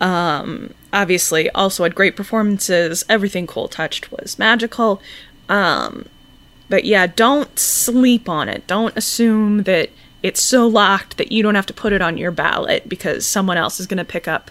Um, 0.01 0.75
obviously, 0.93 1.51
also 1.51 1.83
had 1.83 1.95
great 1.95 2.17
performances. 2.17 3.05
Everything 3.09 3.47
Coel 3.47 3.69
touched 3.69 4.11
was 4.11 4.39
magical. 4.39 5.01
Um, 5.49 6.07
but 6.69 6.85
yeah, 6.85 7.07
don't 7.07 7.59
sleep 7.59 8.29
on 8.29 8.49
it. 8.49 8.67
Don't 8.67 8.97
assume 8.97 9.65
that 9.65 9.91
it's 10.23 10.41
so 10.41 10.67
locked 10.67 11.17
that 11.17 11.33
you 11.33 11.43
don't 11.43 11.55
have 11.55 11.67
to 11.67 11.75
put 11.75 11.93
it 11.93 12.01
on 12.01 12.17
your 12.17 12.31
ballot 12.31 12.89
because 12.89 13.27
someone 13.27 13.57
else 13.57 13.81
is 13.81 13.87
going 13.87 13.99
to 13.99 14.05
pick 14.05 14.29
up 14.29 14.51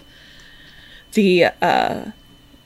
the 1.12 1.46
uh, 1.60 2.10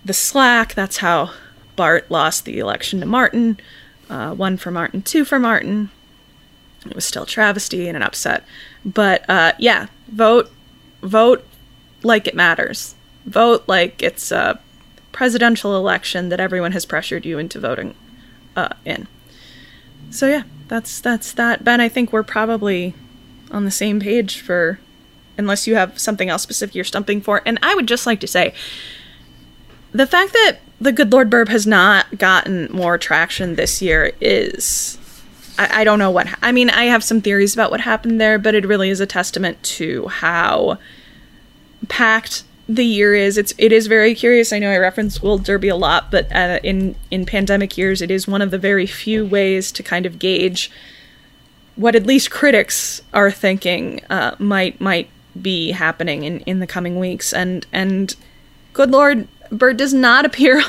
the 0.04 0.12
slack. 0.12 0.74
That's 0.74 0.98
how 0.98 1.30
Bart 1.76 2.10
lost 2.10 2.44
the 2.44 2.58
election 2.58 3.00
to 3.00 3.06
Martin. 3.06 3.58
Uh, 4.08 4.34
one 4.34 4.56
for 4.56 4.70
Martin, 4.70 5.02
two 5.02 5.24
for 5.24 5.38
Martin. 5.38 5.90
It 6.86 6.94
was 6.94 7.04
still 7.06 7.24
travesty 7.24 7.88
and 7.88 7.96
an 7.96 8.02
upset, 8.02 8.44
but 8.84 9.28
uh, 9.28 9.52
yeah, 9.58 9.86
vote, 10.08 10.50
vote 11.02 11.46
like 12.02 12.26
it 12.26 12.34
matters. 12.34 12.94
Vote 13.24 13.64
like 13.66 14.02
it's 14.02 14.30
a 14.30 14.60
presidential 15.12 15.76
election 15.76 16.28
that 16.28 16.40
everyone 16.40 16.72
has 16.72 16.84
pressured 16.84 17.24
you 17.24 17.38
into 17.38 17.58
voting 17.58 17.94
uh, 18.54 18.68
in. 18.84 19.08
So 20.10 20.28
yeah, 20.28 20.42
that's 20.68 21.00
that's 21.00 21.32
that. 21.32 21.64
Ben, 21.64 21.80
I 21.80 21.88
think 21.88 22.12
we're 22.12 22.22
probably 22.22 22.94
on 23.50 23.64
the 23.64 23.70
same 23.70 24.00
page 24.00 24.40
for 24.40 24.78
unless 25.36 25.66
you 25.66 25.74
have 25.74 25.98
something 25.98 26.28
else 26.28 26.42
specific 26.42 26.74
you're 26.74 26.84
stumping 26.84 27.20
for. 27.20 27.42
And 27.46 27.58
I 27.62 27.74
would 27.74 27.86
just 27.86 28.06
like 28.06 28.20
to 28.20 28.26
say 28.26 28.54
the 29.92 30.06
fact 30.06 30.32
that 30.32 30.58
the 30.80 30.92
Good 30.92 31.12
Lord 31.12 31.30
Bird 31.30 31.48
has 31.48 31.66
not 31.66 32.18
gotten 32.18 32.70
more 32.72 32.98
traction 32.98 33.54
this 33.54 33.80
year 33.80 34.12
is 34.20 34.98
I, 35.58 35.80
I 35.80 35.84
don't 35.84 35.98
know 35.98 36.10
what 36.10 36.26
I 36.42 36.52
mean, 36.52 36.70
I 36.70 36.84
have 36.84 37.04
some 37.04 37.20
theories 37.20 37.54
about 37.54 37.70
what 37.70 37.80
happened 37.80 38.20
there, 38.20 38.38
but 38.38 38.54
it 38.54 38.66
really 38.66 38.90
is 38.90 39.00
a 39.00 39.06
testament 39.06 39.62
to 39.62 40.08
how 40.08 40.78
packed 41.88 42.44
the 42.68 42.84
year 42.84 43.14
is. 43.14 43.38
It's 43.38 43.54
it 43.58 43.72
is 43.72 43.86
very 43.86 44.14
curious. 44.14 44.52
I 44.52 44.58
know 44.58 44.70
I 44.70 44.78
reference 44.78 45.18
Gold 45.18 45.44
Derby 45.44 45.68
a 45.68 45.76
lot, 45.76 46.10
but 46.10 46.34
uh, 46.34 46.60
in 46.62 46.96
in 47.10 47.26
pandemic 47.26 47.76
years, 47.78 48.02
it 48.02 48.10
is 48.10 48.26
one 48.26 48.42
of 48.42 48.50
the 48.50 48.58
very 48.58 48.86
few 48.86 49.24
ways 49.24 49.70
to 49.72 49.82
kind 49.82 50.06
of 50.06 50.18
gauge 50.18 50.70
what 51.76 51.96
at 51.96 52.06
least 52.06 52.30
critics 52.30 53.02
are 53.12 53.30
thinking 53.30 54.00
uh, 54.08 54.36
might 54.38 54.80
might 54.80 55.08
be 55.40 55.72
happening 55.72 56.24
in, 56.24 56.40
in 56.40 56.60
the 56.60 56.66
coming 56.66 56.98
weeks. 56.98 57.32
And 57.32 57.66
and 57.72 58.14
good 58.72 58.90
lord, 58.90 59.28
Bird 59.50 59.76
does 59.76 59.94
not 59.94 60.24
appear 60.26 60.62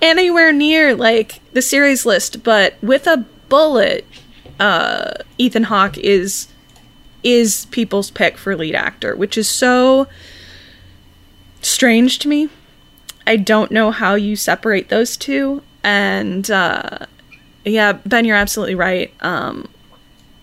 anywhere 0.00 0.52
near 0.52 0.94
like 0.94 1.40
the 1.52 1.62
series 1.62 2.06
list, 2.06 2.42
but 2.42 2.74
with 2.82 3.06
a 3.06 3.24
bullet, 3.48 4.06
uh, 4.60 5.12
Ethan 5.38 5.64
Hawke 5.64 5.98
is 5.98 6.48
is 7.22 7.66
people's 7.66 8.10
pick 8.10 8.38
for 8.38 8.56
lead 8.56 8.74
actor, 8.74 9.16
which 9.16 9.36
is 9.36 9.48
so 9.48 10.06
strange 11.62 12.18
to 12.20 12.28
me. 12.28 12.48
I 13.26 13.36
don't 13.36 13.70
know 13.70 13.90
how 13.90 14.14
you 14.14 14.36
separate 14.36 14.88
those 14.88 15.16
two. 15.16 15.62
And 15.84 16.50
uh, 16.50 17.06
yeah, 17.64 17.92
Ben, 17.92 18.24
you're 18.24 18.36
absolutely 18.36 18.74
right. 18.74 19.12
Um, 19.20 19.68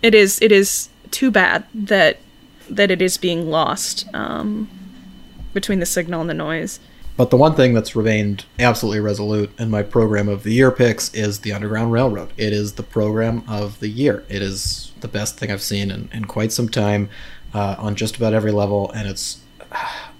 it 0.02 0.14
is 0.14 0.42
it 0.42 0.52
is 0.52 0.90
too 1.12 1.32
bad 1.32 1.66
that 1.74 2.20
that 2.70 2.92
it 2.92 3.02
is 3.02 3.18
being 3.18 3.50
lost 3.50 4.08
um, 4.14 4.70
between 5.54 5.80
the 5.80 5.86
signal 5.86 6.22
and 6.22 6.30
the 6.30 6.34
noise. 6.34 6.80
But 7.18 7.30
the 7.30 7.38
one 7.38 7.56
thing 7.56 7.74
that's 7.74 7.96
remained 7.96 8.46
absolutely 8.60 9.00
resolute 9.00 9.58
in 9.58 9.70
my 9.70 9.84
program 9.84 10.28
of 10.28 10.44
the 10.44 10.52
year 10.52 10.70
picks 10.70 11.14
is 11.14 11.40
the 11.40 11.54
Underground 11.54 11.94
Railroad. 11.94 12.34
It 12.36 12.52
is 12.52 12.74
the 12.74 12.84
program 12.84 13.44
of 13.48 13.80
the 13.80 13.88
year. 13.88 14.26
It 14.28 14.42
is 14.42 14.92
the 15.00 15.08
best 15.08 15.38
thing 15.38 15.50
I've 15.50 15.62
seen 15.62 15.92
in, 15.92 16.10
in 16.12 16.26
quite 16.26 16.52
some 16.52 16.68
time 16.68 17.10
uh, 17.54 17.76
on 17.78 17.96
just 17.96 18.18
about 18.18 18.34
every 18.34 18.52
level, 18.52 18.92
and 18.92 19.08
it's 19.08 19.40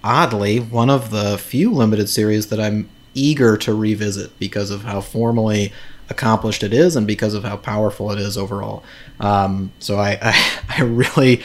oddly 0.02 0.58
one 0.58 0.88
of 0.88 1.10
the 1.10 1.36
few 1.36 1.70
limited 1.70 2.08
series 2.08 2.46
that 2.48 2.60
I'm 2.60 2.88
eager 3.12 3.56
to 3.58 3.74
revisit 3.74 4.38
because 4.38 4.70
of 4.70 4.84
how 4.84 5.00
formally 5.02 5.72
accomplished 6.08 6.62
it 6.62 6.72
is 6.72 6.96
and 6.96 7.06
because 7.06 7.34
of 7.34 7.44
how 7.44 7.56
powerful 7.56 8.10
it 8.10 8.18
is 8.18 8.38
overall. 8.38 8.82
Um, 9.20 9.72
so 9.80 9.98
I, 9.98 10.18
I, 10.22 10.60
I 10.78 10.82
really. 10.82 11.42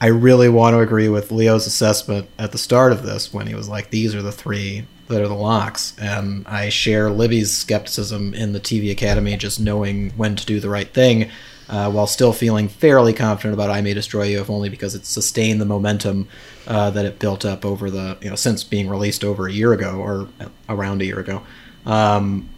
I 0.00 0.06
really 0.06 0.48
want 0.48 0.74
to 0.74 0.80
agree 0.80 1.08
with 1.08 1.32
Leo's 1.32 1.66
assessment 1.66 2.28
at 2.38 2.52
the 2.52 2.58
start 2.58 2.92
of 2.92 3.02
this 3.02 3.32
when 3.32 3.46
he 3.46 3.54
was 3.54 3.68
like, 3.68 3.90
"These 3.90 4.14
are 4.14 4.22
the 4.22 4.32
three 4.32 4.84
that 5.08 5.20
are 5.20 5.28
the 5.28 5.34
locks," 5.34 5.94
and 6.00 6.46
I 6.46 6.68
share 6.68 7.10
Libby's 7.10 7.50
skepticism 7.50 8.32
in 8.34 8.52
the 8.52 8.60
TV 8.60 8.90
Academy, 8.90 9.36
just 9.36 9.58
knowing 9.58 10.12
when 10.16 10.36
to 10.36 10.46
do 10.46 10.60
the 10.60 10.68
right 10.68 10.92
thing, 10.92 11.30
uh, 11.68 11.90
while 11.90 12.06
still 12.06 12.32
feeling 12.32 12.68
fairly 12.68 13.12
confident 13.12 13.54
about 13.54 13.70
"I 13.70 13.80
May 13.80 13.92
Destroy 13.92 14.24
You," 14.24 14.40
if 14.40 14.50
only 14.50 14.68
because 14.68 14.94
it 14.94 15.04
sustained 15.04 15.60
the 15.60 15.64
momentum 15.64 16.28
uh, 16.68 16.90
that 16.90 17.04
it 17.04 17.18
built 17.18 17.44
up 17.44 17.64
over 17.64 17.90
the 17.90 18.18
you 18.20 18.30
know 18.30 18.36
since 18.36 18.62
being 18.62 18.88
released 18.88 19.24
over 19.24 19.48
a 19.48 19.52
year 19.52 19.72
ago 19.72 19.96
or 19.96 20.28
around 20.68 21.02
a 21.02 21.06
year 21.06 21.18
ago. 21.18 21.42
Um, 21.84 22.48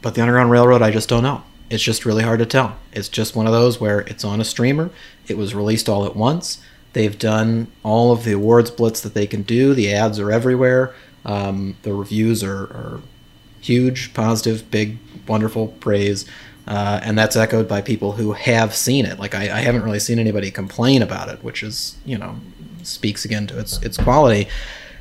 but 0.00 0.14
the 0.14 0.20
Underground 0.20 0.50
Railroad, 0.50 0.82
I 0.82 0.90
just 0.90 1.08
don't 1.08 1.22
know. 1.22 1.42
It's 1.70 1.82
just 1.82 2.04
really 2.04 2.24
hard 2.24 2.40
to 2.40 2.46
tell. 2.46 2.76
It's 2.92 3.08
just 3.08 3.36
one 3.36 3.46
of 3.46 3.52
those 3.52 3.80
where 3.80 4.00
it's 4.00 4.24
on 4.24 4.40
a 4.40 4.44
streamer. 4.44 4.90
It 5.28 5.38
was 5.38 5.54
released 5.54 5.88
all 5.88 6.04
at 6.04 6.16
once. 6.16 6.60
They've 6.92 7.16
done 7.16 7.68
all 7.84 8.10
of 8.12 8.24
the 8.24 8.32
awards 8.32 8.70
blitz 8.70 9.00
that 9.02 9.14
they 9.14 9.26
can 9.26 9.42
do. 9.42 9.74
The 9.74 9.92
ads 9.94 10.18
are 10.18 10.32
everywhere. 10.32 10.92
Um, 11.24 11.76
the 11.82 11.92
reviews 11.92 12.42
are, 12.42 12.64
are, 12.64 13.00
huge, 13.60 14.14
positive, 14.14 14.70
big, 14.70 14.98
wonderful 15.26 15.68
praise. 15.68 16.26
Uh, 16.66 17.00
and 17.02 17.18
that's 17.18 17.36
echoed 17.36 17.68
by 17.68 17.80
people 17.80 18.12
who 18.12 18.32
have 18.32 18.74
seen 18.74 19.04
it. 19.04 19.18
Like 19.18 19.34
I, 19.34 19.42
I, 19.42 19.60
haven't 19.60 19.82
really 19.82 19.98
seen 19.98 20.18
anybody 20.18 20.50
complain 20.50 21.02
about 21.02 21.28
it, 21.28 21.42
which 21.42 21.62
is 21.62 21.96
you 22.04 22.16
know 22.16 22.36
speaks 22.82 23.24
again 23.24 23.46
to 23.48 23.58
its 23.58 23.82
its 23.82 23.96
quality. 23.96 24.48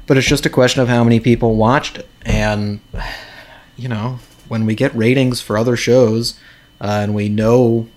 But 0.08 0.18
it's 0.18 0.28
just 0.28 0.46
a 0.46 0.50
question 0.50 0.82
of 0.82 0.88
how 0.88 1.04
many 1.04 1.20
people 1.20 1.56
watched 1.56 1.98
it, 1.98 2.08
and 2.26 2.80
you 3.78 3.88
know 3.88 4.20
when 4.48 4.66
we 4.66 4.74
get 4.74 4.96
ratings 4.96 5.42
for 5.42 5.58
other 5.58 5.76
shows, 5.76 6.40
uh, 6.82 7.00
and 7.04 7.14
we 7.14 7.30
know 7.30 7.88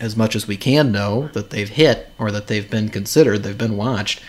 as 0.00 0.16
much 0.16 0.36
as 0.36 0.46
we 0.46 0.56
can 0.56 0.92
know 0.92 1.28
that 1.28 1.50
they've 1.50 1.68
hit 1.68 2.10
or 2.18 2.30
that 2.30 2.46
they've 2.46 2.70
been 2.70 2.88
considered, 2.88 3.42
they've 3.42 3.58
been 3.58 3.76
watched, 3.76 4.20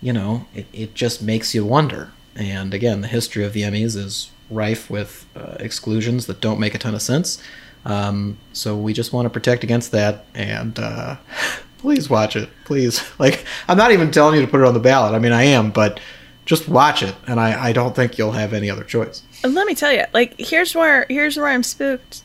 you 0.00 0.12
know, 0.12 0.46
it, 0.54 0.66
it 0.72 0.94
just 0.94 1.22
makes 1.22 1.54
you 1.54 1.64
wonder. 1.64 2.10
And 2.34 2.74
again, 2.74 3.00
the 3.00 3.08
history 3.08 3.44
of 3.44 3.52
the 3.52 3.62
Emmys 3.62 3.96
is 3.96 4.30
rife 4.50 4.90
with 4.90 5.26
uh, 5.34 5.56
exclusions 5.58 6.26
that 6.26 6.40
don't 6.40 6.60
make 6.60 6.74
a 6.74 6.78
ton 6.78 6.94
of 6.94 7.02
sense. 7.02 7.42
Um, 7.84 8.36
so 8.52 8.76
we 8.76 8.92
just 8.92 9.12
want 9.12 9.26
to 9.26 9.30
protect 9.30 9.62
against 9.64 9.92
that. 9.92 10.26
And 10.34 10.78
uh, 10.78 11.16
please 11.78 12.10
watch 12.10 12.36
it. 12.36 12.48
Please. 12.64 13.02
Like, 13.18 13.46
I'm 13.66 13.78
not 13.78 13.92
even 13.92 14.10
telling 14.10 14.34
you 14.34 14.42
to 14.42 14.50
put 14.50 14.60
it 14.60 14.66
on 14.66 14.74
the 14.74 14.80
ballot. 14.80 15.14
I 15.14 15.18
mean, 15.18 15.32
I 15.32 15.44
am, 15.44 15.70
but 15.70 16.00
just 16.44 16.68
watch 16.68 17.02
it. 17.02 17.14
And 17.26 17.40
I, 17.40 17.68
I 17.68 17.72
don't 17.72 17.96
think 17.96 18.18
you'll 18.18 18.32
have 18.32 18.52
any 18.52 18.68
other 18.68 18.84
choice. 18.84 19.22
Let 19.42 19.66
me 19.66 19.74
tell 19.74 19.90
you, 19.90 20.04
like, 20.12 20.34
here's 20.38 20.74
where 20.74 21.06
here's 21.08 21.36
where 21.38 21.46
I'm 21.46 21.62
spooked. 21.62 22.22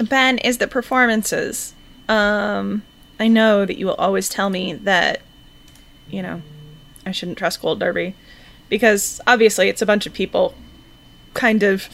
Ben 0.00 0.38
is 0.38 0.58
the 0.58 0.68
performances 0.68 1.74
um, 2.08 2.82
I 3.20 3.28
know 3.28 3.64
that 3.64 3.78
you 3.78 3.86
will 3.86 3.94
always 3.94 4.28
tell 4.28 4.50
me 4.50 4.72
that, 4.72 5.20
you 6.08 6.22
know, 6.22 6.42
I 7.04 7.12
shouldn't 7.12 7.38
trust 7.38 7.60
Gold 7.60 7.80
Derby 7.80 8.14
because 8.68 9.20
obviously 9.26 9.68
it's 9.68 9.82
a 9.82 9.86
bunch 9.86 10.06
of 10.06 10.12
people 10.12 10.54
kind 11.34 11.62
of 11.62 11.88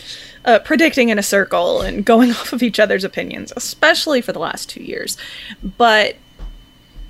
uh, 0.45 0.59
predicting 0.61 1.09
in 1.09 1.19
a 1.19 1.23
circle 1.23 1.81
and 1.81 2.05
going 2.05 2.31
off 2.33 2.53
of 2.53 2.63
each 2.63 2.79
other's 2.79 3.05
opinions, 3.05 3.53
especially 3.57 4.21
for 4.21 4.33
the 4.33 4.39
last 4.39 4.71
two 4.71 4.83
years. 4.83 5.17
But 5.63 6.17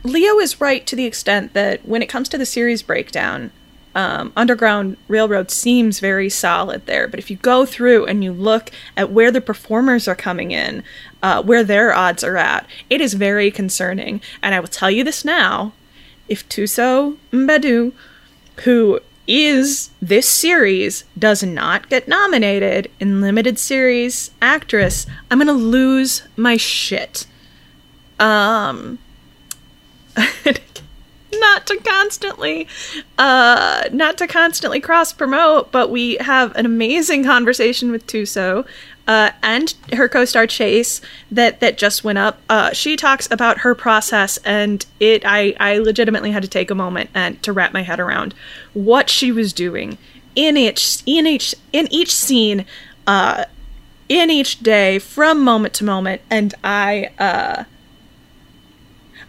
Leo 0.03 0.39
is 0.39 0.61
right 0.61 0.87
to 0.87 0.97
the 0.97 1.07
extent 1.07 1.53
that 1.55 1.87
when 1.87 2.03
it 2.03 2.09
comes 2.09 2.29
to 2.31 2.39
the 2.39 2.47
series 2.47 2.83
breakdown, 2.83 3.51
um, 3.95 4.33
Underground 4.37 4.97
Railroad 5.09 5.51
seems 5.51 6.01
very 6.01 6.29
solid 6.29 6.87
there. 6.87 7.07
But 7.07 7.21
if 7.21 7.31
you 7.31 7.37
go 7.37 7.65
through 7.65 8.07
and 8.07 8.25
you 8.25 8.33
look 8.33 8.71
at 8.97 9.11
where 9.11 9.31
the 9.31 9.41
performers 9.41 10.09
are 10.09 10.17
coming 10.17 10.51
in, 10.51 10.83
uh, 11.23 11.43
where 11.43 11.65
their 11.65 11.95
odds 11.95 12.25
are 12.25 12.37
at, 12.37 12.67
it 12.91 13.01
is 13.01 13.15
very 13.15 13.51
concerning. 13.51 14.21
And 14.43 14.55
I 14.55 14.61
will 14.61 14.69
tell 14.69 14.91
you 14.91 15.05
this 15.05 15.25
now 15.25 15.73
if 16.29 16.49
Thuso 16.49 17.17
Mbedu, 17.33 17.93
who 18.65 19.01
is 19.27 19.91
this 20.03 20.29
series, 20.29 21.05
does 21.19 21.43
not 21.43 21.89
get 21.89 22.09
nominated 22.09 22.91
in 23.01 23.21
limited 23.21 23.59
series 23.59 24.31
actress, 24.43 25.07
I'm 25.31 25.39
going 25.39 25.47
to 25.47 25.53
lose 25.53 26.23
my 26.37 26.57
shit. 26.57 27.27
Um. 28.19 28.99
not 31.41 31.67
to 31.67 31.77
constantly 31.79 32.67
uh 33.19 33.85
not 33.93 34.19
to 34.19 34.27
constantly 34.27 34.81
cross 34.81 35.13
promote 35.13 35.71
but 35.73 35.91
we 35.91 36.17
have 36.17 36.55
an 36.57 36.67
amazing 36.67 37.25
conversation 37.25 37.91
with 37.91 38.07
Thuso 38.07 38.67
uh, 39.07 39.31
and 39.43 39.75
her 39.93 40.09
co-star 40.09 40.47
Chase 40.47 41.01
that 41.31 41.61
that 41.61 41.77
just 41.77 42.05
went 42.05 42.19
up. 42.19 42.41
Uh, 42.49 42.73
she 42.73 42.97
talks 42.97 43.31
about 43.31 43.59
her 43.59 43.75
process, 43.75 44.39
and 44.39 44.85
it 45.01 45.23
I 45.27 45.55
I 45.61 45.79
legitimately 45.79 46.31
had 46.31 46.43
to 46.43 46.49
take 46.49 46.71
a 46.71 46.75
moment 46.75 47.11
and 47.15 47.43
to 47.43 47.53
wrap 47.53 47.73
my 47.73 47.83
head 47.83 48.01
around 48.01 48.35
what 48.73 49.11
she 49.11 49.31
was 49.31 49.53
doing 49.53 49.99
in 50.35 50.57
each 50.57 51.03
in 51.07 51.27
each 51.27 51.55
in 51.73 51.87
each 51.93 52.15
scene, 52.15 52.65
uh, 53.07 53.45
in 54.09 54.31
each 54.31 54.61
day 54.61 54.99
from 54.99 55.43
moment 55.43 55.75
to 55.75 55.85
moment, 55.85 56.23
and 56.31 56.55
I 56.65 57.11
uh 57.19 57.65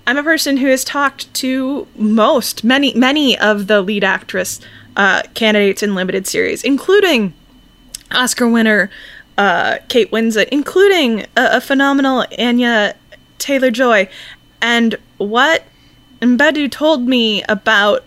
I'm 0.08 0.18
a 0.18 0.24
person 0.24 0.58
who 0.58 0.68
has 0.68 0.84
talked 0.84 1.34
to 1.36 1.88
most, 1.96 2.64
many, 2.64 2.94
many 2.94 3.38
of 3.38 3.68
the 3.68 3.82
lead 3.82 4.04
actress 4.04 4.60
uh, 4.96 5.24
candidates 5.34 5.82
in 5.82 5.96
limited 5.96 6.28
series, 6.28 6.64
including 6.64 7.34
Oscar 8.12 8.48
winner 8.48 8.92
uh, 9.38 9.78
Kate 9.90 10.12
Winslet, 10.12 10.48
including 10.50 11.22
a, 11.36 11.58
a 11.58 11.62
phenomenal 11.62 12.26
Anya 12.38 12.96
Taylor 13.40 13.72
Joy, 13.72 14.08
and 14.62 14.96
what 15.18 15.64
Mbedu 16.22 16.72
told 16.72 17.08
me 17.08 17.44
about 17.44 18.04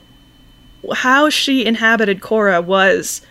how 0.95 1.29
she 1.29 1.67
inhabited 1.67 2.21
Cora 2.21 2.63
was 2.63 3.23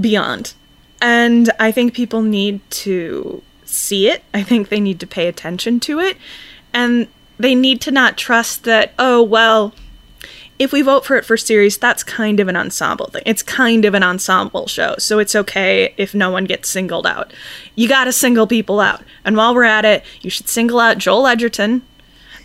beyond. 0.00 0.54
And 1.02 1.50
I 1.58 1.72
think 1.72 1.94
people 1.94 2.22
need 2.22 2.60
to 2.70 3.42
see 3.64 4.08
it. 4.08 4.22
I 4.32 4.42
think 4.42 4.68
they 4.68 4.80
need 4.80 5.00
to 5.00 5.06
pay 5.06 5.28
attention 5.28 5.80
to 5.80 5.98
it. 5.98 6.16
And 6.72 7.08
they 7.38 7.54
need 7.54 7.80
to 7.82 7.90
not 7.90 8.16
trust 8.16 8.64
that, 8.64 8.92
oh, 8.98 9.22
well, 9.22 9.74
if 10.60 10.72
we 10.72 10.82
vote 10.82 11.06
for 11.06 11.16
it 11.16 11.24
for 11.24 11.38
series, 11.38 11.78
that's 11.78 12.04
kind 12.04 12.38
of 12.38 12.46
an 12.46 12.54
ensemble 12.54 13.06
thing. 13.06 13.22
It's 13.24 13.42
kind 13.42 13.86
of 13.86 13.94
an 13.94 14.02
ensemble 14.02 14.66
show, 14.66 14.94
so 14.98 15.18
it's 15.18 15.34
okay 15.34 15.94
if 15.96 16.14
no 16.14 16.30
one 16.30 16.44
gets 16.44 16.68
singled 16.68 17.06
out. 17.06 17.32
You 17.76 17.88
gotta 17.88 18.12
single 18.12 18.46
people 18.46 18.78
out. 18.78 19.02
And 19.24 19.38
while 19.38 19.54
we're 19.54 19.64
at 19.64 19.86
it, 19.86 20.04
you 20.20 20.28
should 20.28 20.50
single 20.50 20.78
out 20.78 20.98
Joel 20.98 21.26
Edgerton, 21.26 21.80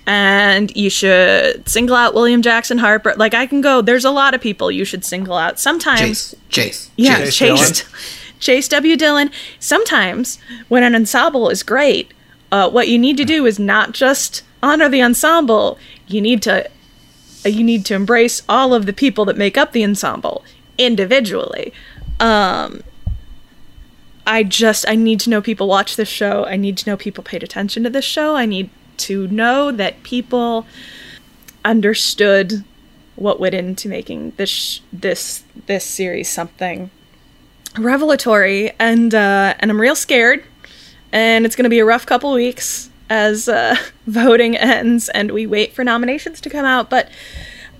and 0.05 0.73
you 0.77 0.89
should 0.89 1.67
single 1.67 1.97
out 1.97 2.13
William 2.13 2.41
Jackson 2.41 2.77
Harper. 2.77 3.15
Like, 3.17 3.33
I 3.33 3.47
can 3.47 3.59
go, 3.59 3.81
there's 3.81 4.05
a 4.05 4.11
lot 4.11 4.33
of 4.33 4.39
people 4.39 4.71
you 4.71 4.85
should 4.85 5.03
single 5.03 5.35
out. 5.35 5.59
Sometimes. 5.59 5.99
Chase. 5.99 6.35
Chase. 6.47 6.91
Yeah, 6.95 7.25
Chase 7.25 7.35
Chase, 7.35 7.85
Chase, 8.39 8.67
W. 8.69 8.95
Dillon. 8.95 9.29
Sometimes 9.59 10.39
when 10.69 10.83
an 10.83 10.95
ensemble 10.95 11.49
is 11.49 11.63
great, 11.63 12.13
uh, 12.55 12.69
what 12.69 12.87
you 12.87 12.97
need 12.97 13.17
to 13.17 13.25
do 13.25 13.45
is 13.45 13.59
not 13.59 13.91
just 13.91 14.41
honor 14.63 14.87
the 14.87 15.03
ensemble. 15.03 15.77
You 16.07 16.21
need 16.21 16.41
to 16.43 16.65
uh, 17.45 17.49
you 17.49 17.65
need 17.65 17.83
to 17.87 17.95
embrace 17.95 18.43
all 18.47 18.73
of 18.73 18.85
the 18.85 18.93
people 18.93 19.25
that 19.25 19.35
make 19.35 19.57
up 19.57 19.73
the 19.73 19.83
ensemble 19.83 20.41
individually. 20.77 21.73
Um, 22.17 22.81
I 24.25 24.43
just 24.43 24.87
I 24.87 24.95
need 24.95 25.19
to 25.21 25.29
know 25.29 25.41
people 25.41 25.67
watch 25.67 25.97
this 25.97 26.07
show. 26.07 26.45
I 26.45 26.55
need 26.55 26.77
to 26.77 26.89
know 26.89 26.95
people 26.95 27.25
paid 27.25 27.43
attention 27.43 27.83
to 27.83 27.89
this 27.89 28.05
show. 28.05 28.37
I 28.37 28.45
need 28.45 28.69
to 28.99 29.27
know 29.27 29.69
that 29.73 30.01
people 30.03 30.65
understood 31.65 32.63
what 33.17 33.37
went 33.37 33.55
into 33.55 33.89
making 33.89 34.31
this 34.37 34.79
this 34.93 35.43
this 35.65 35.83
series 35.83 36.29
something 36.29 36.89
revelatory 37.77 38.71
and 38.79 39.13
uh, 39.13 39.55
and 39.59 39.69
I'm 39.69 39.81
real 39.81 39.95
scared 39.95 40.45
and 41.15 41.45
it's 41.45 41.55
going 41.55 41.63
to 41.63 41.69
be 41.69 41.79
a 41.79 41.85
rough 41.85 42.05
couple 42.05 42.31
weeks 42.33 42.89
as 43.09 43.47
uh, 43.47 43.75
voting 44.07 44.55
ends 44.57 45.07
and 45.09 45.31
we 45.31 45.47
wait 45.47 45.73
for 45.73 45.83
nominations 45.83 46.41
to 46.41 46.49
come 46.49 46.65
out 46.65 46.89
but 46.89 47.09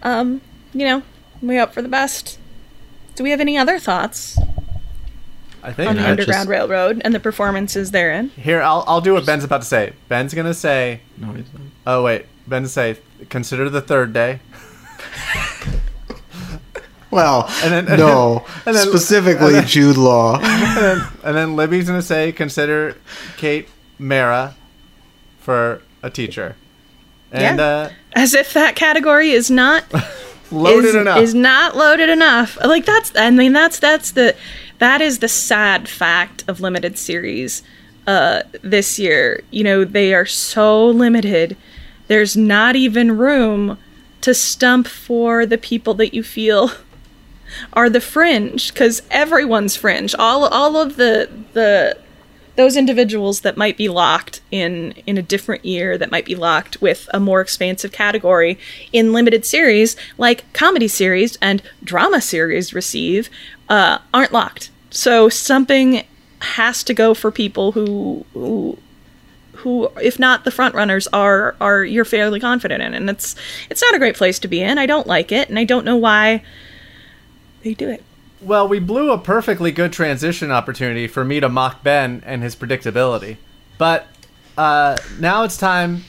um 0.03 0.39
you 0.73 0.85
know 0.85 1.03
we 1.41 1.57
hope 1.57 1.73
for 1.73 1.81
the 1.81 1.87
best 1.89 2.39
do 3.15 3.23
we 3.23 3.31
have 3.31 3.39
any 3.41 3.57
other 3.57 3.77
thoughts 3.79 4.37
I 5.63 5.73
think 5.73 5.89
on 5.89 5.95
the 5.95 6.03
Yeah, 6.03 6.09
Underground 6.11 6.41
just- 6.41 6.49
Railroad 6.49 7.01
and 7.03 7.13
the 7.13 7.19
performances 7.19 7.89
therein 7.91 8.29
here 8.29 8.61
I'll 8.61 8.83
I'll 8.87 9.01
do 9.01 9.13
what 9.13 9.25
Ben's 9.25 9.43
about 9.43 9.61
to 9.61 9.67
say. 9.67 9.93
Ben's 10.09 10.33
gonna 10.35 10.53
say, 10.53 11.01
No, 11.17 11.31
he's 11.33 11.51
not. 11.53 11.61
oh 11.87 12.03
wait, 12.03 12.27
Ben's 12.47 12.71
say, 12.71 12.97
consider 13.29 13.67
the 13.69 13.81
third 13.81 14.13
day. 14.13 14.39
Well, 17.15 17.49
And 17.63 17.71
then- 17.73 17.87
and 17.87 17.97
no, 17.99 18.43
then- 18.45 18.61
and 18.67 18.75
then- 18.75 18.87
specifically 18.87 19.47
and 19.47 19.55
then- 19.55 19.67
Jude 19.67 19.97
Law. 19.97 20.39
and, 20.43 20.77
then, 20.77 21.07
and 21.23 21.35
then 21.37 21.55
Libby's 21.55 21.87
gonna 21.87 22.01
say, 22.01 22.31
consider 22.31 22.95
Kate 23.37 23.67
Mara 23.97 24.55
for 25.39 25.81
a 26.03 26.09
teacher. 26.09 26.55
And 27.31 27.59
Yeah. 27.59 27.65
uh, 27.65 27.89
as 28.13 28.33
if 28.33 28.53
that 28.53 28.75
category 28.75 29.31
is 29.31 29.49
not 29.49 29.83
loaded 30.51 30.89
is, 30.89 30.95
enough. 30.95 31.19
is 31.19 31.33
not 31.33 31.75
loaded 31.75 32.09
enough. 32.09 32.57
Like 32.63 32.85
that's 32.85 33.11
I 33.15 33.29
mean 33.31 33.53
that's 33.53 33.79
that's 33.79 34.11
the 34.11 34.35
that 34.79 35.01
is 35.01 35.19
the 35.19 35.27
sad 35.27 35.87
fact 35.89 36.43
of 36.47 36.59
limited 36.61 36.97
series 36.97 37.63
uh 38.07 38.41
this 38.61 38.99
year. 38.99 39.41
You 39.51 39.63
know, 39.63 39.83
they 39.83 40.13
are 40.13 40.25
so 40.25 40.85
limited. 40.87 41.57
There's 42.07 42.37
not 42.37 42.75
even 42.75 43.17
room 43.17 43.77
to 44.21 44.33
stump 44.33 44.87
for 44.87 45.45
the 45.45 45.57
people 45.57 45.93
that 45.95 46.13
you 46.13 46.23
feel 46.23 46.71
are 47.73 47.89
the 47.89 48.01
fringe 48.01 48.73
cuz 48.73 49.01
everyone's 49.11 49.75
fringe. 49.75 50.15
All 50.15 50.45
all 50.45 50.77
of 50.77 50.95
the 50.95 51.29
the 51.53 51.97
those 52.55 52.77
individuals 52.77 53.41
that 53.41 53.57
might 53.57 53.77
be 53.77 53.89
locked 53.89 54.41
in 54.51 54.93
in 55.05 55.17
a 55.17 55.21
different 55.21 55.65
year 55.65 55.97
that 55.97 56.11
might 56.11 56.25
be 56.25 56.35
locked 56.35 56.81
with 56.81 57.09
a 57.13 57.19
more 57.19 57.41
expansive 57.41 57.91
category 57.91 58.57
in 58.93 59.13
limited 59.13 59.45
series 59.45 59.95
like 60.17 60.51
comedy 60.53 60.87
series 60.87 61.37
and 61.41 61.61
drama 61.83 62.21
series 62.21 62.73
receive 62.73 63.29
uh, 63.69 63.97
aren't 64.13 64.31
locked. 64.31 64.69
So 64.89 65.29
something 65.29 66.05
has 66.39 66.83
to 66.83 66.93
go 66.93 67.13
for 67.13 67.31
people 67.31 67.71
who 67.73 68.25
who 68.33 68.77
who 69.53 69.89
if 70.01 70.19
not 70.19 70.43
the 70.43 70.51
front 70.51 70.75
runners 70.75 71.07
are 71.07 71.55
are 71.59 71.83
you're 71.83 72.05
fairly 72.05 72.39
confident 72.39 72.81
in. 72.81 72.93
And 72.93 73.09
it's 73.09 73.35
it's 73.69 73.81
not 73.81 73.95
a 73.95 73.99
great 73.99 74.15
place 74.15 74.39
to 74.39 74.47
be 74.47 74.61
in. 74.61 74.77
I 74.77 74.85
don't 74.85 75.07
like 75.07 75.31
it 75.31 75.49
and 75.49 75.59
i 75.59 75.63
don't 75.63 75.85
know 75.85 75.97
why 75.97 76.41
they 77.65 77.73
do 77.73 77.89
it 77.89 78.01
Well, 78.41 78.67
we 78.67 78.79
blew 78.79 79.11
a 79.11 79.17
perfectly 79.17 79.71
good 79.71 79.91
transition 79.91 80.51
opportunity 80.51 81.07
for 81.07 81.25
me 81.25 81.39
to 81.39 81.49
mock 81.49 81.83
Ben 81.83 82.21
and 82.25 82.43
his 82.43 82.55
predictability. 82.55 83.37
But 83.77 84.07
uh, 84.57 84.97
now 85.19 85.43
it's 85.43 85.57
time 85.57 86.03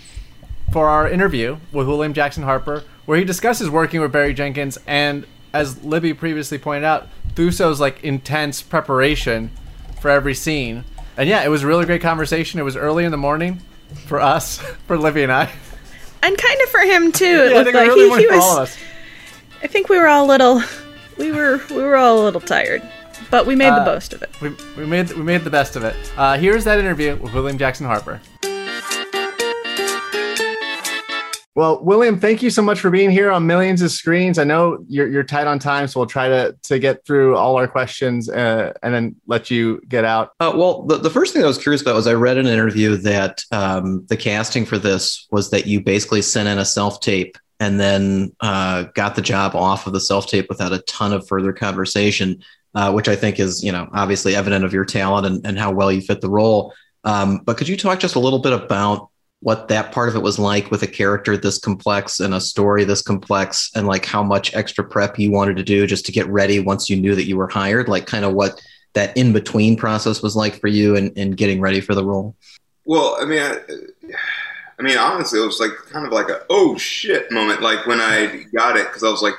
for 0.72 0.88
our 0.88 1.08
interview 1.08 1.56
with 1.72 1.86
William 1.88 2.12
Jackson 2.12 2.42
Harper, 2.42 2.84
where 3.06 3.16
he 3.18 3.24
discusses 3.24 3.70
working 3.70 4.00
with 4.00 4.12
Barry 4.12 4.34
Jenkins 4.34 4.78
and, 4.86 5.26
as 5.54 5.82
Libby 5.82 6.12
previously 6.12 6.58
pointed 6.58 6.84
out, 6.84 7.08
Thuso's 7.34 7.80
like 7.80 8.04
intense 8.04 8.60
preparation 8.62 9.50
for 10.00 10.10
every 10.10 10.34
scene. 10.34 10.84
And 11.16 11.28
yeah, 11.28 11.42
it 11.42 11.48
was 11.48 11.62
a 11.62 11.66
really 11.66 11.86
great 11.86 12.02
conversation. 12.02 12.60
It 12.60 12.64
was 12.64 12.76
early 12.76 13.04
in 13.04 13.10
the 13.12 13.16
morning 13.16 13.62
for 14.06 14.20
us, 14.20 14.58
for 14.86 14.98
Libby 14.98 15.22
and 15.22 15.32
I. 15.32 15.50
and 16.22 16.36
kind 16.36 16.60
of 16.60 16.68
for 16.68 16.80
him 16.80 17.12
too 17.12 17.24
it 17.24 17.50
Yeah, 17.52 17.60
I 17.60 17.62
looked 17.62 17.64
think 17.64 17.76
like 17.76 17.88
early 17.88 18.08
he, 18.10 18.16
he 18.18 18.26
for 18.26 18.34
all 18.34 18.52
of 18.52 18.58
was. 18.58 18.76
I 19.62 19.68
think 19.68 19.88
we 19.88 19.98
were 19.98 20.06
all 20.06 20.26
a 20.26 20.28
little, 20.28 20.62
we 21.16 21.32
were 21.32 21.60
we 21.70 21.82
were 21.82 21.96
all 21.96 22.22
a 22.22 22.24
little 22.24 22.40
tired, 22.40 22.82
but 23.30 23.46
we 23.46 23.54
made 23.54 23.70
the 23.70 23.82
Uh, 23.82 23.86
most 23.86 24.12
of 24.12 24.22
it. 24.22 24.30
We, 24.40 24.50
we 24.76 24.86
made 24.86 25.10
we 25.12 25.22
made 25.22 25.44
the 25.44 25.50
best 25.50 25.76
of 25.76 25.84
it. 25.84 25.96
Uh, 26.16 26.36
here's 26.36 26.64
that 26.64 26.78
interview 26.78 27.16
with 27.16 27.32
William 27.34 27.58
Jackson 27.58 27.86
Harper. 27.86 28.20
Well, 31.54 31.82
William, 31.82 32.20
thank 32.20 32.42
you 32.42 32.50
so 32.50 32.60
much 32.60 32.80
for 32.80 32.90
being 32.90 33.10
here 33.10 33.30
on 33.30 33.46
millions 33.46 33.80
of 33.80 33.90
screens. 33.90 34.38
I 34.38 34.44
know 34.44 34.84
you're 34.88 35.08
you're 35.08 35.24
tight 35.24 35.46
on 35.46 35.58
time, 35.58 35.88
so 35.88 35.98
we'll 36.00 36.06
try 36.06 36.28
to 36.28 36.54
to 36.64 36.78
get 36.78 37.06
through 37.06 37.34
all 37.36 37.56
our 37.56 37.66
questions 37.66 38.28
uh, 38.28 38.74
and 38.82 38.94
then 38.94 39.16
let 39.26 39.50
you 39.50 39.80
get 39.88 40.04
out. 40.04 40.32
Uh, 40.38 40.52
well, 40.54 40.82
the, 40.82 40.98
the 40.98 41.08
first 41.08 41.32
thing 41.32 41.42
I 41.42 41.46
was 41.46 41.56
curious 41.56 41.80
about 41.80 41.94
was 41.94 42.06
I 42.06 42.12
read 42.12 42.36
in 42.36 42.44
an 42.46 42.52
interview 42.52 42.98
that 42.98 43.42
um, 43.52 44.04
the 44.10 44.18
casting 44.18 44.66
for 44.66 44.76
this 44.76 45.26
was 45.30 45.48
that 45.48 45.66
you 45.66 45.80
basically 45.80 46.20
sent 46.20 46.46
in 46.46 46.58
a 46.58 46.64
self 46.66 47.00
tape 47.00 47.38
and 47.60 47.80
then 47.80 48.34
uh, 48.40 48.84
got 48.94 49.14
the 49.14 49.22
job 49.22 49.54
off 49.54 49.86
of 49.86 49.92
the 49.92 50.00
self 50.00 50.26
tape 50.26 50.48
without 50.48 50.72
a 50.72 50.82
ton 50.82 51.12
of 51.12 51.26
further 51.26 51.52
conversation, 51.52 52.42
uh, 52.74 52.92
which 52.92 53.08
I 53.08 53.16
think 53.16 53.40
is, 53.40 53.64
you 53.64 53.72
know, 53.72 53.88
obviously 53.92 54.36
evident 54.36 54.64
of 54.64 54.72
your 54.72 54.84
talent 54.84 55.26
and, 55.26 55.46
and 55.46 55.58
how 55.58 55.72
well 55.72 55.90
you 55.90 56.00
fit 56.00 56.20
the 56.20 56.30
role. 56.30 56.74
Um, 57.04 57.38
but 57.44 57.56
could 57.56 57.68
you 57.68 57.76
talk 57.76 58.00
just 58.00 58.16
a 58.16 58.20
little 58.20 58.40
bit 58.40 58.52
about 58.52 59.08
what 59.40 59.68
that 59.68 59.92
part 59.92 60.08
of 60.08 60.16
it 60.16 60.22
was 60.22 60.38
like 60.38 60.70
with 60.70 60.82
a 60.82 60.86
character 60.86 61.36
this 61.36 61.58
complex 61.58 62.20
and 62.20 62.34
a 62.34 62.40
story 62.40 62.84
this 62.84 63.02
complex 63.02 63.70
and 63.74 63.86
like 63.86 64.04
how 64.04 64.22
much 64.22 64.54
extra 64.54 64.82
prep 64.82 65.18
you 65.18 65.30
wanted 65.30 65.56
to 65.56 65.62
do 65.62 65.86
just 65.86 66.06
to 66.06 66.12
get 66.12 66.26
ready 66.28 66.58
once 66.58 66.88
you 66.88 66.96
knew 66.96 67.14
that 67.14 67.26
you 67.26 67.36
were 67.36 67.46
hired 67.46 67.86
like 67.86 68.06
kind 68.06 68.24
of 68.24 68.32
what 68.32 68.60
that 68.94 69.14
in 69.14 69.34
between 69.34 69.76
process 69.76 70.22
was 70.22 70.34
like 70.34 70.58
for 70.58 70.68
you 70.68 70.96
and, 70.96 71.12
in 71.18 71.32
getting 71.32 71.60
ready 71.60 71.82
for 71.82 71.94
the 71.94 72.02
role 72.02 72.34
Well, 72.86 73.16
I 73.20 73.24
mean, 73.24 73.42
I, 73.42 73.58
I 74.78 74.82
mean, 74.82 74.98
honestly, 74.98 75.40
it 75.40 75.46
was 75.46 75.60
like 75.60 75.74
kind 75.90 76.06
of 76.06 76.12
like 76.12 76.28
a 76.28 76.42
oh 76.50 76.76
shit 76.76 77.30
moment, 77.32 77.62
like 77.62 77.86
when 77.86 78.00
I 78.00 78.44
got 78.54 78.76
it, 78.76 78.86
because 78.86 79.04
I 79.04 79.10
was 79.10 79.22
like, 79.22 79.34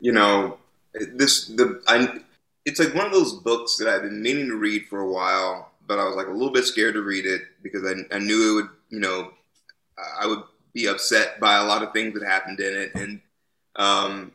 you 0.00 0.12
know, 0.12 0.58
this 0.94 1.46
the 1.46 1.82
I. 1.86 2.20
It's 2.64 2.80
like 2.80 2.94
one 2.94 3.06
of 3.06 3.12
those 3.12 3.34
books 3.34 3.76
that 3.76 3.86
I've 3.86 4.02
been 4.02 4.20
meaning 4.20 4.48
to 4.48 4.56
read 4.56 4.86
for 4.86 5.00
a 5.00 5.08
while, 5.08 5.70
but 5.86 6.00
I 6.00 6.04
was 6.04 6.16
like 6.16 6.26
a 6.26 6.32
little 6.32 6.52
bit 6.52 6.64
scared 6.64 6.94
to 6.94 7.02
read 7.02 7.24
it 7.24 7.42
because 7.62 7.84
I, 7.84 8.14
I 8.14 8.18
knew 8.18 8.50
it 8.50 8.54
would, 8.54 8.70
you 8.90 8.98
know, 8.98 9.30
I 10.20 10.26
would 10.26 10.42
be 10.72 10.86
upset 10.86 11.38
by 11.38 11.58
a 11.58 11.64
lot 11.64 11.84
of 11.84 11.92
things 11.92 12.14
that 12.14 12.26
happened 12.26 12.58
in 12.58 12.74
it, 12.74 12.90
and 12.96 13.20
um, 13.76 14.32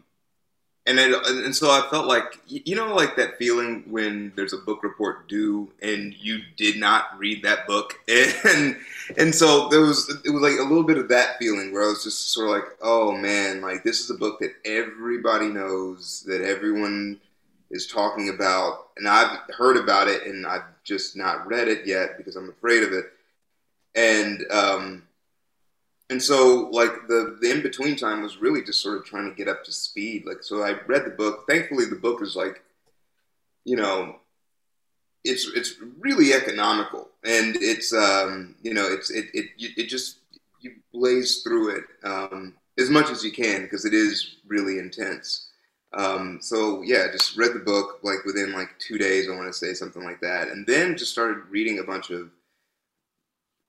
and 1.00 1.14
it, 1.14 1.46
and 1.46 1.56
so 1.56 1.70
I 1.70 1.88
felt 1.90 2.08
like 2.08 2.40
you 2.48 2.76
know 2.76 2.94
like 2.94 3.16
that 3.16 3.38
feeling 3.38 3.84
when 3.88 4.32
there's 4.36 4.54
a 4.54 4.58
book 4.58 4.84
report 4.84 5.28
due 5.28 5.72
and 5.82 6.14
you 6.20 6.40
did 6.58 6.80
not 6.80 7.18
read 7.18 7.44
that 7.44 7.68
book? 7.68 7.96
And 8.46 8.78
and 9.18 9.34
so 9.36 9.68
there 9.70 9.82
was 9.82 10.10
it 10.26 10.30
was 10.30 10.42
like 10.42 10.60
a 10.60 10.64
little 10.64 10.84
bit 10.84 10.98
of 10.98 11.10
that 11.10 11.38
feeling 11.40 11.72
where 11.72 11.84
I 11.84 11.88
was 11.88 12.04
just 12.04 12.32
sort 12.32 12.48
of 12.48 12.56
like 12.56 12.78
oh 12.82 13.12
man 13.12 13.62
like 13.62 13.84
this 13.84 14.00
is 14.00 14.10
a 14.10 14.16
book 14.16 14.40
that 14.40 14.54
everybody 14.66 15.48
knows 15.48 16.24
that 16.28 16.42
everyone 16.42 17.20
is 17.72 17.88
talking 17.88 18.30
about. 18.30 18.90
And 18.98 19.08
I've 19.08 19.40
heard 19.58 19.78
about 19.78 20.08
it 20.08 20.26
and 20.26 20.46
I've 20.46 20.64
just 20.84 21.16
not 21.16 21.48
read 21.48 21.68
it 21.68 21.88
yet 21.88 22.18
because 22.18 22.36
I'm 22.36 22.50
afraid 22.50 22.84
of 22.84 22.94
it. 22.94 23.06
And 23.96 24.46
um 24.52 25.04
and 26.12 26.22
so 26.22 26.70
like 26.72 26.92
the 27.08 27.38
the 27.42 27.52
in 27.52 27.62
between 27.64 27.96
time 27.96 28.22
was 28.22 28.38
really 28.38 28.64
just 28.64 28.82
sort 28.82 28.98
of 28.98 29.06
trying 29.06 29.28
to 29.28 29.36
get 29.36 29.48
up 29.48 29.64
to 29.64 29.72
speed 29.72 30.24
like 30.26 30.44
so 30.44 30.62
i 30.62 30.76
read 30.86 31.06
the 31.06 31.10
book 31.10 31.46
thankfully 31.50 31.86
the 31.86 31.96
book 31.96 32.22
is 32.22 32.36
like 32.36 32.62
you 33.66 33.76
know 33.76 34.18
it's 35.24 35.50
it's 35.56 35.76
really 36.00 36.34
economical 36.34 37.10
and 37.24 37.56
it's 37.58 37.94
um 37.94 38.56
you 38.62 38.74
know 38.74 38.88
it's 38.88 39.10
it 39.10 39.26
it 39.34 39.46
it 39.58 39.90
just 39.90 40.18
you 40.62 40.76
blaze 40.94 41.42
through 41.42 41.76
it 41.76 41.84
um, 42.04 42.56
as 42.78 42.90
much 42.90 43.10
as 43.10 43.24
you 43.24 43.32
can 43.32 43.64
because 43.64 43.86
it 43.86 43.94
is 43.94 44.38
really 44.48 44.80
intense. 44.80 45.48
Um, 45.94 46.40
so 46.42 46.82
yeah, 46.84 47.08
just 47.12 47.38
read 47.38 47.54
the 47.54 47.60
book 47.60 48.00
like 48.02 48.24
within 48.26 48.54
like 48.54 48.70
two 48.80 48.98
days. 48.98 49.28
I 49.28 49.36
want 49.36 49.48
to 49.48 49.54
say 49.54 49.74
something 49.74 50.04
like 50.04 50.22
that, 50.22 50.48
and 50.48 50.66
then 50.66 50.98
just 50.98 51.12
started 51.12 51.44
reading 51.50 51.80
a 51.80 51.84
bunch 51.84 52.12
of 52.12 52.30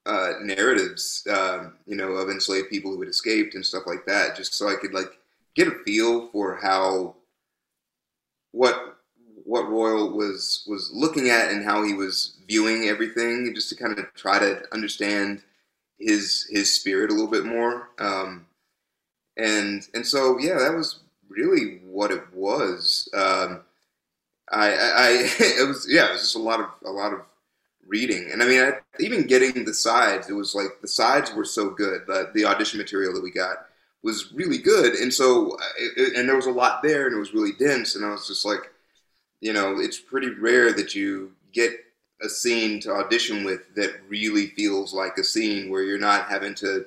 uh, 0.05 0.33
narratives, 0.41 1.25
uh, 1.29 1.69
you 1.85 1.95
know, 1.95 2.11
of 2.13 2.29
enslaved 2.29 2.69
people 2.69 2.91
who 2.91 2.99
had 2.99 3.09
escaped 3.09 3.55
and 3.55 3.65
stuff 3.65 3.83
like 3.85 4.05
that, 4.05 4.35
just 4.35 4.53
so 4.53 4.67
I 4.67 4.75
could 4.75 4.93
like 4.93 5.17
get 5.55 5.67
a 5.67 5.83
feel 5.85 6.27
for 6.29 6.55
how 6.55 7.15
what 8.51 8.97
what 9.45 9.69
Royal 9.69 10.11
was 10.11 10.65
was 10.67 10.91
looking 10.93 11.29
at 11.29 11.51
and 11.51 11.63
how 11.63 11.83
he 11.83 11.93
was 11.93 12.37
viewing 12.47 12.87
everything, 12.87 13.53
just 13.53 13.69
to 13.69 13.75
kind 13.75 13.97
of 13.97 14.13
try 14.13 14.39
to 14.39 14.63
understand 14.73 15.41
his 15.99 16.47
his 16.49 16.73
spirit 16.73 17.09
a 17.09 17.13
little 17.13 17.31
bit 17.31 17.45
more. 17.45 17.89
Um, 17.99 18.45
and 19.37 19.87
and 19.93 20.05
so 20.05 20.37
yeah, 20.37 20.57
that 20.59 20.75
was 20.75 20.99
really 21.29 21.79
what 21.85 22.11
it 22.11 22.23
was. 22.33 23.09
Um, 23.13 23.61
I, 24.51 24.73
I, 24.73 24.73
I 24.73 25.29
it 25.39 25.67
was 25.67 25.87
yeah, 25.89 26.09
it 26.09 26.13
was 26.13 26.21
just 26.21 26.35
a 26.35 26.39
lot 26.39 26.59
of 26.59 26.67
a 26.85 26.91
lot 26.91 27.13
of 27.13 27.21
reading, 27.87 28.29
and 28.31 28.41
I 28.41 28.47
mean, 28.47 28.61
I, 28.61 28.79
even 28.99 29.27
getting 29.27 29.65
the 29.65 29.73
sides, 29.73 30.29
it 30.29 30.33
was 30.33 30.53
like 30.53 30.81
the 30.81 30.87
sides 30.87 31.33
were 31.33 31.45
so 31.45 31.69
good. 31.69 32.01
The 32.07 32.31
the 32.33 32.45
audition 32.45 32.77
material 32.77 33.13
that 33.13 33.23
we 33.23 33.31
got 33.31 33.67
was 34.03 34.31
really 34.33 34.57
good, 34.57 34.93
and 34.93 35.13
so 35.13 35.57
it, 35.77 36.15
and 36.15 36.27
there 36.27 36.35
was 36.35 36.45
a 36.45 36.51
lot 36.51 36.83
there, 36.83 37.07
and 37.07 37.15
it 37.15 37.19
was 37.19 37.33
really 37.33 37.53
dense, 37.57 37.95
and 37.95 38.05
I 38.05 38.09
was 38.09 38.27
just 38.27 38.45
like, 38.45 38.71
you 39.41 39.53
know, 39.53 39.79
it's 39.79 39.99
pretty 39.99 40.29
rare 40.29 40.73
that 40.73 40.93
you 40.93 41.31
get 41.53 41.71
a 42.21 42.29
scene 42.29 42.79
to 42.81 42.91
audition 42.91 43.43
with 43.43 43.61
that 43.75 43.93
really 44.07 44.47
feels 44.47 44.93
like 44.93 45.17
a 45.17 45.23
scene 45.23 45.69
where 45.69 45.83
you're 45.83 45.99
not 45.99 46.27
having 46.27 46.55
to 46.55 46.85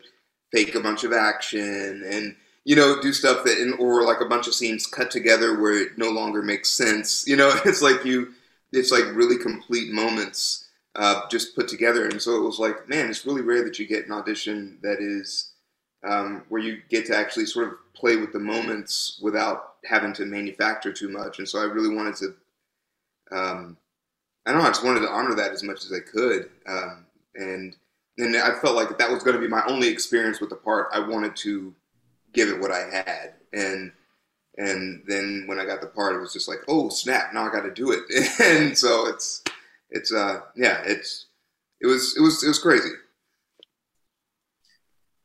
fake 0.52 0.74
a 0.74 0.80
bunch 0.80 1.04
of 1.04 1.12
action 1.12 2.02
and 2.10 2.34
you 2.64 2.76
know 2.76 3.00
do 3.00 3.12
stuff 3.12 3.44
that 3.44 3.58
in, 3.58 3.72
or 3.74 4.04
like 4.04 4.20
a 4.20 4.26
bunch 4.28 4.46
of 4.46 4.54
scenes 4.54 4.86
cut 4.86 5.10
together 5.10 5.60
where 5.60 5.74
it 5.74 5.98
no 5.98 6.10
longer 6.10 6.42
makes 6.42 6.70
sense. 6.70 7.26
You 7.26 7.36
know 7.36 7.52
it's 7.64 7.82
like 7.82 8.04
you 8.04 8.32
it's 8.72 8.92
like 8.92 9.04
really 9.14 9.38
complete 9.38 9.92
moments 9.92 10.65
uh, 10.96 11.28
just 11.30 11.54
put 11.54 11.68
together 11.68 12.08
and 12.08 12.20
so 12.20 12.36
it 12.36 12.42
was 12.42 12.58
like 12.58 12.88
man 12.88 13.08
it's 13.08 13.26
really 13.26 13.42
rare 13.42 13.62
that 13.62 13.78
you 13.78 13.86
get 13.86 14.06
an 14.06 14.12
audition 14.12 14.78
that 14.82 14.98
is 15.00 15.52
um, 16.06 16.44
where 16.48 16.62
you 16.62 16.80
get 16.88 17.06
to 17.06 17.16
actually 17.16 17.46
sort 17.46 17.68
of 17.68 17.74
play 17.94 18.16
with 18.16 18.32
the 18.32 18.38
moments 18.38 19.18
without 19.22 19.74
having 19.84 20.12
to 20.12 20.24
manufacture 20.24 20.92
too 20.92 21.08
much 21.08 21.38
and 21.38 21.48
so 21.48 21.60
i 21.60 21.64
really 21.64 21.94
wanted 21.94 22.16
to 22.16 22.34
um, 23.32 23.76
I 24.46 24.52
don't 24.52 24.60
know. 24.60 24.66
I 24.66 24.70
just 24.70 24.84
wanted 24.84 25.00
to 25.00 25.10
honor 25.10 25.34
that 25.34 25.52
as 25.52 25.62
much 25.62 25.84
as 25.84 25.92
I 25.92 25.98
could, 25.98 26.48
um, 26.66 27.06
and 27.34 27.76
and 28.16 28.36
I 28.36 28.54
felt 28.60 28.76
like 28.76 28.96
that 28.96 29.10
was 29.10 29.22
going 29.22 29.34
to 29.34 29.42
be 29.42 29.48
my 29.48 29.64
only 29.66 29.88
experience 29.88 30.40
with 30.40 30.50
the 30.50 30.56
part. 30.56 30.88
I 30.92 31.00
wanted 31.00 31.34
to 31.36 31.74
give 32.32 32.48
it 32.48 32.60
what 32.60 32.70
I 32.70 32.82
had, 32.82 33.34
and 33.52 33.90
and 34.56 35.02
then 35.06 35.44
when 35.46 35.58
I 35.58 35.66
got 35.66 35.80
the 35.80 35.88
part, 35.88 36.14
it 36.14 36.20
was 36.20 36.32
just 36.32 36.48
like, 36.48 36.60
oh 36.68 36.88
snap! 36.90 37.34
Now 37.34 37.48
I 37.48 37.52
got 37.52 37.62
to 37.62 37.74
do 37.74 37.90
it, 37.90 38.04
and 38.40 38.78
so 38.78 39.08
it's 39.08 39.42
it's 39.90 40.12
uh 40.12 40.40
yeah 40.56 40.82
it's 40.84 41.26
it 41.80 41.86
was 41.86 42.16
it 42.16 42.20
was 42.20 42.42
it 42.42 42.48
was 42.48 42.58
crazy. 42.58 42.90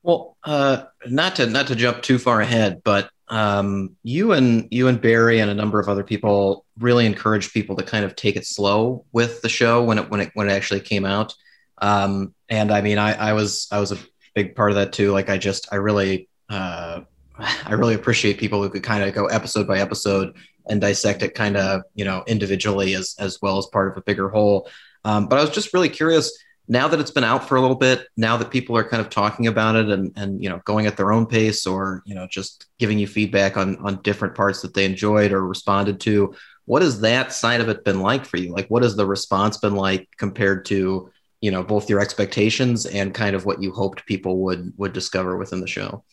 Well, 0.03 0.37
uh, 0.43 0.85
not 1.07 1.35
to 1.35 1.47
not 1.47 1.67
to 1.67 1.75
jump 1.75 2.01
too 2.01 2.17
far 2.17 2.41
ahead, 2.41 2.81
but 2.83 3.09
um, 3.27 3.95
you 4.03 4.33
and 4.33 4.67
you 4.71 4.87
and 4.87 4.99
Barry 4.99 5.39
and 5.39 5.49
a 5.49 5.55
number 5.55 5.79
of 5.79 5.87
other 5.87 6.03
people 6.03 6.65
really 6.79 7.05
encouraged 7.05 7.53
people 7.53 7.75
to 7.77 7.83
kind 7.83 8.03
of 8.03 8.15
take 8.15 8.35
it 8.35 8.45
slow 8.45 9.05
with 9.11 9.41
the 9.41 9.49
show 9.49 9.83
when 9.83 9.99
it 9.99 10.09
when 10.09 10.21
it 10.21 10.31
when 10.33 10.49
it 10.49 10.53
actually 10.53 10.81
came 10.81 11.05
out. 11.05 11.33
Um, 11.81 12.33
and 12.49 12.71
I 12.71 12.81
mean, 12.81 12.97
I, 12.97 13.13
I 13.13 13.33
was 13.33 13.67
I 13.71 13.79
was 13.79 13.91
a 13.91 13.97
big 14.35 14.55
part 14.55 14.71
of 14.71 14.75
that 14.75 14.91
too. 14.91 15.11
Like 15.11 15.29
I 15.29 15.37
just 15.37 15.67
I 15.71 15.77
really 15.77 16.27
uh, 16.49 17.01
I 17.37 17.73
really 17.73 17.95
appreciate 17.95 18.37
people 18.37 18.61
who 18.61 18.69
could 18.69 18.83
kind 18.83 19.03
of 19.03 19.13
go 19.13 19.27
episode 19.27 19.67
by 19.67 19.79
episode 19.79 20.35
and 20.67 20.81
dissect 20.81 21.23
it 21.23 21.35
kind 21.35 21.57
of 21.57 21.81
you 21.95 22.05
know 22.05 22.23
individually 22.27 22.93
as 22.93 23.15
as 23.19 23.39
well 23.41 23.57
as 23.57 23.67
part 23.67 23.91
of 23.91 23.97
a 23.97 24.01
bigger 24.01 24.29
whole. 24.29 24.69
Um, 25.03 25.27
but 25.27 25.39
I 25.39 25.41
was 25.41 25.49
just 25.49 25.73
really 25.73 25.89
curious 25.89 26.31
now 26.71 26.87
that 26.87 27.01
it's 27.01 27.11
been 27.11 27.25
out 27.25 27.49
for 27.49 27.57
a 27.57 27.61
little 27.61 27.75
bit, 27.75 28.07
now 28.15 28.37
that 28.37 28.49
people 28.49 28.77
are 28.77 28.87
kind 28.87 29.01
of 29.01 29.09
talking 29.09 29.47
about 29.47 29.75
it 29.75 29.89
and 29.89 30.13
and 30.15 30.41
you 30.41 30.49
know 30.49 30.61
going 30.63 30.85
at 30.85 30.95
their 30.95 31.11
own 31.11 31.25
pace 31.25 31.67
or 31.67 32.01
you 32.05 32.15
know 32.15 32.27
just 32.31 32.65
giving 32.79 32.97
you 32.97 33.07
feedback 33.07 33.57
on 33.57 33.75
on 33.77 34.01
different 34.03 34.35
parts 34.35 34.61
that 34.61 34.73
they 34.73 34.85
enjoyed 34.85 35.33
or 35.33 35.45
responded 35.45 35.99
to, 35.99 36.33
what 36.65 36.81
has 36.81 37.01
that 37.01 37.33
side 37.33 37.59
of 37.59 37.67
it 37.67 37.83
been 37.83 37.99
like 37.99 38.25
for 38.25 38.37
you? 38.37 38.53
Like 38.53 38.67
what 38.69 38.83
has 38.83 38.95
the 38.95 39.05
response 39.05 39.57
been 39.57 39.75
like 39.75 40.07
compared 40.17 40.63
to 40.65 41.11
you 41.41 41.51
know 41.51 41.61
both 41.61 41.89
your 41.89 41.99
expectations 41.99 42.85
and 42.85 43.13
kind 43.13 43.35
of 43.35 43.45
what 43.45 43.61
you 43.61 43.73
hoped 43.73 44.05
people 44.05 44.37
would 44.43 44.71
would 44.77 44.93
discover 44.93 45.35
within 45.35 45.59
the 45.59 45.67
show? 45.67 46.05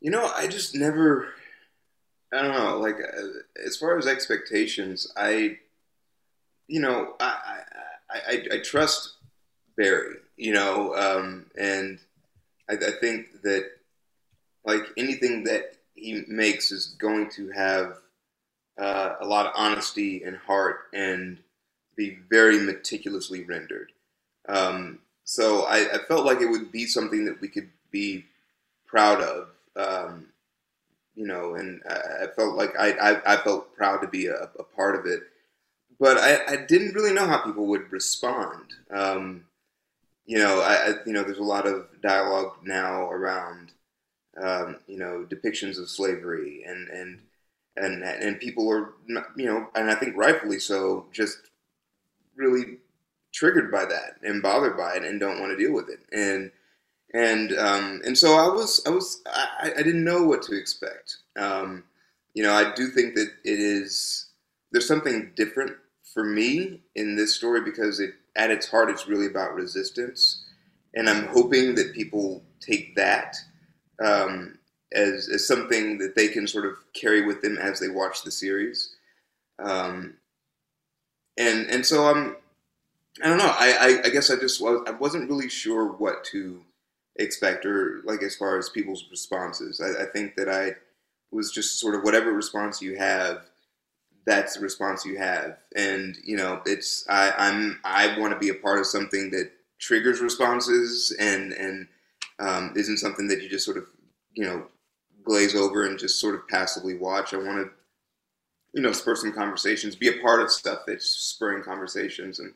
You 0.00 0.10
know, 0.10 0.32
I 0.34 0.48
just 0.48 0.74
never 0.74 1.28
I 2.32 2.42
don't 2.42 2.52
know, 2.52 2.78
like 2.78 2.96
uh, 2.96 3.66
as 3.66 3.76
far 3.76 3.98
as 3.98 4.06
expectations, 4.06 5.10
I 5.16 5.58
you 6.68 6.80
know, 6.80 7.14
I, 7.18 7.62
I, 8.08 8.18
I, 8.28 8.46
I 8.52 8.58
trust 8.58 9.14
Barry, 9.76 10.16
you 10.36 10.52
know, 10.52 10.94
um, 10.94 11.46
and 11.58 11.98
I, 12.68 12.74
I 12.74 12.90
think 13.00 13.42
that 13.42 13.68
like 14.64 14.82
anything 14.96 15.44
that 15.44 15.74
he 15.94 16.24
makes 16.28 16.70
is 16.70 16.86
going 17.00 17.28
to 17.30 17.50
have 17.50 17.96
uh, 18.78 19.16
a 19.20 19.26
lot 19.26 19.46
of 19.46 19.52
honesty 19.56 20.22
and 20.22 20.36
heart 20.36 20.82
and 20.94 21.38
be 21.96 22.18
very 22.30 22.58
meticulously 22.58 23.42
rendered. 23.44 23.90
Um, 24.48 25.00
so 25.24 25.64
I, 25.64 25.94
I, 25.94 25.98
felt 26.08 26.24
like 26.24 26.40
it 26.40 26.50
would 26.50 26.72
be 26.72 26.86
something 26.86 27.24
that 27.26 27.40
we 27.40 27.48
could 27.48 27.68
be 27.90 28.24
proud 28.86 29.20
of, 29.20 29.48
um, 29.76 30.26
you 31.20 31.26
know, 31.26 31.54
and 31.54 31.82
I, 31.88 32.26
felt 32.34 32.56
like 32.56 32.72
I, 32.78 32.92
I, 32.92 33.34
I, 33.34 33.36
felt 33.44 33.76
proud 33.76 33.98
to 33.98 34.08
be 34.08 34.26
a, 34.26 34.48
a 34.58 34.64
part 34.64 34.94
of 34.98 35.04
it 35.04 35.20
but 36.00 36.16
I, 36.16 36.54
I, 36.54 36.56
didn't 36.56 36.94
really 36.94 37.12
know 37.12 37.26
how 37.26 37.44
people 37.44 37.66
would 37.66 37.92
respond. 37.92 38.72
Um, 38.90 39.44
you 40.24 40.38
know, 40.38 40.60
I, 40.62 40.94
you 41.04 41.12
know, 41.12 41.22
there's 41.22 41.38
a 41.38 41.42
lot 41.42 41.66
of 41.66 41.88
dialogue 42.02 42.54
now 42.64 43.10
around, 43.10 43.72
um, 44.42 44.78
you 44.86 44.98
know, 44.98 45.26
depictions 45.28 45.78
of 45.78 45.90
slavery, 45.90 46.64
and 46.66 46.88
and 46.88 47.20
and 47.76 48.02
and 48.02 48.40
people 48.40 48.70
are, 48.72 48.94
you 49.36 49.44
know, 49.44 49.68
and 49.74 49.90
I 49.90 49.94
think 49.94 50.16
rightfully 50.16 50.58
so, 50.58 51.06
just 51.12 51.38
really 52.34 52.78
triggered 53.34 53.70
by 53.70 53.84
that 53.84 54.16
and 54.22 54.42
bothered 54.42 54.78
by 54.78 54.94
it, 54.94 55.04
and 55.04 55.20
don't 55.20 55.40
want 55.40 55.52
to 55.52 55.62
deal 55.62 55.74
with 55.74 55.90
it, 55.90 56.00
and 56.12 56.50
and 57.14 57.52
um, 57.58 58.00
and 58.04 58.16
so 58.16 58.34
I 58.34 58.48
was 58.48 58.82
I 58.86 58.90
was 58.90 59.22
I, 59.26 59.72
I 59.78 59.82
didn't 59.82 60.04
know 60.04 60.24
what 60.24 60.42
to 60.42 60.56
expect. 60.56 61.16
Um, 61.38 61.84
you 62.34 62.42
know, 62.42 62.52
I 62.52 62.72
do 62.74 62.88
think 62.88 63.14
that 63.16 63.30
it 63.44 63.58
is 63.58 64.26
there's 64.72 64.86
something 64.86 65.32
different 65.34 65.76
for 66.14 66.24
me 66.24 66.82
in 66.94 67.16
this 67.16 67.34
story 67.34 67.60
because 67.62 68.00
it 68.00 68.12
at 68.36 68.50
its 68.50 68.68
heart 68.68 68.90
it's 68.90 69.08
really 69.08 69.26
about 69.26 69.54
resistance. 69.54 70.44
And 70.94 71.08
i'm 71.08 71.28
hoping 71.28 71.76
that 71.76 71.94
people 71.94 72.42
take 72.60 72.96
that 72.96 73.36
um, 74.04 74.58
as, 74.92 75.28
as 75.32 75.46
something 75.46 75.98
that 75.98 76.16
they 76.16 76.28
can 76.28 76.46
sort 76.46 76.66
of 76.66 76.74
carry 76.94 77.24
with 77.24 77.42
them 77.42 77.58
as 77.58 77.78
they 77.78 77.88
watch 77.88 78.22
the 78.22 78.30
series. 78.30 78.96
Um, 79.58 80.14
and 81.36 81.66
and 81.70 81.86
so 81.86 82.06
i'm 82.06 82.36
i 83.22 83.28
don't 83.28 83.38
know. 83.38 83.54
I 83.56 83.76
i, 83.80 84.06
I 84.06 84.10
guess 84.10 84.30
i 84.30 84.36
just 84.36 84.60
was, 84.60 84.82
i 84.86 84.90
wasn't 84.90 85.28
really 85.30 85.48
sure 85.48 85.86
what 85.86 86.24
to 86.26 86.62
expect 87.20 87.66
or 87.66 88.00
like 88.04 88.22
as 88.22 88.36
far 88.36 88.58
as 88.58 88.68
people's 88.68 89.06
responses 89.10 89.80
I, 89.80 90.02
I 90.02 90.06
think 90.06 90.36
that 90.36 90.48
i 90.48 90.72
was 91.30 91.52
just 91.52 91.78
sort 91.78 91.94
of 91.94 92.02
whatever 92.02 92.32
response 92.32 92.82
you 92.82 92.96
have 92.96 93.46
that's 94.26 94.54
the 94.54 94.60
response 94.60 95.04
you 95.04 95.18
have. 95.18 95.58
And 95.76 96.16
you 96.24 96.36
know, 96.36 96.62
it's 96.66 97.04
I, 97.08 97.32
I'm 97.36 97.80
I 97.84 98.18
want 98.18 98.32
to 98.32 98.38
be 98.38 98.50
a 98.50 98.54
part 98.54 98.78
of 98.78 98.86
something 98.86 99.30
that 99.30 99.50
triggers 99.78 100.20
responses 100.20 101.14
and 101.18 101.52
and 101.52 101.88
um, 102.38 102.72
isn't 102.76 102.98
something 102.98 103.28
that 103.28 103.42
you 103.42 103.48
just 103.48 103.64
sort 103.64 103.76
of 103.76 103.86
you 104.34 104.44
know 104.44 104.66
glaze 105.24 105.54
over 105.54 105.86
and 105.86 105.98
just 105.98 106.20
sort 106.20 106.34
of 106.34 106.46
passively 106.48 106.96
watch. 106.96 107.34
I 107.34 107.38
want 107.38 107.66
to 107.66 107.70
you 108.74 108.82
know 108.82 108.92
spur 108.92 109.16
some 109.16 109.32
conversations, 109.32 109.96
be 109.96 110.08
a 110.08 110.22
part 110.22 110.42
of 110.42 110.50
stuff 110.50 110.80
that's 110.86 111.06
spurring 111.06 111.62
conversations, 111.62 112.38
and 112.38 112.52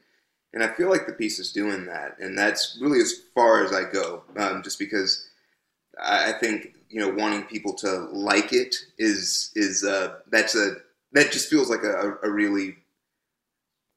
and 0.55 0.63
I 0.63 0.69
feel 0.69 0.89
like 0.89 1.07
the 1.07 1.13
piece 1.13 1.41
is 1.41 1.53
doing 1.53 1.85
that, 1.87 2.17
and 2.21 2.39
that's 2.39 2.79
really 2.81 3.01
as 3.01 3.13
far 3.35 3.65
as 3.65 3.73
I 3.73 3.91
go, 3.91 4.23
um, 4.39 4.63
just 4.63 4.79
because 4.79 5.29
I, 6.01 6.33
think 6.33 6.77
you 6.89 7.01
know 7.01 7.09
wanting 7.09 7.43
people 7.43 7.75
to 7.75 8.09
like 8.13 8.53
it 8.53 8.75
is 8.97 9.51
is 9.57 9.85
uh, 9.85 10.15
that's 10.31 10.55
a 10.55 10.77
that 11.13 11.33
just 11.33 11.51
feels 11.51 11.69
like 11.69 11.83
a, 11.83 12.17
a 12.23 12.31
really 12.31 12.77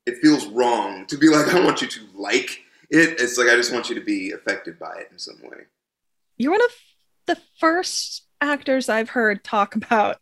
it 0.08 0.18
feels 0.22 0.48
wrong 0.48 1.06
to 1.08 1.18
be 1.18 1.30
like 1.30 1.48
i 1.54 1.64
want 1.64 1.82
you 1.82 1.88
to 1.88 2.02
like 2.16 2.62
it. 2.90 3.20
It's 3.22 3.38
like 3.38 3.50
i 3.50 3.56
just 3.56 3.74
want 3.74 3.90
you 3.90 3.96
to 3.96 4.02
be 4.04 4.32
affected 4.32 4.80
by 4.80 4.96
it 4.98 5.10
in 5.12 5.20
some 5.20 5.40
way. 5.44 5.66
You're 6.38 6.52
one 6.52 6.62
of 6.64 6.72
the 7.28 7.42
first 7.60 8.26
actors 8.40 8.88
i've 8.88 9.10
heard 9.10 9.44
talk 9.44 9.76
about 9.76 10.18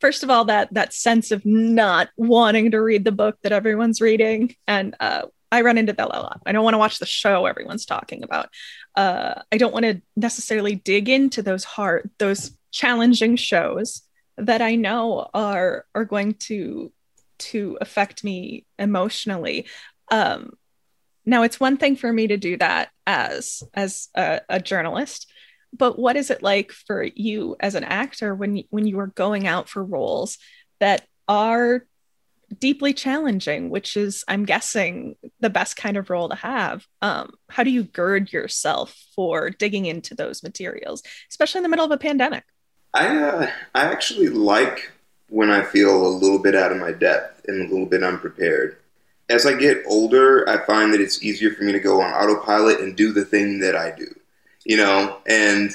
first 0.00 0.22
of 0.22 0.30
all 0.30 0.44
that 0.44 0.72
that 0.72 0.94
sense 0.94 1.30
of 1.32 1.44
not 1.44 2.08
wanting 2.16 2.70
to 2.70 2.80
read 2.80 3.04
the 3.04 3.12
book 3.12 3.36
that 3.42 3.52
everyone's 3.52 4.00
reading 4.00 4.54
and 4.68 4.94
uh, 5.00 5.22
I 5.52 5.62
run 5.62 5.78
into 5.78 5.92
that 5.92 6.06
a 6.06 6.08
lot. 6.08 6.40
I 6.44 6.52
don't 6.52 6.64
want 6.64 6.74
to 6.74 6.78
watch 6.78 6.98
the 6.98 7.06
show 7.06 7.46
everyone's 7.46 7.86
talking 7.86 8.22
about. 8.22 8.48
Uh, 8.94 9.42
I 9.52 9.58
don't 9.58 9.72
want 9.72 9.84
to 9.84 10.02
necessarily 10.16 10.74
dig 10.74 11.08
into 11.08 11.42
those 11.42 11.64
hard, 11.64 12.10
those 12.18 12.56
challenging 12.72 13.36
shows 13.36 14.02
that 14.38 14.60
I 14.60 14.74
know 14.74 15.28
are 15.32 15.86
are 15.94 16.04
going 16.04 16.34
to 16.34 16.92
to 17.38 17.78
affect 17.80 18.24
me 18.24 18.66
emotionally. 18.78 19.66
Um, 20.10 20.52
now, 21.24 21.42
it's 21.42 21.60
one 21.60 21.76
thing 21.76 21.96
for 21.96 22.12
me 22.12 22.28
to 22.28 22.36
do 22.36 22.56
that 22.58 22.90
as 23.06 23.62
as 23.74 24.08
a, 24.14 24.40
a 24.48 24.60
journalist, 24.60 25.30
but 25.72 25.98
what 25.98 26.16
is 26.16 26.30
it 26.30 26.42
like 26.42 26.72
for 26.72 27.02
you 27.02 27.56
as 27.60 27.74
an 27.74 27.84
actor 27.84 28.34
when 28.34 28.62
when 28.70 28.86
you 28.86 28.98
are 29.00 29.08
going 29.08 29.46
out 29.46 29.68
for 29.68 29.84
roles 29.84 30.38
that 30.80 31.06
are 31.28 31.84
deeply 32.58 32.92
challenging, 32.92 33.70
which 33.70 33.96
is, 33.96 34.24
I'm 34.28 34.44
guessing, 34.44 35.16
the 35.40 35.50
best 35.50 35.76
kind 35.76 35.96
of 35.96 36.10
role 36.10 36.28
to 36.28 36.34
have. 36.36 36.86
Um, 37.02 37.32
how 37.50 37.64
do 37.64 37.70
you 37.70 37.82
gird 37.82 38.32
yourself 38.32 38.96
for 39.14 39.50
digging 39.50 39.86
into 39.86 40.14
those 40.14 40.42
materials, 40.42 41.02
especially 41.30 41.58
in 41.58 41.62
the 41.62 41.68
middle 41.68 41.84
of 41.84 41.90
a 41.90 41.98
pandemic? 41.98 42.44
I 42.94 43.16
uh, 43.18 43.50
I 43.74 43.84
actually 43.84 44.28
like 44.28 44.90
when 45.28 45.50
I 45.50 45.62
feel 45.62 46.06
a 46.06 46.08
little 46.08 46.38
bit 46.38 46.54
out 46.54 46.72
of 46.72 46.78
my 46.78 46.92
depth 46.92 47.44
and 47.46 47.60
a 47.60 47.70
little 47.70 47.86
bit 47.86 48.02
unprepared. 48.02 48.78
As 49.28 49.44
I 49.44 49.54
get 49.54 49.82
older, 49.86 50.48
I 50.48 50.64
find 50.64 50.94
that 50.94 51.00
it's 51.00 51.22
easier 51.22 51.50
for 51.50 51.64
me 51.64 51.72
to 51.72 51.80
go 51.80 52.00
on 52.00 52.12
autopilot 52.12 52.80
and 52.80 52.96
do 52.96 53.12
the 53.12 53.24
thing 53.24 53.58
that 53.58 53.74
I 53.74 53.90
do, 53.90 54.06
you 54.64 54.76
know. 54.76 55.18
And 55.26 55.70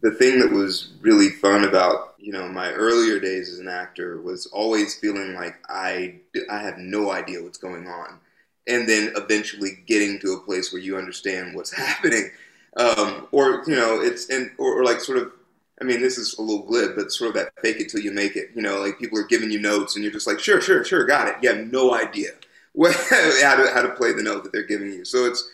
the 0.00 0.12
thing 0.12 0.38
that 0.38 0.52
was 0.52 0.92
really 1.00 1.30
fun 1.30 1.64
about 1.64 2.13
you 2.24 2.32
know 2.32 2.48
my 2.48 2.72
earlier 2.72 3.20
days 3.20 3.50
as 3.50 3.58
an 3.58 3.68
actor 3.68 4.18
was 4.18 4.46
always 4.46 4.96
feeling 4.96 5.34
like 5.34 5.56
I 5.68 6.20
I 6.50 6.58
have 6.58 6.78
no 6.78 7.10
idea 7.10 7.42
what's 7.42 7.58
going 7.58 7.86
on, 7.86 8.18
and 8.66 8.88
then 8.88 9.12
eventually 9.14 9.82
getting 9.86 10.18
to 10.20 10.32
a 10.32 10.40
place 10.40 10.72
where 10.72 10.80
you 10.80 10.96
understand 10.96 11.54
what's 11.54 11.72
happening, 11.76 12.30
um, 12.78 13.28
or 13.30 13.62
you 13.66 13.76
know 13.76 14.00
it's 14.00 14.30
and 14.30 14.50
or, 14.56 14.80
or 14.80 14.84
like 14.84 15.00
sort 15.00 15.18
of 15.18 15.32
I 15.80 15.84
mean, 15.84 16.00
this 16.00 16.16
is 16.16 16.38
a 16.38 16.42
little 16.42 16.64
glib, 16.64 16.92
but 16.96 17.12
sort 17.12 17.28
of 17.28 17.34
that 17.34 17.52
fake 17.60 17.80
it 17.80 17.90
till 17.90 18.00
you 18.00 18.12
make 18.12 18.36
it. 18.36 18.50
You 18.54 18.62
know, 18.62 18.80
like 18.80 18.98
people 18.98 19.18
are 19.18 19.26
giving 19.26 19.50
you 19.50 19.60
notes, 19.60 19.94
and 19.94 20.02
you're 20.02 20.12
just 20.12 20.26
like, 20.26 20.40
sure, 20.40 20.62
sure, 20.62 20.82
sure, 20.82 21.04
got 21.04 21.28
it. 21.28 21.34
You 21.42 21.54
have 21.54 21.66
no 21.70 21.94
idea 21.94 22.30
what, 22.72 22.94
how 22.94 23.56
to 23.56 23.70
how 23.74 23.82
to 23.82 23.92
play 23.96 24.12
the 24.12 24.22
note 24.22 24.44
that 24.44 24.52
they're 24.52 24.62
giving 24.62 24.92
you. 24.92 25.04
So 25.04 25.26
it's 25.26 25.46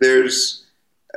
there's, 0.00 0.64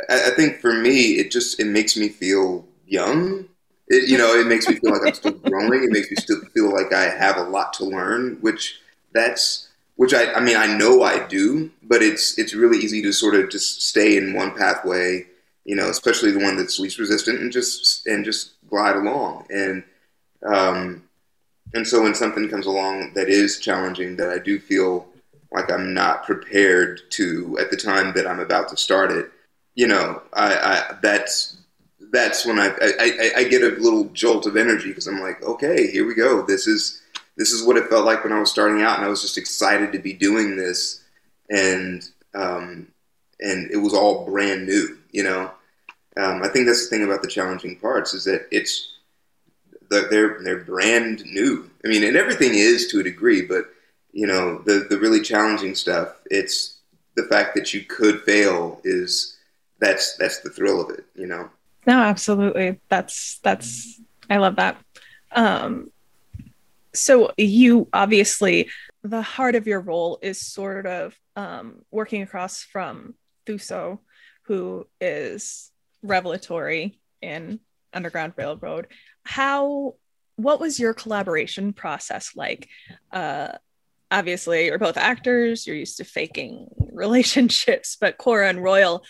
I, 0.08 0.28
I 0.28 0.30
think 0.36 0.60
for 0.60 0.74
me, 0.74 1.14
it 1.14 1.32
just 1.32 1.60
it 1.60 1.66
makes 1.66 1.98
me 1.98 2.10
feel 2.10 2.68
young 2.86 3.48
it, 3.94 4.10
you 4.10 4.18
know, 4.18 4.34
it 4.34 4.48
makes 4.48 4.68
me 4.68 4.76
feel 4.76 4.92
like 4.92 5.08
I'm 5.08 5.14
still 5.14 5.32
growing. 5.32 5.84
It 5.84 5.92
makes 5.92 6.10
me 6.10 6.18
still 6.18 6.42
feel 6.54 6.72
like 6.72 6.94
I 6.94 7.04
have 7.04 7.38
a 7.38 7.44
lot 7.44 7.74
to 7.74 7.86
learn, 7.86 8.38
which 8.42 8.80
that's 9.14 9.70
which 9.96 10.14
I 10.14 10.34
I 10.34 10.40
mean 10.40 10.58
I 10.58 10.78
know 10.78 11.04
I 11.04 11.26
do, 11.28 11.72
but 11.84 12.02
it's 12.02 12.38
it's 12.38 12.54
really 12.54 12.80
easy 12.80 13.02
to 13.04 13.12
sort 13.12 13.36
of 13.36 13.50
just 13.50 13.82
stay 13.82 14.18
in 14.18 14.34
one 14.34 14.56
pathway, 14.56 15.26
you 15.66 15.76
know, 15.76 15.90
especially 15.90 16.32
the 16.32 16.40
one 16.44 16.58
that's 16.58 16.80
least 16.80 17.00
resistant, 17.00 17.40
and 17.40 17.52
just 17.52 18.06
and 18.08 18.26
just 18.26 18.54
glide 18.68 18.96
along. 18.96 19.46
And 19.50 19.84
um, 20.46 21.04
and 21.74 21.88
so 21.88 22.04
when 22.04 22.16
something 22.16 22.50
comes 22.50 22.66
along 22.66 23.14
that 23.14 23.30
is 23.30 23.60
challenging, 23.60 24.16
that 24.18 24.30
I 24.30 24.40
do 24.40 24.60
feel 24.60 25.08
like 25.52 25.72
I'm 25.72 25.94
not 25.94 26.26
prepared 26.26 27.02
to 27.12 27.58
at 27.60 27.70
the 27.70 27.78
time 27.78 28.14
that 28.14 28.28
I'm 28.28 28.40
about 28.40 28.70
to 28.70 28.78
start 28.78 29.12
it, 29.12 29.32
you 29.76 29.88
know, 29.88 30.22
I, 30.34 30.56
I 30.56 30.98
that's 31.02 31.58
that's 32.14 32.46
when 32.46 32.60
I, 32.60 32.68
I, 32.80 33.32
I 33.38 33.44
get 33.46 33.64
a 33.64 33.82
little 33.82 34.06
jolt 34.10 34.46
of 34.46 34.56
energy 34.56 34.90
because 34.90 35.08
I'm 35.08 35.20
like, 35.20 35.42
okay, 35.42 35.88
here 35.88 36.06
we 36.08 36.14
go. 36.14 36.46
This 36.46 36.68
is 36.68 37.02
this 37.38 37.52
is 37.52 37.66
what 37.66 37.76
it 37.76 37.90
felt 37.90 38.06
like 38.06 38.24
when 38.24 38.32
I 38.32 38.40
was 38.40 38.52
starting 38.52 38.84
out, 38.84 38.98
and 38.98 39.06
I 39.06 39.10
was 39.10 39.24
just 39.24 39.40
excited 39.40 39.92
to 39.92 40.00
be 40.00 40.14
doing 40.14 40.56
this, 40.56 41.02
and 41.50 42.08
um, 42.36 42.88
and 43.40 43.72
it 43.72 43.78
was 43.78 43.96
all 43.96 44.26
brand 44.26 44.68
new. 44.68 45.00
You 45.12 45.24
know, 45.24 45.52
um, 46.16 46.44
I 46.44 46.50
think 46.50 46.68
that's 46.68 46.88
the 46.88 46.96
thing 46.96 47.04
about 47.04 47.24
the 47.24 47.28
challenging 47.28 47.80
parts 47.80 48.14
is 48.14 48.26
that 48.26 48.48
it's 48.52 48.94
they're 49.90 50.38
they're 50.44 50.64
brand 50.64 51.26
new. 51.26 51.68
I 51.84 51.88
mean, 51.88 52.04
and 52.04 52.16
everything 52.16 52.54
is 52.54 52.88
to 52.90 53.00
a 53.00 53.04
degree, 53.04 53.42
but 53.42 53.66
you 54.12 54.28
know, 54.28 54.60
the 54.60 54.86
the 54.88 55.00
really 55.00 55.22
challenging 55.22 55.74
stuff. 55.74 56.16
It's 56.30 56.78
the 57.16 57.24
fact 57.24 57.56
that 57.56 57.74
you 57.74 57.82
could 57.82 58.22
fail 58.22 58.80
is 58.84 59.36
that's 59.80 60.16
that's 60.18 60.42
the 60.42 60.52
thrill 60.52 60.80
of 60.80 60.92
it. 60.92 61.06
You 61.16 61.26
know. 61.26 61.50
No, 61.86 62.00
absolutely. 62.00 62.80
That's 62.90 63.40
that's 63.40 64.00
I 64.30 64.38
love 64.38 64.56
that. 64.58 64.78
Um 65.32 65.92
so 66.94 67.32
you 67.38 67.90
obviously 67.92 68.70
the 69.04 69.22
heart 69.22 69.56
of 69.56 69.68
your 69.68 69.82
role 69.82 70.20
is 70.22 70.40
sort 70.40 70.86
of 70.86 71.16
um 71.36 71.82
working 71.92 72.22
across 72.22 72.64
from 72.64 73.16
Thuso, 73.46 74.00
who 74.44 74.88
is 75.02 75.72
revelatory 76.02 77.00
in 77.22 77.60
Underground 77.94 78.34
Railroad. 78.38 78.88
How 79.24 79.96
what 80.36 80.60
was 80.60 80.80
your 80.80 80.94
collaboration 80.94 81.74
process 81.74 82.32
like? 82.36 82.68
Uh 83.12 83.50
obviously 84.14 84.66
you're 84.66 84.78
both 84.78 84.96
actors, 84.96 85.66
you're 85.66 85.76
used 85.76 85.98
to 85.98 86.04
faking 86.04 86.68
relationships, 86.94 87.98
but 88.00 88.18
Cora 88.18 88.48
and 88.48 88.64
Royal 88.64 89.04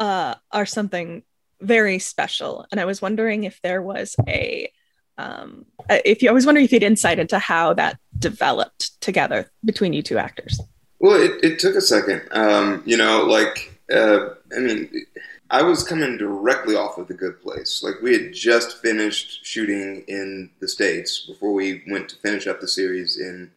uh, 0.00 0.34
are 0.52 0.66
something 0.66 1.22
very 1.60 1.98
special. 1.98 2.66
And 2.70 2.80
I 2.80 2.84
was 2.84 3.02
wondering 3.02 3.44
if 3.44 3.60
there 3.62 3.82
was 3.82 4.16
a, 4.26 4.70
um, 5.16 5.66
if 5.90 6.22
you, 6.22 6.30
I 6.30 6.32
was 6.32 6.46
wondering 6.46 6.64
if 6.64 6.72
you'd 6.72 6.82
insight 6.82 7.18
into 7.18 7.38
how 7.38 7.74
that 7.74 7.98
developed 8.18 9.00
together 9.00 9.50
between 9.64 9.92
you 9.92 10.02
two 10.02 10.18
actors. 10.18 10.60
Well, 11.00 11.20
it, 11.20 11.44
it 11.44 11.58
took 11.58 11.74
a 11.74 11.80
second. 11.80 12.22
Um, 12.32 12.82
you 12.84 12.96
know, 12.96 13.24
like, 13.24 13.80
uh, 13.92 14.30
I 14.56 14.60
mean, 14.60 15.06
I 15.50 15.62
was 15.62 15.82
coming 15.82 16.18
directly 16.18 16.76
off 16.76 16.98
of 16.98 17.08
The 17.08 17.14
Good 17.14 17.40
Place. 17.40 17.82
Like, 17.82 18.02
we 18.02 18.12
had 18.12 18.32
just 18.32 18.82
finished 18.82 19.46
shooting 19.46 20.04
in 20.08 20.50
the 20.60 20.68
States 20.68 21.26
before 21.26 21.52
we 21.52 21.82
went 21.88 22.08
to 22.10 22.16
finish 22.16 22.46
up 22.46 22.60
the 22.60 22.68
series 22.68 23.18
in 23.18 23.50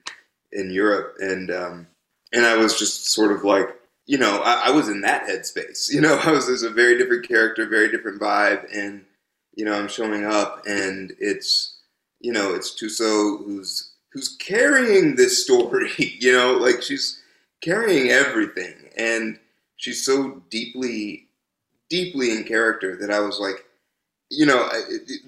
in 0.54 0.70
Europe. 0.70 1.16
And, 1.20 1.49
um, 1.49 1.88
and 2.34 2.45
I 2.45 2.56
was 2.58 2.78
just 2.78 3.08
sort 3.12 3.32
of 3.32 3.43
like, 3.43 3.70
you 4.06 4.18
know, 4.18 4.41
I, 4.41 4.68
I, 4.68 4.72
was 4.72 4.89
in 4.89 5.02
that 5.02 5.28
headspace. 5.28 5.91
You 5.91 6.02
know, 6.02 6.16
I 6.24 6.32
was 6.32 6.47
there's 6.47 6.64
a 6.64 6.70
very 6.70 6.97
different 6.97 7.28
character, 7.28 7.68
very 7.68 7.89
different 7.91 8.22
vibe, 8.22 8.66
and 8.74 9.06
you 9.56 9.66
know, 9.66 9.74
I'm 9.74 9.88
showing 9.88 10.26
up, 10.26 10.64
and 10.66 11.14
it's 11.20 11.78
you 12.20 12.32
know, 12.32 12.54
it's 12.54 12.76
Thuso 12.82 13.43
who's 13.43 13.93
who's 14.14 14.36
carrying 14.38 15.16
this 15.16 15.43
story. 15.43 15.91
You 15.97 16.34
know, 16.34 16.54
like 16.54 16.82
she's 16.82 17.20
carrying 17.62 18.10
everything, 18.10 18.89
and 18.97 19.39
she's 19.78 20.06
so 20.06 20.43
deeply, 20.49 21.28
deeply 21.89 22.32
in 22.32 22.43
character 22.43 22.95
that 22.97 23.12
I 23.12 23.20
was 23.20 23.39
like, 23.39 23.66
you 24.30 24.45
know, 24.45 24.70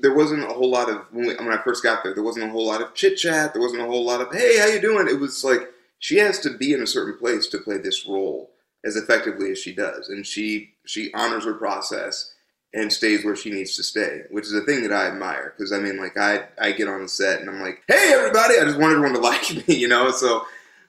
there 0.02 0.14
wasn't 0.14 0.44
a 0.44 0.54
whole 0.54 0.70
lot 0.70 0.90
of 0.90 1.06
when, 1.12 1.28
we, 1.28 1.36
when 1.36 1.52
I 1.52 1.62
first 1.64 1.84
got 1.84 2.04
there. 2.04 2.14
There 2.14 2.24
wasn't 2.24 2.46
a 2.46 2.52
whole 2.52 2.68
lot 2.68 2.82
of 2.82 2.94
chit 2.94 3.18
chat. 3.18 3.54
There 3.54 3.62
wasn't 3.62 3.82
a 3.82 3.86
whole 3.86 4.06
lot 4.06 4.22
of 4.22 4.34
hey, 4.34 4.60
how 4.60 4.68
you 4.68 4.80
doing? 4.80 5.08
It 5.08 5.20
was 5.20 5.44
like 5.44 5.70
she 6.00 6.18
has 6.18 6.40
to 6.42 6.58
be 6.58 6.74
in 6.74 6.82
a 6.82 6.88
certain 6.88 7.18
place 7.18 7.48
to 7.48 7.58
play 7.58 7.78
this 7.78 8.06
role 8.08 8.53
as 8.86 8.96
effectively 8.96 9.52
as 9.52 9.60
she 9.60 9.74
does, 9.74 10.10
and 10.10 10.26
she 10.26 10.74
she 10.86 11.14
honors 11.14 11.46
her 11.46 11.54
process 11.54 12.34
and 12.74 12.92
stays 12.92 13.24
where 13.24 13.36
she 13.36 13.52
needs 13.52 13.76
to 13.76 13.84
stay, 13.84 14.22
which 14.32 14.46
is 14.46 14.54
a 14.54 14.62
thing 14.62 14.82
that 14.82 14.92
I 14.92 15.08
admire. 15.08 15.54
Because 15.56 15.72
I 15.72 15.80
mean, 15.80 15.98
like 15.98 16.18
I 16.18 16.46
I 16.60 16.72
get 16.72 16.88
on 16.88 17.02
the 17.02 17.10
set 17.10 17.40
and 17.40 17.50
I'm 17.50 17.62
like, 17.62 17.84
hey 17.88 18.14
everybody, 18.14 18.56
I 18.60 18.66
just 18.66 18.80
want 18.80 18.94
everyone 18.94 19.14
to 19.14 19.20
like 19.22 19.68
me, 19.68 19.76
you 19.76 19.88
know. 19.88 20.12
So, 20.12 20.46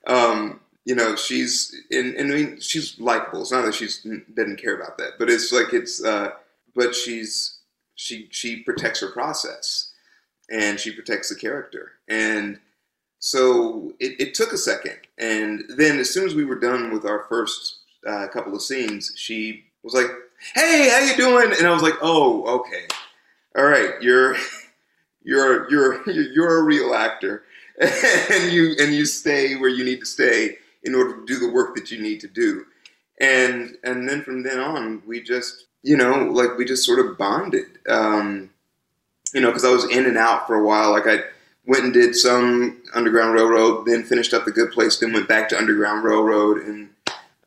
um, 0.07 0.59
you 0.85 0.95
know, 0.95 1.15
she's 1.15 1.75
and, 1.91 2.15
and 2.15 2.31
I 2.31 2.35
mean 2.35 2.59
she's 2.59 2.99
likable. 2.99 3.41
It's 3.41 3.51
not 3.51 3.65
that 3.65 3.75
she 3.75 3.87
doesn't 4.33 4.61
care 4.61 4.75
about 4.75 4.97
that, 4.97 5.13
but 5.19 5.29
it's 5.29 5.51
like 5.51 5.73
it's 5.73 6.03
uh, 6.03 6.31
but 6.75 6.93
she's 6.95 7.59
she 7.95 8.27
she 8.29 8.61
protects 8.63 8.99
her 8.99 9.09
process 9.11 9.91
and 10.51 10.79
she 10.79 10.91
protects 10.91 11.29
the 11.29 11.35
character 11.35 11.93
and 12.07 12.59
so 13.19 13.93
it, 13.99 14.19
it 14.19 14.33
took 14.33 14.51
a 14.51 14.57
second 14.57 14.97
and 15.17 15.63
then 15.69 15.97
as 15.97 16.13
soon 16.13 16.25
as 16.25 16.35
we 16.35 16.45
were 16.45 16.59
done 16.59 16.91
with 16.91 17.05
our 17.05 17.25
first 17.27 17.77
uh, 18.05 18.27
couple 18.27 18.55
of 18.55 18.61
scenes, 18.61 19.13
she 19.15 19.65
was 19.83 19.93
like, 19.93 20.07
"Hey, 20.53 20.89
how 20.89 20.99
you 20.99 21.15
doing?" 21.15 21.53
And 21.57 21.67
I 21.67 21.71
was 21.71 21.81
like, 21.81 21.95
"Oh, 22.01 22.59
okay, 22.59 22.87
all 23.57 23.65
right, 23.65 24.01
you're 24.01 24.35
you're 25.23 25.69
you're 25.69 26.09
you're 26.33 26.59
a 26.59 26.63
real 26.63 26.93
actor, 26.93 27.43
and 27.79 28.51
you 28.51 28.75
and 28.79 28.93
you 28.93 29.05
stay 29.05 29.55
where 29.55 29.69
you 29.69 29.83
need 29.83 29.99
to 29.99 30.05
stay 30.05 30.57
in 30.83 30.93
order 30.93 31.17
to 31.17 31.25
do 31.25 31.39
the 31.39 31.51
work 31.51 31.75
that 31.75 31.91
you 31.91 32.01
need 32.01 32.19
to 32.21 32.27
do." 32.27 32.65
And 33.19 33.77
and 33.83 34.07
then 34.09 34.21
from 34.23 34.43
then 34.43 34.59
on, 34.59 35.01
we 35.05 35.21
just 35.21 35.65
you 35.83 35.97
know 35.97 36.25
like 36.25 36.57
we 36.57 36.65
just 36.65 36.85
sort 36.85 36.99
of 36.99 37.17
bonded. 37.17 37.79
Um, 37.87 38.49
you 39.33 39.41
know, 39.41 39.49
because 39.49 39.65
I 39.65 39.71
was 39.71 39.89
in 39.89 40.05
and 40.05 40.17
out 40.17 40.47
for 40.47 40.55
a 40.55 40.63
while. 40.63 40.91
Like 40.91 41.07
I 41.07 41.19
went 41.65 41.83
and 41.83 41.93
did 41.93 42.15
some 42.15 42.81
Underground 42.93 43.33
Railroad, 43.33 43.85
then 43.85 44.03
finished 44.03 44.33
up 44.33 44.45
the 44.45 44.51
Good 44.51 44.71
Place, 44.71 44.97
then 44.97 45.13
went 45.13 45.27
back 45.27 45.49
to 45.49 45.57
Underground 45.57 46.03
Railroad, 46.03 46.61
and 46.61 46.89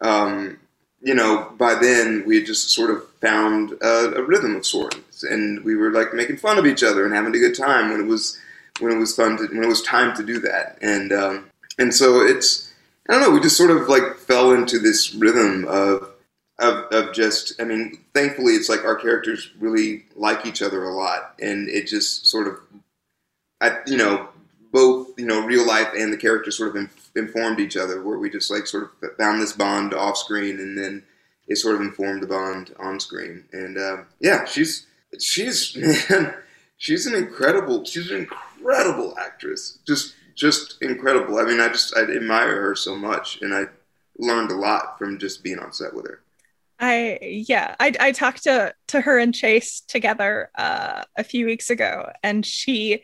um, 0.00 0.58
you 1.00 1.14
know, 1.14 1.52
by 1.56 1.74
then 1.74 2.24
we 2.26 2.36
had 2.36 2.46
just 2.46 2.70
sort 2.70 2.90
of 2.90 3.08
found 3.20 3.72
a, 3.80 4.16
a, 4.16 4.22
rhythm 4.22 4.56
of 4.56 4.66
sorts, 4.66 5.22
and 5.22 5.64
we 5.64 5.76
were 5.76 5.92
like 5.92 6.12
making 6.12 6.36
fun 6.36 6.58
of 6.58 6.66
each 6.66 6.82
other 6.82 7.04
and 7.04 7.14
having 7.14 7.34
a 7.34 7.38
good 7.38 7.56
time 7.56 7.90
when 7.90 8.00
it 8.00 8.06
was 8.06 8.38
when 8.80 8.92
it 8.92 8.98
was 8.98 9.14
fun 9.14 9.36
to, 9.36 9.46
when 9.46 9.64
it 9.64 9.68
was 9.68 9.82
time 9.82 10.16
to 10.16 10.24
do 10.24 10.38
that, 10.40 10.78
and 10.82 11.12
um, 11.12 11.50
and 11.78 11.94
so 11.94 12.20
it's 12.20 12.72
I 13.08 13.12
don't 13.12 13.22
know. 13.22 13.30
We 13.30 13.40
just 13.40 13.56
sort 13.56 13.70
of 13.70 13.88
like 13.88 14.16
fell 14.16 14.52
into 14.52 14.78
this 14.78 15.14
rhythm 15.14 15.66
of 15.68 16.10
of 16.58 16.84
of 16.92 17.14
just. 17.14 17.60
I 17.60 17.64
mean, 17.64 17.98
thankfully, 18.12 18.54
it's 18.54 18.68
like 18.68 18.84
our 18.84 18.96
characters 18.96 19.50
really 19.58 20.04
like 20.16 20.46
each 20.46 20.62
other 20.62 20.84
a 20.84 20.94
lot, 20.94 21.34
and 21.40 21.68
it 21.68 21.86
just 21.86 22.26
sort 22.26 22.48
of, 22.48 22.58
I 23.60 23.78
you 23.86 23.96
know, 23.96 24.28
both 24.72 25.18
you 25.18 25.26
know, 25.26 25.44
real 25.44 25.66
life 25.66 25.88
and 25.96 26.12
the 26.12 26.16
characters 26.16 26.56
sort 26.56 26.70
of 26.70 26.76
in, 26.76 26.90
informed 27.16 27.60
each 27.60 27.76
other, 27.76 28.02
where 28.02 28.18
we 28.18 28.30
just 28.30 28.50
like 28.50 28.66
sort 28.66 28.90
of 29.02 29.16
found 29.16 29.40
this 29.40 29.52
bond 29.52 29.94
off 29.94 30.16
screen, 30.16 30.58
and 30.58 30.76
then 30.76 31.02
it 31.46 31.56
sort 31.56 31.74
of 31.74 31.80
informed 31.80 32.22
the 32.22 32.26
bond 32.26 32.74
on 32.78 33.00
screen. 33.00 33.44
And 33.52 33.78
uh, 33.78 33.98
yeah, 34.20 34.44
she's 34.44 34.86
she's 35.18 35.76
man, 36.10 36.34
she's 36.76 37.06
an 37.06 37.14
incredible 37.14 37.84
she's 37.84 38.10
an 38.10 38.18
incredible 38.18 39.14
actress. 39.18 39.78
Just 39.86 40.14
just 40.34 40.80
incredible. 40.82 41.38
I 41.38 41.44
mean, 41.44 41.60
I 41.60 41.68
just 41.68 41.96
I 41.96 42.02
admire 42.02 42.62
her 42.62 42.74
so 42.74 42.96
much, 42.96 43.42
and 43.42 43.54
I 43.54 43.64
learned 44.18 44.50
a 44.50 44.56
lot 44.56 44.98
from 44.98 45.18
just 45.18 45.42
being 45.42 45.58
on 45.58 45.72
set 45.72 45.94
with 45.94 46.06
her. 46.06 46.22
I 46.80 47.18
yeah, 47.22 47.74
I 47.80 47.92
I 47.98 48.12
talked 48.12 48.44
to 48.44 48.74
to 48.88 49.00
her 49.00 49.18
and 49.18 49.34
Chase 49.34 49.80
together 49.80 50.50
uh, 50.56 51.02
a 51.16 51.24
few 51.24 51.46
weeks 51.46 51.70
ago, 51.70 52.10
and 52.22 52.46
she, 52.46 53.02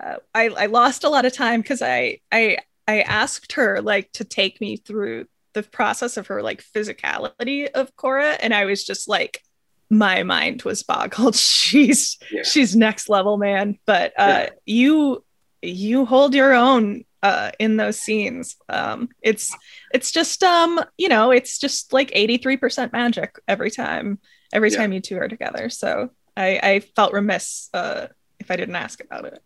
uh, 0.00 0.16
I 0.34 0.48
I 0.48 0.66
lost 0.66 1.04
a 1.04 1.08
lot 1.08 1.24
of 1.24 1.32
time 1.32 1.60
because 1.60 1.82
I 1.82 2.20
I 2.32 2.58
I 2.88 3.00
asked 3.02 3.52
her 3.52 3.80
like 3.82 4.12
to 4.12 4.24
take 4.24 4.60
me 4.60 4.76
through 4.76 5.26
the 5.54 5.62
process 5.62 6.16
of 6.16 6.26
her 6.28 6.42
like 6.42 6.62
physicality 6.62 7.70
of 7.70 7.94
Cora, 7.96 8.32
and 8.40 8.52
I 8.54 8.64
was 8.66 8.84
just 8.84 9.08
like, 9.08 9.42
my 9.90 10.22
mind 10.22 10.62
was 10.62 10.82
boggled. 10.82 11.34
She's 11.36 12.18
Yeah. 12.30 12.42
she's 12.42 12.76
next 12.76 13.08
level, 13.08 13.36
man. 13.38 13.78
But 13.86 14.12
uh, 14.18 14.46
Yeah. 14.46 14.48
you 14.66 15.24
you 15.62 16.04
hold 16.04 16.34
your 16.34 16.52
own 16.54 17.04
uh, 17.22 17.50
in 17.58 17.76
those 17.76 17.98
scenes. 17.98 18.56
Um, 18.68 19.08
it's 19.22 19.56
it's 19.92 20.12
just 20.12 20.42
um 20.44 20.80
you 20.98 21.08
know 21.08 21.30
it's 21.30 21.58
just 21.58 21.92
like 21.92 22.10
eighty 22.12 22.36
three 22.36 22.56
percent 22.56 22.92
magic 22.92 23.38
every 23.48 23.70
time 23.70 24.18
every 24.52 24.70
Yeah. 24.70 24.76
time 24.78 24.92
you 24.92 25.00
two 25.00 25.16
are 25.18 25.28
together. 25.28 25.70
So 25.70 26.10
I 26.36 26.60
I 26.62 26.80
felt 26.80 27.12
remiss 27.14 27.68
uh, 27.74 28.08
if 28.38 28.50
I 28.50 28.56
didn't 28.56 28.76
ask 28.76 29.00
about 29.02 29.24
it. 29.24 29.42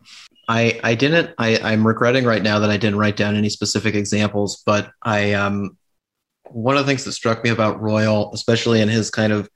I 0.51 0.81
I 0.83 0.97
didn't. 0.97 1.31
I 1.39 1.59
I'm 1.63 1.87
regretting 1.87 2.25
right 2.25 2.43
now 2.43 2.59
that 2.59 2.71
I 2.71 2.77
didn't 2.77 2.99
write 2.99 3.17
down 3.17 3.37
any 3.37 3.49
specific 3.49 3.95
examples, 3.95 4.65
but 4.67 4.91
I 5.01 5.35
um 5.35 5.79
one 6.51 6.77
of 6.77 6.85
the 6.85 6.91
things 6.91 7.05
that 7.05 7.13
struck 7.13 7.45
me 7.45 7.51
about 7.51 7.81
Royal, 7.81 8.33
especially 8.35 8.81
in 8.81 8.89
his 8.89 9.11
kind 9.11 9.33
of 9.33 9.49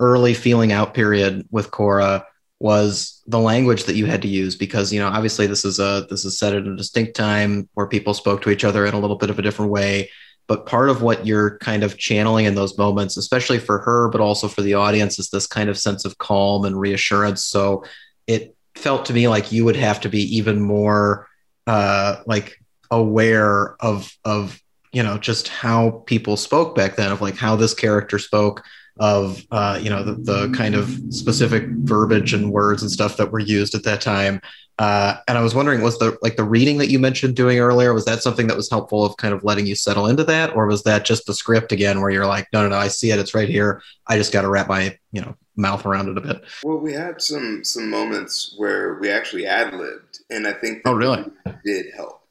early 0.00 0.34
feeling 0.34 0.72
out 0.72 0.92
period 0.92 1.46
with 1.52 1.70
Cora, 1.70 2.26
was 2.58 3.22
the 3.28 3.38
language 3.38 3.84
that 3.84 3.94
you 3.94 4.06
had 4.06 4.22
to 4.22 4.28
use 4.28 4.56
because 4.56 4.92
you 4.92 4.98
know 4.98 5.06
obviously 5.06 5.46
this 5.46 5.64
is 5.64 5.78
a 5.78 6.04
this 6.10 6.24
is 6.24 6.36
set 6.36 6.52
at 6.52 6.66
a 6.66 6.76
distinct 6.76 7.14
time 7.14 7.68
where 7.74 7.86
people 7.86 8.12
spoke 8.12 8.42
to 8.42 8.50
each 8.50 8.64
other 8.64 8.84
in 8.86 8.94
a 8.94 8.98
little 8.98 9.16
bit 9.16 9.30
of 9.30 9.38
a 9.38 9.42
different 9.42 9.70
way. 9.70 10.10
But 10.48 10.66
part 10.66 10.90
of 10.90 11.00
what 11.00 11.24
you're 11.24 11.58
kind 11.58 11.84
of 11.84 11.96
channeling 11.96 12.46
in 12.46 12.56
those 12.56 12.76
moments, 12.76 13.16
especially 13.16 13.60
for 13.60 13.78
her, 13.78 14.08
but 14.08 14.20
also 14.20 14.48
for 14.48 14.62
the 14.62 14.74
audience, 14.74 15.20
is 15.20 15.30
this 15.30 15.46
kind 15.46 15.70
of 15.70 15.78
sense 15.78 16.04
of 16.04 16.18
calm 16.18 16.64
and 16.64 16.78
reassurance. 16.78 17.44
So 17.44 17.84
it 18.26 18.53
felt 18.74 19.06
to 19.06 19.12
me 19.12 19.28
like 19.28 19.52
you 19.52 19.64
would 19.64 19.76
have 19.76 20.00
to 20.00 20.08
be 20.08 20.36
even 20.36 20.60
more 20.60 21.28
uh, 21.66 22.22
like 22.26 22.58
aware 22.90 23.76
of 23.82 24.12
of 24.24 24.60
you 24.92 25.02
know 25.02 25.18
just 25.18 25.48
how 25.48 26.02
people 26.06 26.36
spoke 26.36 26.74
back 26.74 26.96
then 26.96 27.10
of 27.10 27.20
like 27.20 27.36
how 27.36 27.56
this 27.56 27.74
character 27.74 28.18
spoke 28.18 28.62
of 29.00 29.44
uh, 29.50 29.78
you 29.82 29.90
know 29.90 30.04
the, 30.04 30.14
the 30.14 30.56
kind 30.56 30.74
of 30.74 30.88
specific 31.10 31.64
verbiage 31.68 32.32
and 32.32 32.52
words 32.52 32.82
and 32.82 32.90
stuff 32.90 33.16
that 33.16 33.32
were 33.32 33.40
used 33.40 33.74
at 33.74 33.84
that 33.84 34.00
time. 34.00 34.40
Uh, 34.76 35.14
and 35.28 35.38
i 35.38 35.40
was 35.40 35.54
wondering 35.54 35.82
was 35.82 35.96
the 36.00 36.18
like 36.20 36.34
the 36.34 36.42
reading 36.42 36.78
that 36.78 36.90
you 36.90 36.98
mentioned 36.98 37.36
doing 37.36 37.60
earlier 37.60 37.94
was 37.94 38.04
that 38.04 38.24
something 38.24 38.48
that 38.48 38.56
was 38.56 38.68
helpful 38.68 39.04
of 39.04 39.16
kind 39.18 39.32
of 39.32 39.44
letting 39.44 39.66
you 39.66 39.76
settle 39.76 40.08
into 40.08 40.24
that? 40.24 40.54
Or 40.56 40.66
was 40.66 40.82
that 40.82 41.04
just 41.04 41.26
the 41.26 41.34
script 41.34 41.70
again 41.70 42.00
where 42.00 42.10
you're 42.10 42.26
like 42.26 42.48
no 42.52 42.62
no 42.62 42.70
no 42.70 42.76
i 42.76 42.88
see 42.88 43.12
it 43.12 43.20
it's 43.20 43.34
right 43.34 43.48
here 43.48 43.80
i 44.08 44.16
just 44.16 44.32
got 44.32 44.42
to 44.42 44.48
wrap 44.48 44.68
my 44.68 44.98
you 45.12 45.20
know 45.20 45.36
mouth 45.56 45.86
around 45.86 46.08
it 46.08 46.18
a 46.18 46.20
bit 46.20 46.42
Well, 46.64 46.78
we 46.78 46.92
had 46.92 47.20
some 47.22 47.64
some 47.64 47.88
moments 47.90 48.54
where 48.56 48.94
we 48.94 49.10
actually 49.10 49.46
ad 49.46 49.74
libbed, 49.74 50.20
and 50.30 50.46
I 50.46 50.52
think 50.52 50.82
Oh, 50.84 50.94
really? 50.94 51.24
did 51.64 51.86
help. 51.94 52.22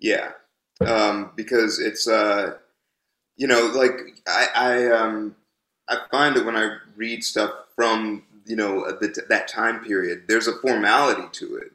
Yeah, 0.00 0.32
um, 0.80 1.30
because 1.36 1.78
it's 1.78 2.06
uh, 2.08 2.54
you 3.36 3.46
know, 3.46 3.66
like 3.74 3.92
I 4.26 4.48
I 4.54 4.86
um 4.92 5.36
I 5.88 5.98
find 6.10 6.36
that 6.36 6.44
when 6.44 6.56
I 6.56 6.76
read 6.96 7.22
stuff 7.24 7.50
from 7.76 8.24
you 8.44 8.56
know 8.56 8.84
the, 9.00 9.24
that 9.28 9.48
time 9.48 9.84
period, 9.84 10.24
there's 10.28 10.48
a 10.48 10.56
formality 10.60 11.28
to 11.32 11.56
it 11.56 11.72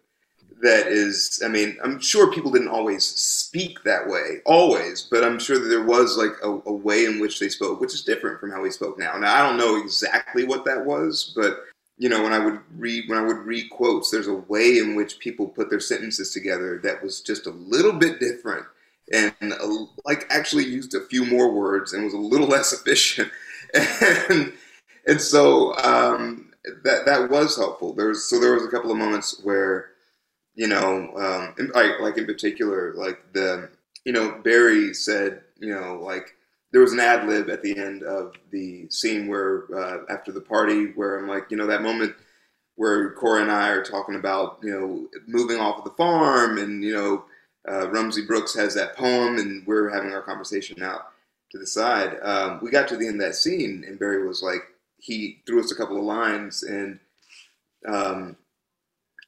that 0.61 0.87
is. 0.87 1.41
I 1.43 1.47
mean, 1.47 1.77
I'm 1.83 1.99
sure 1.99 2.31
people 2.31 2.51
didn't 2.51 2.69
always 2.69 3.05
speak 3.05 3.83
that 3.83 4.07
way, 4.07 4.41
always, 4.45 5.07
but 5.09 5.23
I'm 5.23 5.39
sure 5.39 5.59
that 5.59 5.67
there 5.67 5.83
was 5.83 6.17
like 6.17 6.33
a, 6.43 6.49
a 6.69 6.73
way 6.73 7.05
in 7.05 7.19
which 7.19 7.39
they 7.39 7.49
spoke, 7.49 7.79
which 7.79 7.93
is 7.93 8.03
different 8.03 8.39
from 8.39 8.51
how 8.51 8.61
we 8.61 8.71
spoke 8.71 8.99
now. 8.99 9.17
Now 9.17 9.33
I 9.33 9.47
don't 9.47 9.57
know 9.57 9.77
exactly 9.77 10.43
what 10.43 10.65
that 10.65 10.85
was, 10.85 11.33
but 11.35 11.65
you 11.99 12.07
know, 12.07 12.23
when 12.23 12.33
I 12.33 12.39
would 12.39 12.59
read 12.77 13.09
when 13.09 13.19
I 13.19 13.23
would 13.23 13.39
read 13.39 13.69
quotes, 13.69 14.09
there's 14.09 14.27
a 14.27 14.33
way 14.33 14.77
in 14.77 14.95
which 14.95 15.19
people 15.19 15.47
put 15.47 15.69
their 15.69 15.81
sentences 15.81 16.31
together 16.31 16.79
that 16.83 17.03
was 17.03 17.21
just 17.21 17.45
a 17.45 17.51
little 17.51 17.93
bit 17.93 18.21
different, 18.21 18.65
and 19.13 19.33
uh, 19.41 19.85
like 20.05 20.25
actually 20.29 20.63
used 20.63 20.95
a 20.95 21.05
few 21.07 21.25
more 21.25 21.51
words 21.51 21.93
and 21.93 22.03
was 22.03 22.13
a 22.13 22.17
little 22.17 22.47
less 22.55 22.71
efficient, 22.71 23.29
and 23.73 24.53
and 25.07 25.21
so 25.21 25.75
um, 25.77 26.51
that 26.83 27.05
that 27.05 27.29
was 27.29 27.57
helpful. 27.57 27.93
There 27.93 28.07
was 28.07 28.29
so 28.29 28.39
there 28.39 28.53
was 28.53 28.63
a 28.63 28.69
couple 28.69 28.91
of 28.91 28.97
moments 28.97 29.41
where, 29.43 29.88
you 30.59 30.67
know, 30.67 31.09
um, 31.15 31.55
in, 31.57 31.71
like 32.01 32.17
in 32.17 32.25
particular, 32.25 32.93
like 32.93 33.31
the 33.31 33.69
you 34.03 34.11
know 34.11 34.41
Barry 34.43 34.93
said, 34.93 35.41
you 35.57 35.73
know, 35.73 36.01
like 36.03 36.35
there 36.73 36.81
was 36.81 36.91
an 36.91 36.99
ad 36.99 37.29
lib 37.29 37.49
at 37.49 37.63
the 37.63 37.77
end 37.77 38.03
of 38.03 38.33
the 38.51 38.85
scene 38.89 39.29
where 39.29 39.73
uh, 39.73 39.99
after 40.09 40.33
the 40.33 40.41
party 40.41 40.87
where 40.95 41.17
I'm 41.17 41.29
like, 41.29 41.45
you 41.49 41.55
know, 41.55 41.65
that 41.67 41.81
moment 41.81 42.13
where 42.75 43.11
Cora 43.11 43.41
and 43.41 43.49
I 43.49 43.69
are 43.69 43.85
talking 43.85 44.15
about, 44.15 44.59
you 44.61 44.71
know, 44.71 45.07
moving 45.27 45.61
off 45.61 45.77
of 45.77 45.85
the 45.85 45.91
farm, 45.91 46.57
and 46.57 46.83
you 46.83 46.93
know, 46.93 47.23
uh, 47.71 47.89
Rumsey 47.89 48.25
Brooks 48.25 48.53
has 48.55 48.75
that 48.75 48.97
poem, 48.97 49.37
and 49.37 49.65
we're 49.65 49.89
having 49.89 50.11
our 50.11 50.21
conversation 50.21 50.83
out 50.83 51.07
to 51.51 51.57
the 51.57 51.67
side. 51.67 52.17
Um, 52.21 52.59
we 52.61 52.69
got 52.69 52.89
to 52.89 52.97
the 52.97 53.07
end 53.07 53.21
of 53.21 53.27
that 53.29 53.35
scene, 53.35 53.85
and 53.87 53.97
Barry 53.97 54.27
was 54.27 54.43
like, 54.43 54.63
he 54.97 55.41
threw 55.47 55.61
us 55.61 55.71
a 55.71 55.75
couple 55.75 55.95
of 55.95 56.03
lines, 56.03 56.63
and 56.63 56.99
um, 57.87 58.35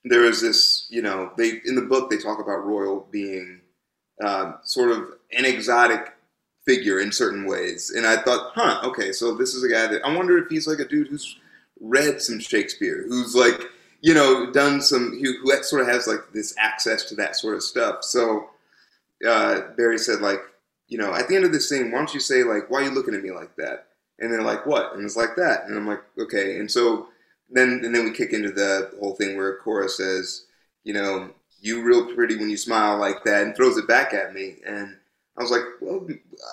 there 0.04 0.22
was 0.22 0.42
this, 0.42 0.88
you 0.90 1.02
know, 1.02 1.32
they 1.38 1.62
in 1.66 1.76
the 1.76 1.82
book 1.82 2.10
they 2.10 2.18
talk 2.18 2.40
about 2.40 2.66
Royal 2.66 3.08
being 3.12 3.62
um, 4.24 4.58
sort 4.64 4.92
of 4.92 5.14
an 5.32 5.46
exotic 5.46 6.14
figure 6.66 7.00
in 7.00 7.12
certain 7.12 7.46
ways. 7.46 7.92
And 7.96 8.06
I 8.06 8.18
thought, 8.18 8.52
huh, 8.56 8.82
okay, 8.86 9.12
so 9.12 9.36
this 9.36 9.54
is 9.54 9.64
a 9.64 9.70
guy 9.70 9.88
that 9.88 10.06
I 10.06 10.16
wonder 10.16 10.38
if 10.38 10.50
he's 10.50 10.68
like 10.68 10.80
a 10.80 10.88
dude 10.88 11.08
who's 11.08 11.38
read 11.80 12.22
some 12.22 12.40
Shakespeare, 12.40 13.06
who's 13.08 13.36
like, 13.36 13.62
you 14.02 14.14
know, 14.14 14.52
done 14.52 14.82
some, 14.82 15.20
who, 15.20 15.34
who 15.42 15.64
sort 15.64 15.82
of 15.82 15.88
has 15.88 16.08
like 16.08 16.32
this 16.34 16.56
access 16.58 17.06
to 17.06 17.16
that 17.16 17.36
sort 17.36 17.56
of 17.56 17.64
stuff. 17.64 18.04
So 18.04 18.50
uh, 19.28 19.62
Barry 19.78 19.98
said, 19.98 20.22
like, 20.22 20.40
you 20.88 20.98
know, 20.98 21.14
at 21.14 21.28
the 21.28 21.36
end 21.36 21.46
of 21.46 21.52
this 21.52 21.70
scene, 21.70 21.92
why 21.92 22.00
don't 22.00 22.14
you 22.14 22.20
say, 22.20 22.44
like, 22.44 22.70
why 22.70 22.82
are 22.82 22.84
you 22.84 22.92
looking 22.92 23.16
at 23.16 23.24
me 23.24 23.32
like 23.32 23.56
that? 23.56 23.88
And 24.20 24.32
they're 24.32 24.42
like, 24.42 24.66
what? 24.66 24.94
And 24.94 25.04
it's 25.04 25.16
like 25.16 25.36
that. 25.38 25.66
And 25.66 25.76
I'm 25.76 25.88
like, 25.88 26.02
okay. 26.20 26.60
And 26.60 26.70
so 26.70 27.08
then, 27.52 27.82
and 27.84 27.94
then 27.94 28.06
we 28.06 28.12
kick 28.12 28.34
into 28.34 28.52
the 28.52 28.92
whole 29.00 29.16
thing 29.16 29.38
where 29.38 29.58
Cora 29.58 29.90
says, 29.90 30.46
you 30.84 30.94
know, 30.94 31.32
you 31.62 31.84
real 31.84 32.14
pretty 32.14 32.36
when 32.38 32.50
you 32.50 32.58
smile 32.58 32.98
like 32.98 33.24
that 33.24 33.44
and 33.44 33.56
throws 33.56 33.78
it 33.78 33.88
back 33.88 34.14
at 34.14 34.34
me. 34.34 34.56
And 34.66 34.98
I 35.38 35.42
was 35.42 35.52
like, 35.52 35.62
well, 35.80 36.08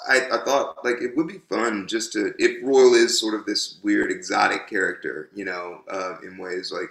I, 0.08 0.28
I 0.32 0.44
thought 0.44 0.84
like 0.84 1.00
it 1.00 1.16
would 1.16 1.26
be 1.26 1.40
fun 1.48 1.88
just 1.88 2.12
to 2.12 2.32
if 2.38 2.62
Royal 2.62 2.94
is 2.94 3.18
sort 3.18 3.34
of 3.34 3.46
this 3.46 3.78
weird 3.82 4.10
exotic 4.10 4.68
character, 4.68 5.30
you 5.34 5.44
know, 5.44 5.80
uh, 5.90 6.16
in 6.22 6.38
ways 6.38 6.70
like, 6.72 6.90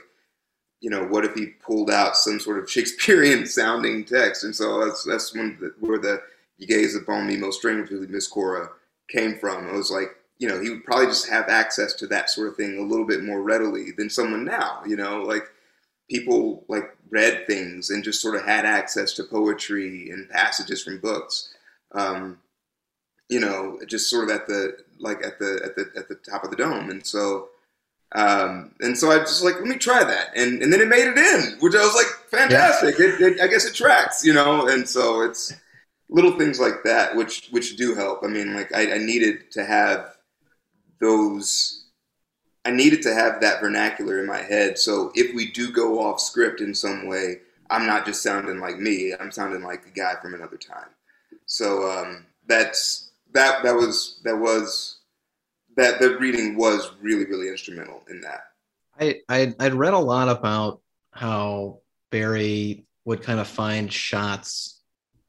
you 0.82 0.89
know, 0.89 1.05
what 1.05 1.26
if 1.26 1.34
he 1.34 1.47
pulled 1.47 1.89
out 1.89 2.18
some 2.18 2.39
sort 2.39 2.60
of 2.60 2.70
Shakespearean 2.70 3.45
sounding 3.45 4.03
text? 4.03 4.43
And 4.43 4.55
so 4.55 4.84
that's 4.84 5.03
that's 5.03 5.34
when 5.34 5.58
the, 5.60 5.74
where 5.80 5.99
the 5.99 6.22
"You 6.58 6.68
gaze 6.68 6.95
upon 6.95 7.28
me 7.28 7.38
most 7.38 7.60
strangely, 7.60 8.05
Miss 8.08 8.28
Cora" 8.28 8.70
came 9.10 9.38
from. 9.38 9.68
I 9.68 9.74
was 9.74 9.91
like, 9.91 10.16
you 10.40 10.48
know, 10.48 10.62
he 10.62 10.70
would 10.70 10.84
probably 10.84 11.08
just 11.08 11.30
have 11.30 11.50
access 11.50 11.94
to 11.96 12.08
that 12.08 12.30
sort 12.30 12.48
of 12.48 12.56
thing 12.56 12.78
a 12.78 12.84
little 12.84 13.06
bit 13.06 13.24
more 13.24 13.42
readily 13.42 13.92
than 13.98 14.10
someone 14.10 14.46
now. 14.46 14.82
You 14.86 14.96
know, 14.96 15.22
like 15.24 15.44
people 16.10 16.64
like 16.68 16.96
read 17.10 17.48
things 17.48 17.90
and 17.90 18.04
just 18.04 18.22
sort 18.22 18.36
of 18.36 18.46
had 18.46 18.66
access 18.66 19.14
to 19.14 19.24
poetry 19.24 20.10
and 20.10 20.30
passages 20.30 20.84
from 20.84 21.00
books 21.00 21.54
um, 21.94 22.40
you 23.30 23.40
know, 23.40 23.80
just 23.88 24.10
sort 24.10 24.30
of 24.30 24.36
at 24.36 24.48
the 24.48 24.78
like 25.00 25.26
at 25.26 25.40
the 25.40 25.62
at 25.64 25.76
the 25.76 26.00
at 26.00 26.08
the 26.08 26.16
top 26.16 26.44
of 26.44 26.50
the 26.50 26.56
dome. 26.56 26.90
And 26.90 27.06
so 27.06 27.50
um, 28.14 28.74
and 28.80 28.98
so 28.98 29.12
I 29.12 29.20
just 29.20 29.44
like 29.44 29.56
let 29.56 29.66
me 29.66 29.76
try 29.76 30.04
that, 30.04 30.30
and 30.36 30.62
and 30.62 30.72
then 30.72 30.82
it 30.82 30.88
made 30.88 31.08
it 31.08 31.18
in, 31.18 31.58
which 31.60 31.76
I 31.76 31.84
was 31.84 31.96
like 31.96 32.08
fantastic. 32.30 33.00
It, 33.00 33.22
it, 33.22 33.42
I 33.42 33.48
guess 33.48 33.66
it 33.66 33.76
tracks, 33.76 34.26
you 34.26 34.34
know. 34.34 34.68
And 34.68 34.88
so 34.88 35.22
it's 35.22 35.54
little 36.10 36.38
things 36.38 36.60
like 36.60 36.84
that 36.86 37.16
which 37.16 37.50
which 37.52 37.76
do 37.76 37.96
help. 37.96 38.24
I 38.24 38.28
mean, 38.28 38.56
like 38.56 38.74
I, 38.74 38.96
I 38.96 38.98
needed 39.00 39.52
to 39.52 39.66
have 39.66 40.16
those. 41.00 41.86
I 42.66 42.72
needed 42.72 43.02
to 43.04 43.14
have 43.14 43.39
that 43.41 43.62
vernacular 43.62 44.20
in 44.20 44.26
my 44.26 44.41
head. 44.41 44.78
So 44.78 45.12
if 45.16 45.34
we 45.34 45.52
do 45.52 45.72
go 45.72 46.02
off 46.02 46.20
script 46.20 46.60
in 46.60 46.76
some 46.76 47.08
way, 47.08 47.38
I'm 47.70 47.86
not 47.86 48.06
just 48.06 48.24
sounding 48.24 48.60
like 48.60 48.78
me. 48.78 49.14
I'm 49.18 49.32
sounding 49.32 49.64
like 49.64 49.86
a 49.86 49.91
guy 49.91 50.16
from 50.22 50.34
another 50.34 50.58
time. 50.58 50.89
So 51.45 51.89
um, 51.89 52.26
that's 52.48 53.12
that 53.34 53.64
that 53.64 53.76
was 53.76 54.20
that 54.24 54.38
was 54.38 55.00
that 55.76 56.00
the 56.00 56.18
reading 56.18 56.58
was 56.58 56.91
really 57.02 57.26
really 57.26 57.50
instrumental 57.50 58.04
in 58.10 58.22
that. 58.22 58.41
I 59.00 59.22
I'd, 59.30 59.56
I'd 59.60 59.74
read 59.74 59.93
a 59.93 60.00
lot 60.00 60.30
about 60.30 60.82
how 61.12 61.80
Barry 62.12 62.86
would 63.06 63.24
kind 63.24 63.39
of 63.39 63.48
find 63.48 63.91
shots 63.91 64.77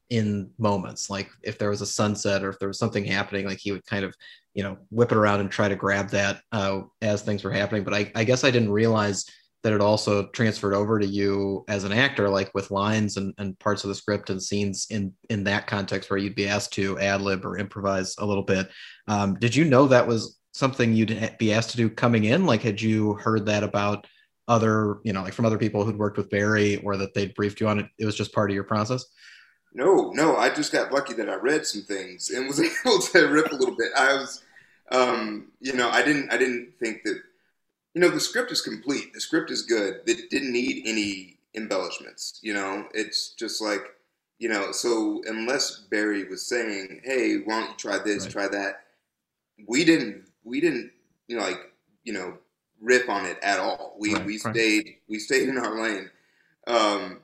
in 0.09 0.49
moments, 0.57 1.09
like 1.09 1.29
if 1.43 1.57
there 1.57 1.69
was 1.69 1.81
a 1.81 1.85
sunset 1.85 2.43
or 2.43 2.49
if 2.49 2.59
there 2.59 2.67
was 2.67 2.79
something 2.79 3.05
happening, 3.05 3.45
like 3.45 3.59
he 3.59 3.71
would 3.71 3.85
kind 3.85 4.03
of 4.03 4.15
you 4.53 4.63
know 4.63 4.77
whip 4.89 5.11
it 5.11 5.17
around 5.17 5.39
and 5.39 5.51
try 5.51 5.67
to 5.67 5.75
grab 5.75 6.09
that 6.09 6.41
uh, 6.51 6.81
as 7.01 7.21
things 7.21 7.43
were 7.43 7.51
happening. 7.51 7.83
But 7.83 7.93
I, 7.93 8.11
I 8.15 8.23
guess 8.23 8.43
I 8.43 8.51
didn't 8.51 8.71
realize 8.71 9.25
that 9.63 9.73
it 9.73 9.81
also 9.81 10.27
transferred 10.27 10.73
over 10.73 10.99
to 10.99 11.05
you 11.05 11.65
as 11.67 11.83
an 11.83 11.91
actor, 11.91 12.29
like 12.29 12.49
with 12.55 12.71
lines 12.71 13.17
and, 13.17 13.33
and 13.37 13.59
parts 13.59 13.83
of 13.83 13.89
the 13.89 13.95
script 13.95 14.29
and 14.29 14.41
scenes 14.41 14.87
in 14.89 15.13
in 15.29 15.43
that 15.43 15.67
context 15.67 16.09
where 16.09 16.17
you'd 16.17 16.35
be 16.35 16.47
asked 16.47 16.73
to 16.73 16.97
ad 16.99 17.21
lib 17.21 17.45
or 17.45 17.57
improvise 17.57 18.15
a 18.17 18.25
little 18.25 18.43
bit. 18.43 18.69
Um, 19.07 19.35
did 19.35 19.55
you 19.55 19.65
know 19.65 19.87
that 19.87 20.07
was 20.07 20.39
something 20.53 20.93
you'd 20.93 21.35
be 21.37 21.53
asked 21.53 21.71
to 21.71 21.77
do 21.77 21.89
coming 21.89 22.25
in? 22.25 22.45
Like, 22.45 22.61
had 22.61 22.81
you 22.81 23.13
heard 23.15 23.45
that 23.45 23.63
about 23.63 24.07
other, 24.47 24.97
you 25.03 25.13
know, 25.13 25.21
like 25.21 25.33
from 25.33 25.45
other 25.45 25.57
people 25.57 25.83
who'd 25.83 25.97
worked 25.97 26.17
with 26.17 26.29
Barry 26.29 26.77
or 26.77 26.97
that 26.97 27.13
they'd 27.13 27.35
briefed 27.35 27.61
you 27.61 27.67
on 27.67 27.79
it? 27.79 27.85
It 27.97 28.05
was 28.05 28.15
just 28.15 28.33
part 28.33 28.49
of 28.49 28.55
your 28.55 28.63
process. 28.63 29.05
No, 29.73 30.11
no, 30.11 30.35
I 30.35 30.53
just 30.53 30.71
got 30.71 30.91
lucky 30.91 31.13
that 31.13 31.29
I 31.29 31.35
read 31.35 31.65
some 31.65 31.83
things 31.83 32.31
and 32.31 32.47
was 32.47 32.59
able 32.85 32.99
to 32.99 33.27
rip 33.27 33.51
a 33.51 33.55
little 33.55 33.75
bit. 33.75 33.91
I 33.95 34.13
was, 34.13 34.43
um, 34.91 35.51
you 35.59 35.73
know, 35.73 35.89
I 35.89 36.03
didn't, 36.03 36.31
I 36.33 36.37
didn't 36.37 36.73
think 36.79 37.03
that 37.03 37.21
you 37.93 38.01
know, 38.01 38.09
the 38.09 38.19
script 38.19 38.51
is 38.51 38.61
complete. 38.61 39.13
The 39.13 39.21
script 39.21 39.51
is 39.51 39.63
good. 39.63 40.01
It 40.05 40.29
didn't 40.29 40.53
need 40.53 40.83
any 40.85 41.37
embellishments. 41.55 42.39
You 42.41 42.53
know, 42.53 42.87
it's 42.93 43.29
just 43.29 43.61
like, 43.61 43.81
you 44.37 44.47
know, 44.47 44.71
so 44.71 45.21
unless 45.27 45.79
Barry 45.91 46.23
was 46.25 46.45
saying, 46.45 47.01
"Hey, 47.03 47.37
why 47.37 47.59
don't 47.59 47.69
you 47.71 47.75
try 47.77 47.97
this, 47.97 48.23
right. 48.23 48.31
try 48.31 48.47
that," 48.47 48.81
we 49.67 49.83
didn't, 49.83 50.23
we 50.43 50.61
didn't, 50.61 50.91
you 51.27 51.37
know, 51.37 51.43
like, 51.43 51.59
you 52.03 52.13
know, 52.13 52.37
rip 52.79 53.09
on 53.09 53.25
it 53.25 53.37
at 53.41 53.59
all. 53.59 53.95
We 53.99 54.13
right, 54.13 54.25
we 54.25 54.37
stayed, 54.37 54.97
we 55.09 55.19
stayed 55.19 55.49
in 55.49 55.57
our 55.57 55.81
lane 55.81 56.09
um, 56.67 57.19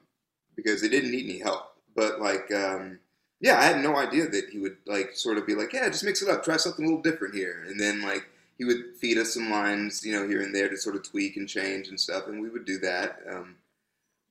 because 0.56 0.84
it 0.84 0.90
didn't 0.90 1.12
need 1.12 1.30
any 1.30 1.40
help. 1.40 1.75
But 1.96 2.20
like, 2.22 2.52
um, 2.54 3.00
yeah, 3.40 3.60
I 3.60 3.64
had 3.66 3.82
no 3.82 3.96
idea 3.98 4.28
that 4.30 4.50
he 4.52 4.60
would 4.60 4.78
like 4.86 5.16
sort 5.16 5.38
of 5.38 5.48
be 5.48 5.56
like, 5.56 5.74
"Yeah, 5.74 5.88
just 5.90 6.04
mix 6.04 6.22
it 6.22 6.30
up, 6.30 6.44
try 6.44 6.58
something 6.58 6.86
a 6.86 6.88
little 6.88 7.02
different 7.04 7.36
here," 7.36 7.64
and 7.68 7.80
then 7.80 8.02
like 8.02 8.26
he 8.58 8.66
would 8.66 8.96
feed 9.00 9.18
us 9.18 9.34
some 9.34 9.50
lines, 9.52 10.06
you 10.06 10.14
know, 10.14 10.28
here 10.28 10.42
and 10.42 10.54
there 10.56 10.70
to 10.70 10.78
sort 10.78 10.96
of 10.96 11.04
tweak 11.10 11.38
and 11.38 11.48
change 11.50 11.88
and 11.90 12.00
stuff, 12.00 12.28
and 12.28 12.42
we 12.42 12.50
would 12.50 12.66
do 12.66 12.78
that. 12.80 13.20
Um, 13.30 13.58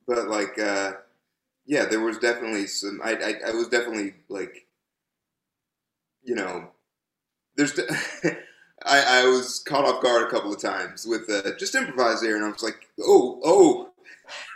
but 0.06 0.28
like, 0.28 0.58
uh, 0.58 0.94
yeah, 1.66 1.86
there 1.86 2.00
was 2.00 2.18
definitely 2.18 2.66
some. 2.68 3.00
I, 3.04 3.12
I, 3.14 3.48
I 3.48 3.52
was 3.52 3.68
definitely 3.68 4.14
like, 4.28 4.66
you 6.22 6.34
know, 6.34 6.68
there's. 7.56 7.74
De- 7.74 7.88
I, 8.86 9.22
I 9.22 9.26
was 9.26 9.60
caught 9.60 9.84
off 9.86 10.02
guard 10.02 10.24
a 10.26 10.30
couple 10.30 10.52
of 10.52 10.60
times 10.60 11.06
with 11.06 11.30
uh, 11.30 11.56
just 11.58 11.74
improvise 11.74 12.20
there, 12.20 12.36
and 12.36 12.44
I 12.44 12.48
was 12.50 12.62
like, 12.62 12.88
oh, 13.02 13.40
oh, 13.44 13.90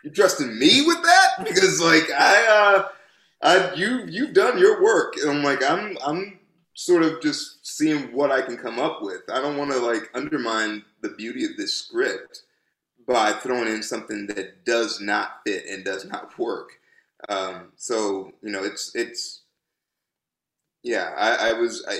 you're 0.04 0.14
trusting 0.14 0.58
me 0.58 0.84
with 0.86 1.02
that? 1.02 1.30
Because 1.44 1.80
like 1.80 2.10
I, 2.12 2.46
uh, 2.48 2.88
I, 3.40 3.74
you, 3.74 4.04
you've 4.08 4.34
done 4.34 4.58
your 4.58 4.82
work, 4.82 5.14
and 5.16 5.30
I'm 5.30 5.42
like, 5.42 5.62
I'm, 5.62 5.96
I'm 6.04 6.38
sort 6.74 7.02
of 7.02 7.20
just 7.20 7.66
seeing 7.66 8.12
what 8.12 8.30
I 8.30 8.40
can 8.40 8.56
come 8.56 8.78
up 8.78 9.02
with. 9.02 9.22
I 9.32 9.40
don't 9.40 9.56
want 9.56 9.72
to 9.72 9.78
like 9.78 10.10
undermine 10.14 10.84
the 11.00 11.10
beauty 11.10 11.44
of 11.44 11.56
this 11.56 11.74
script 11.74 12.42
by 13.06 13.32
throwing 13.32 13.66
in 13.66 13.82
something 13.82 14.28
that 14.28 14.64
does 14.64 15.00
not 15.00 15.40
fit 15.44 15.64
and 15.66 15.84
does 15.84 16.04
not 16.04 16.38
work. 16.38 16.70
Um, 17.28 17.72
so 17.76 18.32
you 18.42 18.50
know, 18.50 18.62
it's 18.62 18.94
it's 18.94 19.42
yeah. 20.84 21.14
I, 21.16 21.50
I 21.50 21.52
was 21.54 21.84
I, 21.88 21.94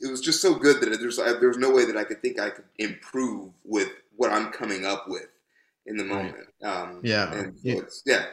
it 0.00 0.10
was 0.10 0.22
just 0.22 0.40
so 0.40 0.54
good 0.54 0.80
that 0.80 0.98
there's 0.98 1.18
I, 1.18 1.32
there's 1.34 1.58
no 1.58 1.70
way 1.70 1.84
that 1.84 1.96
I 1.98 2.04
could 2.04 2.22
think 2.22 2.40
I 2.40 2.48
could 2.48 2.64
improve 2.78 3.50
with 3.64 3.90
what 4.16 4.32
I'm 4.32 4.50
coming 4.50 4.86
up 4.86 5.08
with 5.08 5.28
in 5.84 5.98
the 5.98 6.04
moment. 6.04 6.48
Um, 6.62 7.00
yeah, 7.02 7.32
and 7.34 7.58
so 7.62 7.84
yeah. 8.06 8.24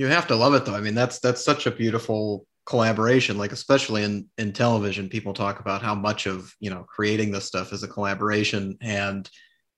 You 0.00 0.06
have 0.06 0.26
to 0.28 0.34
love 0.34 0.54
it 0.54 0.64
though. 0.64 0.74
I 0.74 0.80
mean, 0.80 0.94
that's 0.94 1.18
that's 1.18 1.44
such 1.44 1.66
a 1.66 1.70
beautiful 1.70 2.46
collaboration 2.64 3.36
like 3.36 3.52
especially 3.52 4.02
in 4.02 4.26
in 4.38 4.50
television 4.50 5.10
people 5.10 5.34
talk 5.34 5.60
about 5.60 5.82
how 5.82 5.94
much 5.94 6.24
of 6.24 6.54
you 6.58 6.70
know 6.70 6.84
creating 6.84 7.30
this 7.30 7.44
stuff 7.44 7.72
is 7.72 7.82
a 7.82 7.88
collaboration 7.88 8.78
and 8.80 9.28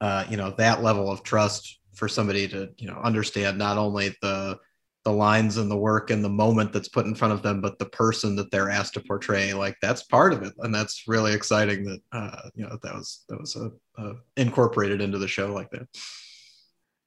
uh, 0.01 0.25
you 0.31 0.37
know 0.37 0.55
that 0.59 0.81
level 0.81 1.11
of 1.11 1.25
trust 1.25 1.81
for 1.95 2.07
somebody 2.07 2.47
to 2.47 2.69
you 2.79 2.87
know 2.87 3.01
understand 3.03 3.59
not 3.59 3.79
only 3.79 4.15
the 4.23 4.57
the 5.05 5.11
lines 5.11 5.57
and 5.57 5.69
the 5.69 5.77
work 5.77 6.11
and 6.11 6.25
the 6.25 6.29
moment 6.29 6.73
that's 6.73 6.89
put 6.89 7.07
in 7.07 7.17
front 7.17 7.35
of 7.35 7.43
them 7.43 7.61
but 7.61 7.81
the 7.81 7.87
person 7.87 8.37
that 8.37 8.53
they're 8.53 8.71
asked 8.71 8.95
to 8.95 9.01
portray. 9.01 9.53
Like 9.53 9.77
that's 9.83 10.05
part 10.05 10.33
of 10.33 10.45
it. 10.45 10.53
And 10.59 10.73
that's 10.73 11.09
really 11.09 11.33
exciting 11.33 11.85
that 11.87 12.01
uh, 12.13 12.49
you 12.55 12.65
know 12.65 12.79
that 12.81 12.95
was 12.95 13.25
that 13.29 13.41
was 13.41 13.57
a, 13.57 13.73
a 14.01 14.15
incorporated 14.37 15.01
into 15.01 15.19
the 15.19 15.27
show 15.27 15.53
like 15.53 15.71
that. 15.71 15.89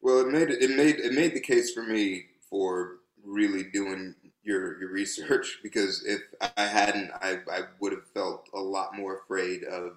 Well 0.02 0.20
it 0.20 0.28
made 0.28 0.50
it 0.50 0.76
made 0.76 0.96
it 1.00 1.14
made 1.14 1.34
the 1.34 1.40
case 1.40 1.74
for 1.74 1.84
me 1.84 2.26
for 2.50 2.98
really 3.26 3.64
doing 3.64 4.16
your 4.44 4.80
your 4.80 4.92
research 4.92 5.60
because 5.64 6.04
if 6.06 6.22
I 6.56 6.64
hadn't, 6.64 7.12
I, 7.22 7.40
I 7.52 7.62
would 7.80 7.92
have 7.92 8.08
felt 8.14 8.48
a 8.54 8.60
lot 8.60 8.96
more 8.96 9.18
afraid 9.18 9.64
of 9.64 9.94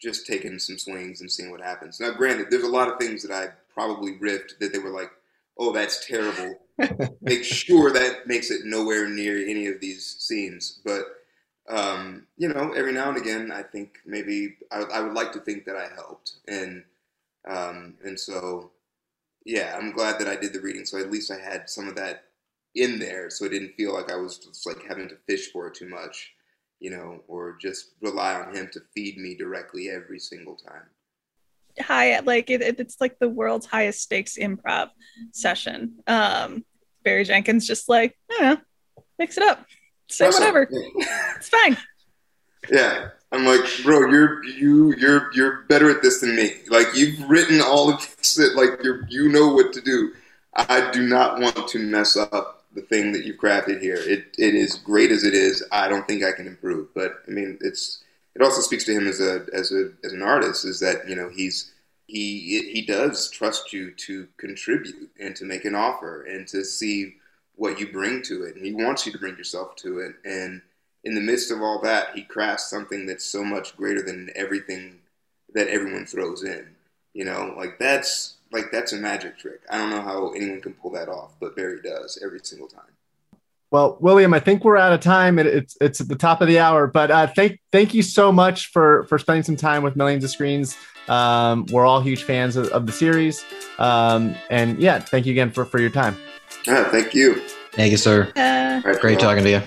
just 0.00 0.26
taking 0.26 0.58
some 0.58 0.78
swings 0.78 1.20
and 1.20 1.30
seeing 1.30 1.50
what 1.50 1.60
happens. 1.60 2.00
Now, 2.00 2.12
granted, 2.12 2.46
there's 2.50 2.62
a 2.64 2.68
lot 2.68 2.88
of 2.88 2.98
things 2.98 3.22
that 3.22 3.34
I 3.34 3.52
probably 3.72 4.12
riffed 4.18 4.58
that 4.60 4.72
they 4.72 4.78
were 4.78 4.90
like, 4.90 5.10
"Oh, 5.58 5.72
that's 5.72 6.06
terrible." 6.06 6.60
Make 7.20 7.44
sure 7.44 7.92
that 7.92 8.26
makes 8.26 8.50
it 8.50 8.64
nowhere 8.64 9.08
near 9.08 9.36
any 9.36 9.66
of 9.66 9.80
these 9.80 10.16
scenes, 10.18 10.80
but 10.84 11.04
um, 11.68 12.26
you 12.36 12.48
know, 12.48 12.72
every 12.72 12.92
now 12.92 13.10
and 13.10 13.18
again, 13.18 13.52
I 13.52 13.62
think 13.62 13.98
maybe 14.04 14.56
I, 14.72 14.82
I 14.82 15.00
would 15.00 15.12
like 15.12 15.32
to 15.32 15.40
think 15.40 15.66
that 15.66 15.76
I 15.76 15.88
helped, 15.94 16.32
and 16.48 16.84
um, 17.46 17.94
and 18.04 18.18
so 18.18 18.70
yeah, 19.44 19.76
I'm 19.76 19.92
glad 19.92 20.18
that 20.18 20.28
I 20.28 20.36
did 20.36 20.52
the 20.52 20.60
reading, 20.60 20.84
so 20.84 20.98
at 20.98 21.10
least 21.10 21.30
I 21.30 21.38
had 21.38 21.70
some 21.70 21.88
of 21.88 21.94
that 21.96 22.24
in 22.74 22.98
there, 22.98 23.30
so 23.30 23.44
it 23.44 23.50
didn't 23.50 23.74
feel 23.76 23.92
like 23.92 24.10
I 24.10 24.16
was 24.16 24.38
just 24.38 24.66
like 24.66 24.84
having 24.86 25.08
to 25.08 25.16
fish 25.28 25.50
for 25.52 25.66
it 25.66 25.74
too 25.74 25.88
much, 25.88 26.32
you 26.78 26.90
know, 26.90 27.20
or 27.26 27.56
just 27.60 27.92
rely 28.00 28.34
on 28.34 28.54
him 28.54 28.68
to 28.72 28.80
feed 28.94 29.18
me 29.18 29.34
directly 29.34 29.90
every 29.90 30.18
single 30.18 30.56
time. 30.56 30.82
High, 31.80 32.18
like 32.20 32.50
it, 32.50 32.62
it's 32.78 33.00
like 33.00 33.18
the 33.18 33.28
world's 33.28 33.66
highest 33.66 34.02
stakes 34.02 34.36
improv 34.38 34.90
session. 35.32 35.96
Um, 36.06 36.64
Barry 37.02 37.24
Jenkins 37.24 37.66
just 37.66 37.88
like, 37.88 38.16
I 38.30 38.38
don't 38.38 38.58
know, 38.58 39.04
mix 39.18 39.36
it 39.36 39.44
up, 39.44 39.64
say 40.08 40.28
awesome. 40.28 40.40
whatever, 40.40 40.68
it's 41.36 41.48
fine. 41.48 41.76
Yeah, 42.70 43.08
I'm 43.32 43.46
like, 43.46 43.64
bro, 43.82 44.10
you're 44.10 44.44
you 44.44 44.94
you're 44.96 45.32
you're 45.34 45.62
better 45.68 45.90
at 45.90 46.02
this 46.02 46.20
than 46.20 46.36
me. 46.36 46.56
Like 46.68 46.88
you've 46.94 47.28
written 47.28 47.60
all 47.60 47.92
of 47.92 48.00
this, 48.16 48.38
like 48.54 48.82
you 48.84 49.02
you 49.08 49.28
know 49.28 49.54
what 49.54 49.72
to 49.72 49.80
do. 49.80 50.12
I 50.54 50.90
do 50.90 51.06
not 51.06 51.40
want 51.40 51.68
to 51.68 51.78
mess 51.78 52.16
up 52.16 52.59
the 52.74 52.82
thing 52.82 53.12
that 53.12 53.24
you've 53.24 53.38
crafted 53.38 53.80
here. 53.80 53.96
It 53.96 54.34
it 54.38 54.54
is 54.54 54.76
great 54.76 55.10
as 55.10 55.24
it 55.24 55.34
is. 55.34 55.64
I 55.72 55.88
don't 55.88 56.06
think 56.06 56.22
I 56.22 56.32
can 56.32 56.46
improve, 56.46 56.94
but 56.94 57.22
I 57.26 57.30
mean, 57.30 57.58
it's 57.60 58.02
it 58.34 58.42
also 58.42 58.60
speaks 58.60 58.84
to 58.84 58.92
him 58.92 59.06
as 59.06 59.20
a 59.20 59.46
as 59.52 59.72
a 59.72 59.90
as 60.04 60.12
an 60.12 60.22
artist 60.22 60.64
is 60.64 60.80
that 60.80 61.08
you 61.08 61.16
know 61.16 61.28
he's 61.28 61.72
he 62.06 62.70
he 62.72 62.82
does 62.82 63.30
trust 63.30 63.72
you 63.72 63.92
to 63.92 64.28
contribute 64.36 65.10
and 65.18 65.34
to 65.36 65.44
make 65.44 65.64
an 65.64 65.74
offer 65.74 66.22
and 66.24 66.46
to 66.48 66.64
see 66.64 67.16
what 67.56 67.78
you 67.78 67.92
bring 67.92 68.22
to 68.22 68.44
it, 68.44 68.56
and 68.56 68.64
he 68.64 68.72
wants 68.72 69.04
you 69.04 69.12
to 69.12 69.18
bring 69.18 69.36
yourself 69.36 69.76
to 69.76 69.98
it. 69.98 70.14
And 70.24 70.62
in 71.04 71.14
the 71.14 71.20
midst 71.20 71.50
of 71.50 71.60
all 71.60 71.80
that, 71.82 72.14
he 72.14 72.22
crafts 72.22 72.70
something 72.70 73.06
that's 73.06 73.24
so 73.24 73.44
much 73.44 73.76
greater 73.76 74.02
than 74.02 74.30
everything 74.34 75.00
that 75.54 75.68
everyone 75.68 76.06
throws 76.06 76.42
in. 76.44 76.76
You 77.12 77.24
know, 77.24 77.54
like 77.56 77.78
that's 77.78 78.36
like 78.52 78.70
that's 78.70 78.92
a 78.92 78.96
magic 78.96 79.38
trick. 79.38 79.60
I 79.70 79.78
don't 79.78 79.90
know 79.90 80.02
how 80.02 80.30
anyone 80.30 80.60
can 80.60 80.74
pull 80.74 80.90
that 80.92 81.08
off, 81.08 81.32
but 81.40 81.56
Barry 81.56 81.80
does 81.82 82.18
every 82.22 82.40
single 82.42 82.68
time. 82.68 82.82
Well, 83.70 83.98
William, 84.00 84.34
I 84.34 84.40
think 84.40 84.64
we're 84.64 84.76
out 84.76 84.92
of 84.92 85.00
time. 85.00 85.38
It, 85.38 85.46
it's 85.46 85.76
it's 85.80 86.00
at 86.00 86.08
the 86.08 86.16
top 86.16 86.40
of 86.40 86.48
the 86.48 86.58
hour, 86.58 86.86
but 86.88 87.10
uh, 87.10 87.26
thank 87.28 87.60
thank 87.70 87.94
you 87.94 88.02
so 88.02 88.32
much 88.32 88.66
for 88.72 89.04
for 89.04 89.18
spending 89.18 89.44
some 89.44 89.56
time 89.56 89.82
with 89.82 89.94
Millions 89.94 90.24
of 90.24 90.30
Screens. 90.30 90.76
Um, 91.08 91.66
we're 91.70 91.86
all 91.86 92.00
huge 92.00 92.24
fans 92.24 92.56
of, 92.56 92.68
of 92.68 92.86
the 92.86 92.92
series, 92.92 93.44
um, 93.78 94.34
and 94.50 94.80
yeah, 94.80 94.98
thank 94.98 95.26
you 95.26 95.32
again 95.32 95.50
for 95.50 95.64
for 95.64 95.80
your 95.80 95.90
time. 95.90 96.16
Yeah, 96.66 96.88
thank 96.90 97.14
you. 97.14 97.40
Thank 97.72 97.92
you, 97.92 97.96
sir. 97.96 98.32
Uh, 98.34 98.80
Great 99.00 99.20
talking 99.20 99.44
to 99.44 99.50
you. 99.50 99.62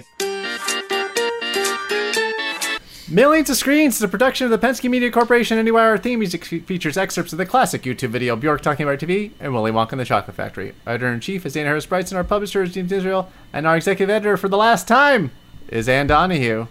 Millions 3.14 3.48
of 3.48 3.58
Screens 3.58 3.96
is 3.96 4.02
a 4.02 4.08
production 4.08 4.52
of 4.52 4.60
the 4.60 4.68
Penske 4.68 4.90
Media 4.90 5.12
Corporation. 5.12 5.60
Anywhere 5.60 5.90
our 5.90 6.00
theme 6.00 6.18
music 6.18 6.44
features 6.44 6.98
excerpts 6.98 7.32
of 7.32 7.38
the 7.38 7.46
classic 7.46 7.84
YouTube 7.84 8.10
video 8.10 8.36
Bjork 8.36 8.62
Talking 8.62 8.88
About 8.88 8.98
TV 8.98 9.30
and 9.40 9.54
Willy 9.54 9.72
Wonka 9.72 9.92
and 9.92 10.02
the 10.02 10.06
Chocolate 10.06 10.36
Factory. 10.36 10.74
Editor 10.88 11.14
in 11.14 11.20
chief 11.20 11.46
is 11.46 11.54
Dana 11.54 11.68
Harris 11.68 11.86
Bridson, 11.86 12.16
our 12.16 12.24
publisher 12.24 12.64
is 12.64 12.74
James 12.74 12.92
Israel, 12.92 13.32
and 13.54 13.68
our 13.68 13.78
executive 13.78 14.10
editor 14.10 14.36
for 14.36 14.50
the 14.50 14.58
last 14.58 14.88
time 14.88 15.30
is 15.68 15.88
Ann 15.88 16.08
Donahue. 16.08 16.66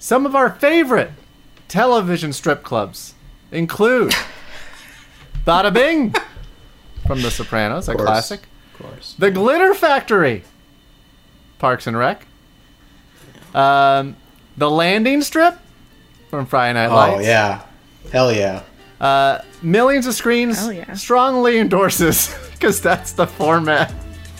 Some 0.00 0.26
of 0.26 0.34
our 0.34 0.50
favorite 0.50 1.12
television 1.68 2.32
strip 2.32 2.64
clubs 2.64 3.14
include 3.52 4.14
Bada 5.46 5.72
Bing 5.72 6.12
from 7.06 7.22
The 7.22 7.30
Sopranos, 7.30 7.88
a 7.88 7.94
classic. 7.94 8.40
Of 8.40 8.82
course. 8.82 9.14
The 9.16 9.30
Glitter 9.30 9.74
Factory, 9.74 10.42
Parks 11.60 11.86
and 11.86 11.96
Rec. 11.96 12.26
Um, 13.54 14.16
The 14.56 14.68
Landing 14.68 15.22
Strip 15.22 15.60
from 16.34 16.46
Friday 16.46 16.74
Night 16.74 16.88
Lights. 16.94 17.16
Oh 17.18 17.20
yeah, 17.20 17.62
hell 18.12 18.32
yeah. 18.32 18.62
Uh, 19.00 19.40
millions 19.62 20.06
of 20.06 20.14
screens 20.14 20.58
Hell 20.58 20.72
yeah. 20.72 20.94
strongly 20.94 21.58
endorses 21.58 22.34
because 22.52 22.80
that's 22.80 23.12
the 23.12 23.26
format. 23.26 23.92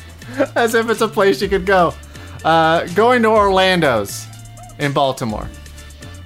As 0.57 0.75
if 0.75 0.89
it's 0.89 1.01
a 1.03 1.09
place 1.09 1.41
you 1.43 1.49
could 1.49 1.67
go. 1.67 1.93
Uh, 2.45 2.87
going 2.95 3.23
to 3.23 3.29
Orlando's 3.29 4.27
in 4.79 4.93
Baltimore 4.93 5.49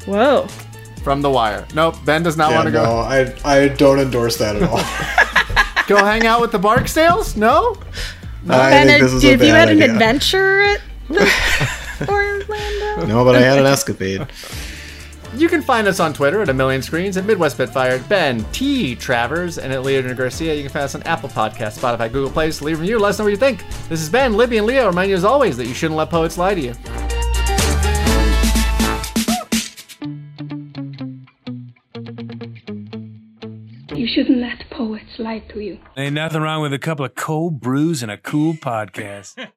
Whoa. 0.06 0.46
from 1.02 1.20
The 1.22 1.30
Wire. 1.30 1.66
Nope, 1.74 1.96
Ben 2.04 2.22
does 2.22 2.36
not 2.36 2.50
Yeah, 2.50 2.56
want 2.56 2.66
to 2.66 2.72
go. 2.72 2.82
no, 2.82 2.90
go. 2.90 2.98
I 2.98 3.62
I 3.64 3.68
don't 3.68 3.98
endorse 3.98 4.36
that 4.38 4.56
at 4.56 4.62
all. 4.62 4.78
Go 5.88 5.96
hang 6.04 6.26
out 6.26 6.42
with 6.42 6.52
the 6.52 6.58
Barksdales? 6.58 7.34
No? 7.34 7.74
I 8.46 8.70
Ben, 8.70 8.86
think 8.88 9.00
this 9.02 9.12
is 9.14 9.24
a 9.24 9.30
have 9.30 9.42
you 9.42 9.52
bad 9.52 9.68
had 9.68 9.76
an 9.78 9.82
adventure 9.90 10.60
at 10.60 10.80
the 11.08 11.32
Orlando? 12.06 13.06
No, 13.06 13.24
but 13.24 13.36
I 13.36 13.40
had 13.40 13.58
an 13.58 13.64
escapade. 13.64 14.26
You 15.35 15.49
can 15.49 15.61
find 15.61 15.87
us 15.87 16.01
on 16.01 16.14
Twitter 16.14 16.41
at 16.41 16.49
a 16.49 16.55
million 16.55 16.81
screens 16.81 17.16
at 17.18 17.26
Midwest 17.26 17.57
Spitfire, 17.57 17.99
Ben 18.09 18.45
T. 18.51 18.97
Travers, 18.97 19.59
and 19.59 19.72
at 19.72 19.83
Leonard 19.83 20.16
Garcia. 20.16 20.55
You 20.55 20.62
can 20.62 20.72
find 20.72 20.85
us 20.85 20.95
on 20.95 21.03
Apple 21.03 21.29
Podcasts, 21.29 21.79
Spotify, 21.79 22.11
Google 22.11 22.31
Play. 22.31 22.51
So 22.51 22.64
leave 22.64 22.79
a 22.79 22.81
review. 22.81 22.99
Let 22.99 23.11
us 23.11 23.18
know 23.18 23.26
what 23.26 23.31
you 23.31 23.37
think. 23.37 23.62
This 23.89 24.01
is 24.01 24.09
Ben, 24.09 24.35
Libby, 24.35 24.57
and 24.57 24.66
Leo. 24.66 24.87
Remind 24.87 25.11
you 25.11 25.16
as 25.16 25.24
always 25.24 25.57
that 25.59 25.66
you 25.66 25.74
shouldn't 25.74 25.99
let 25.99 26.09
poets 26.09 26.39
lie 26.39 26.55
to 26.55 26.61
you. 26.61 26.74
You 33.95 34.07
shouldn't 34.07 34.39
let 34.39 34.70
poets 34.70 35.18
lie 35.18 35.41
to 35.41 35.61
you. 35.61 35.79
Ain't 35.97 36.14
nothing 36.14 36.41
wrong 36.41 36.62
with 36.62 36.72
a 36.72 36.79
couple 36.79 37.05
of 37.05 37.14
cold 37.14 37.61
brews 37.61 38.03
and 38.03 38.11
a 38.11 38.16
cool 38.16 38.55
podcast. 38.55 39.47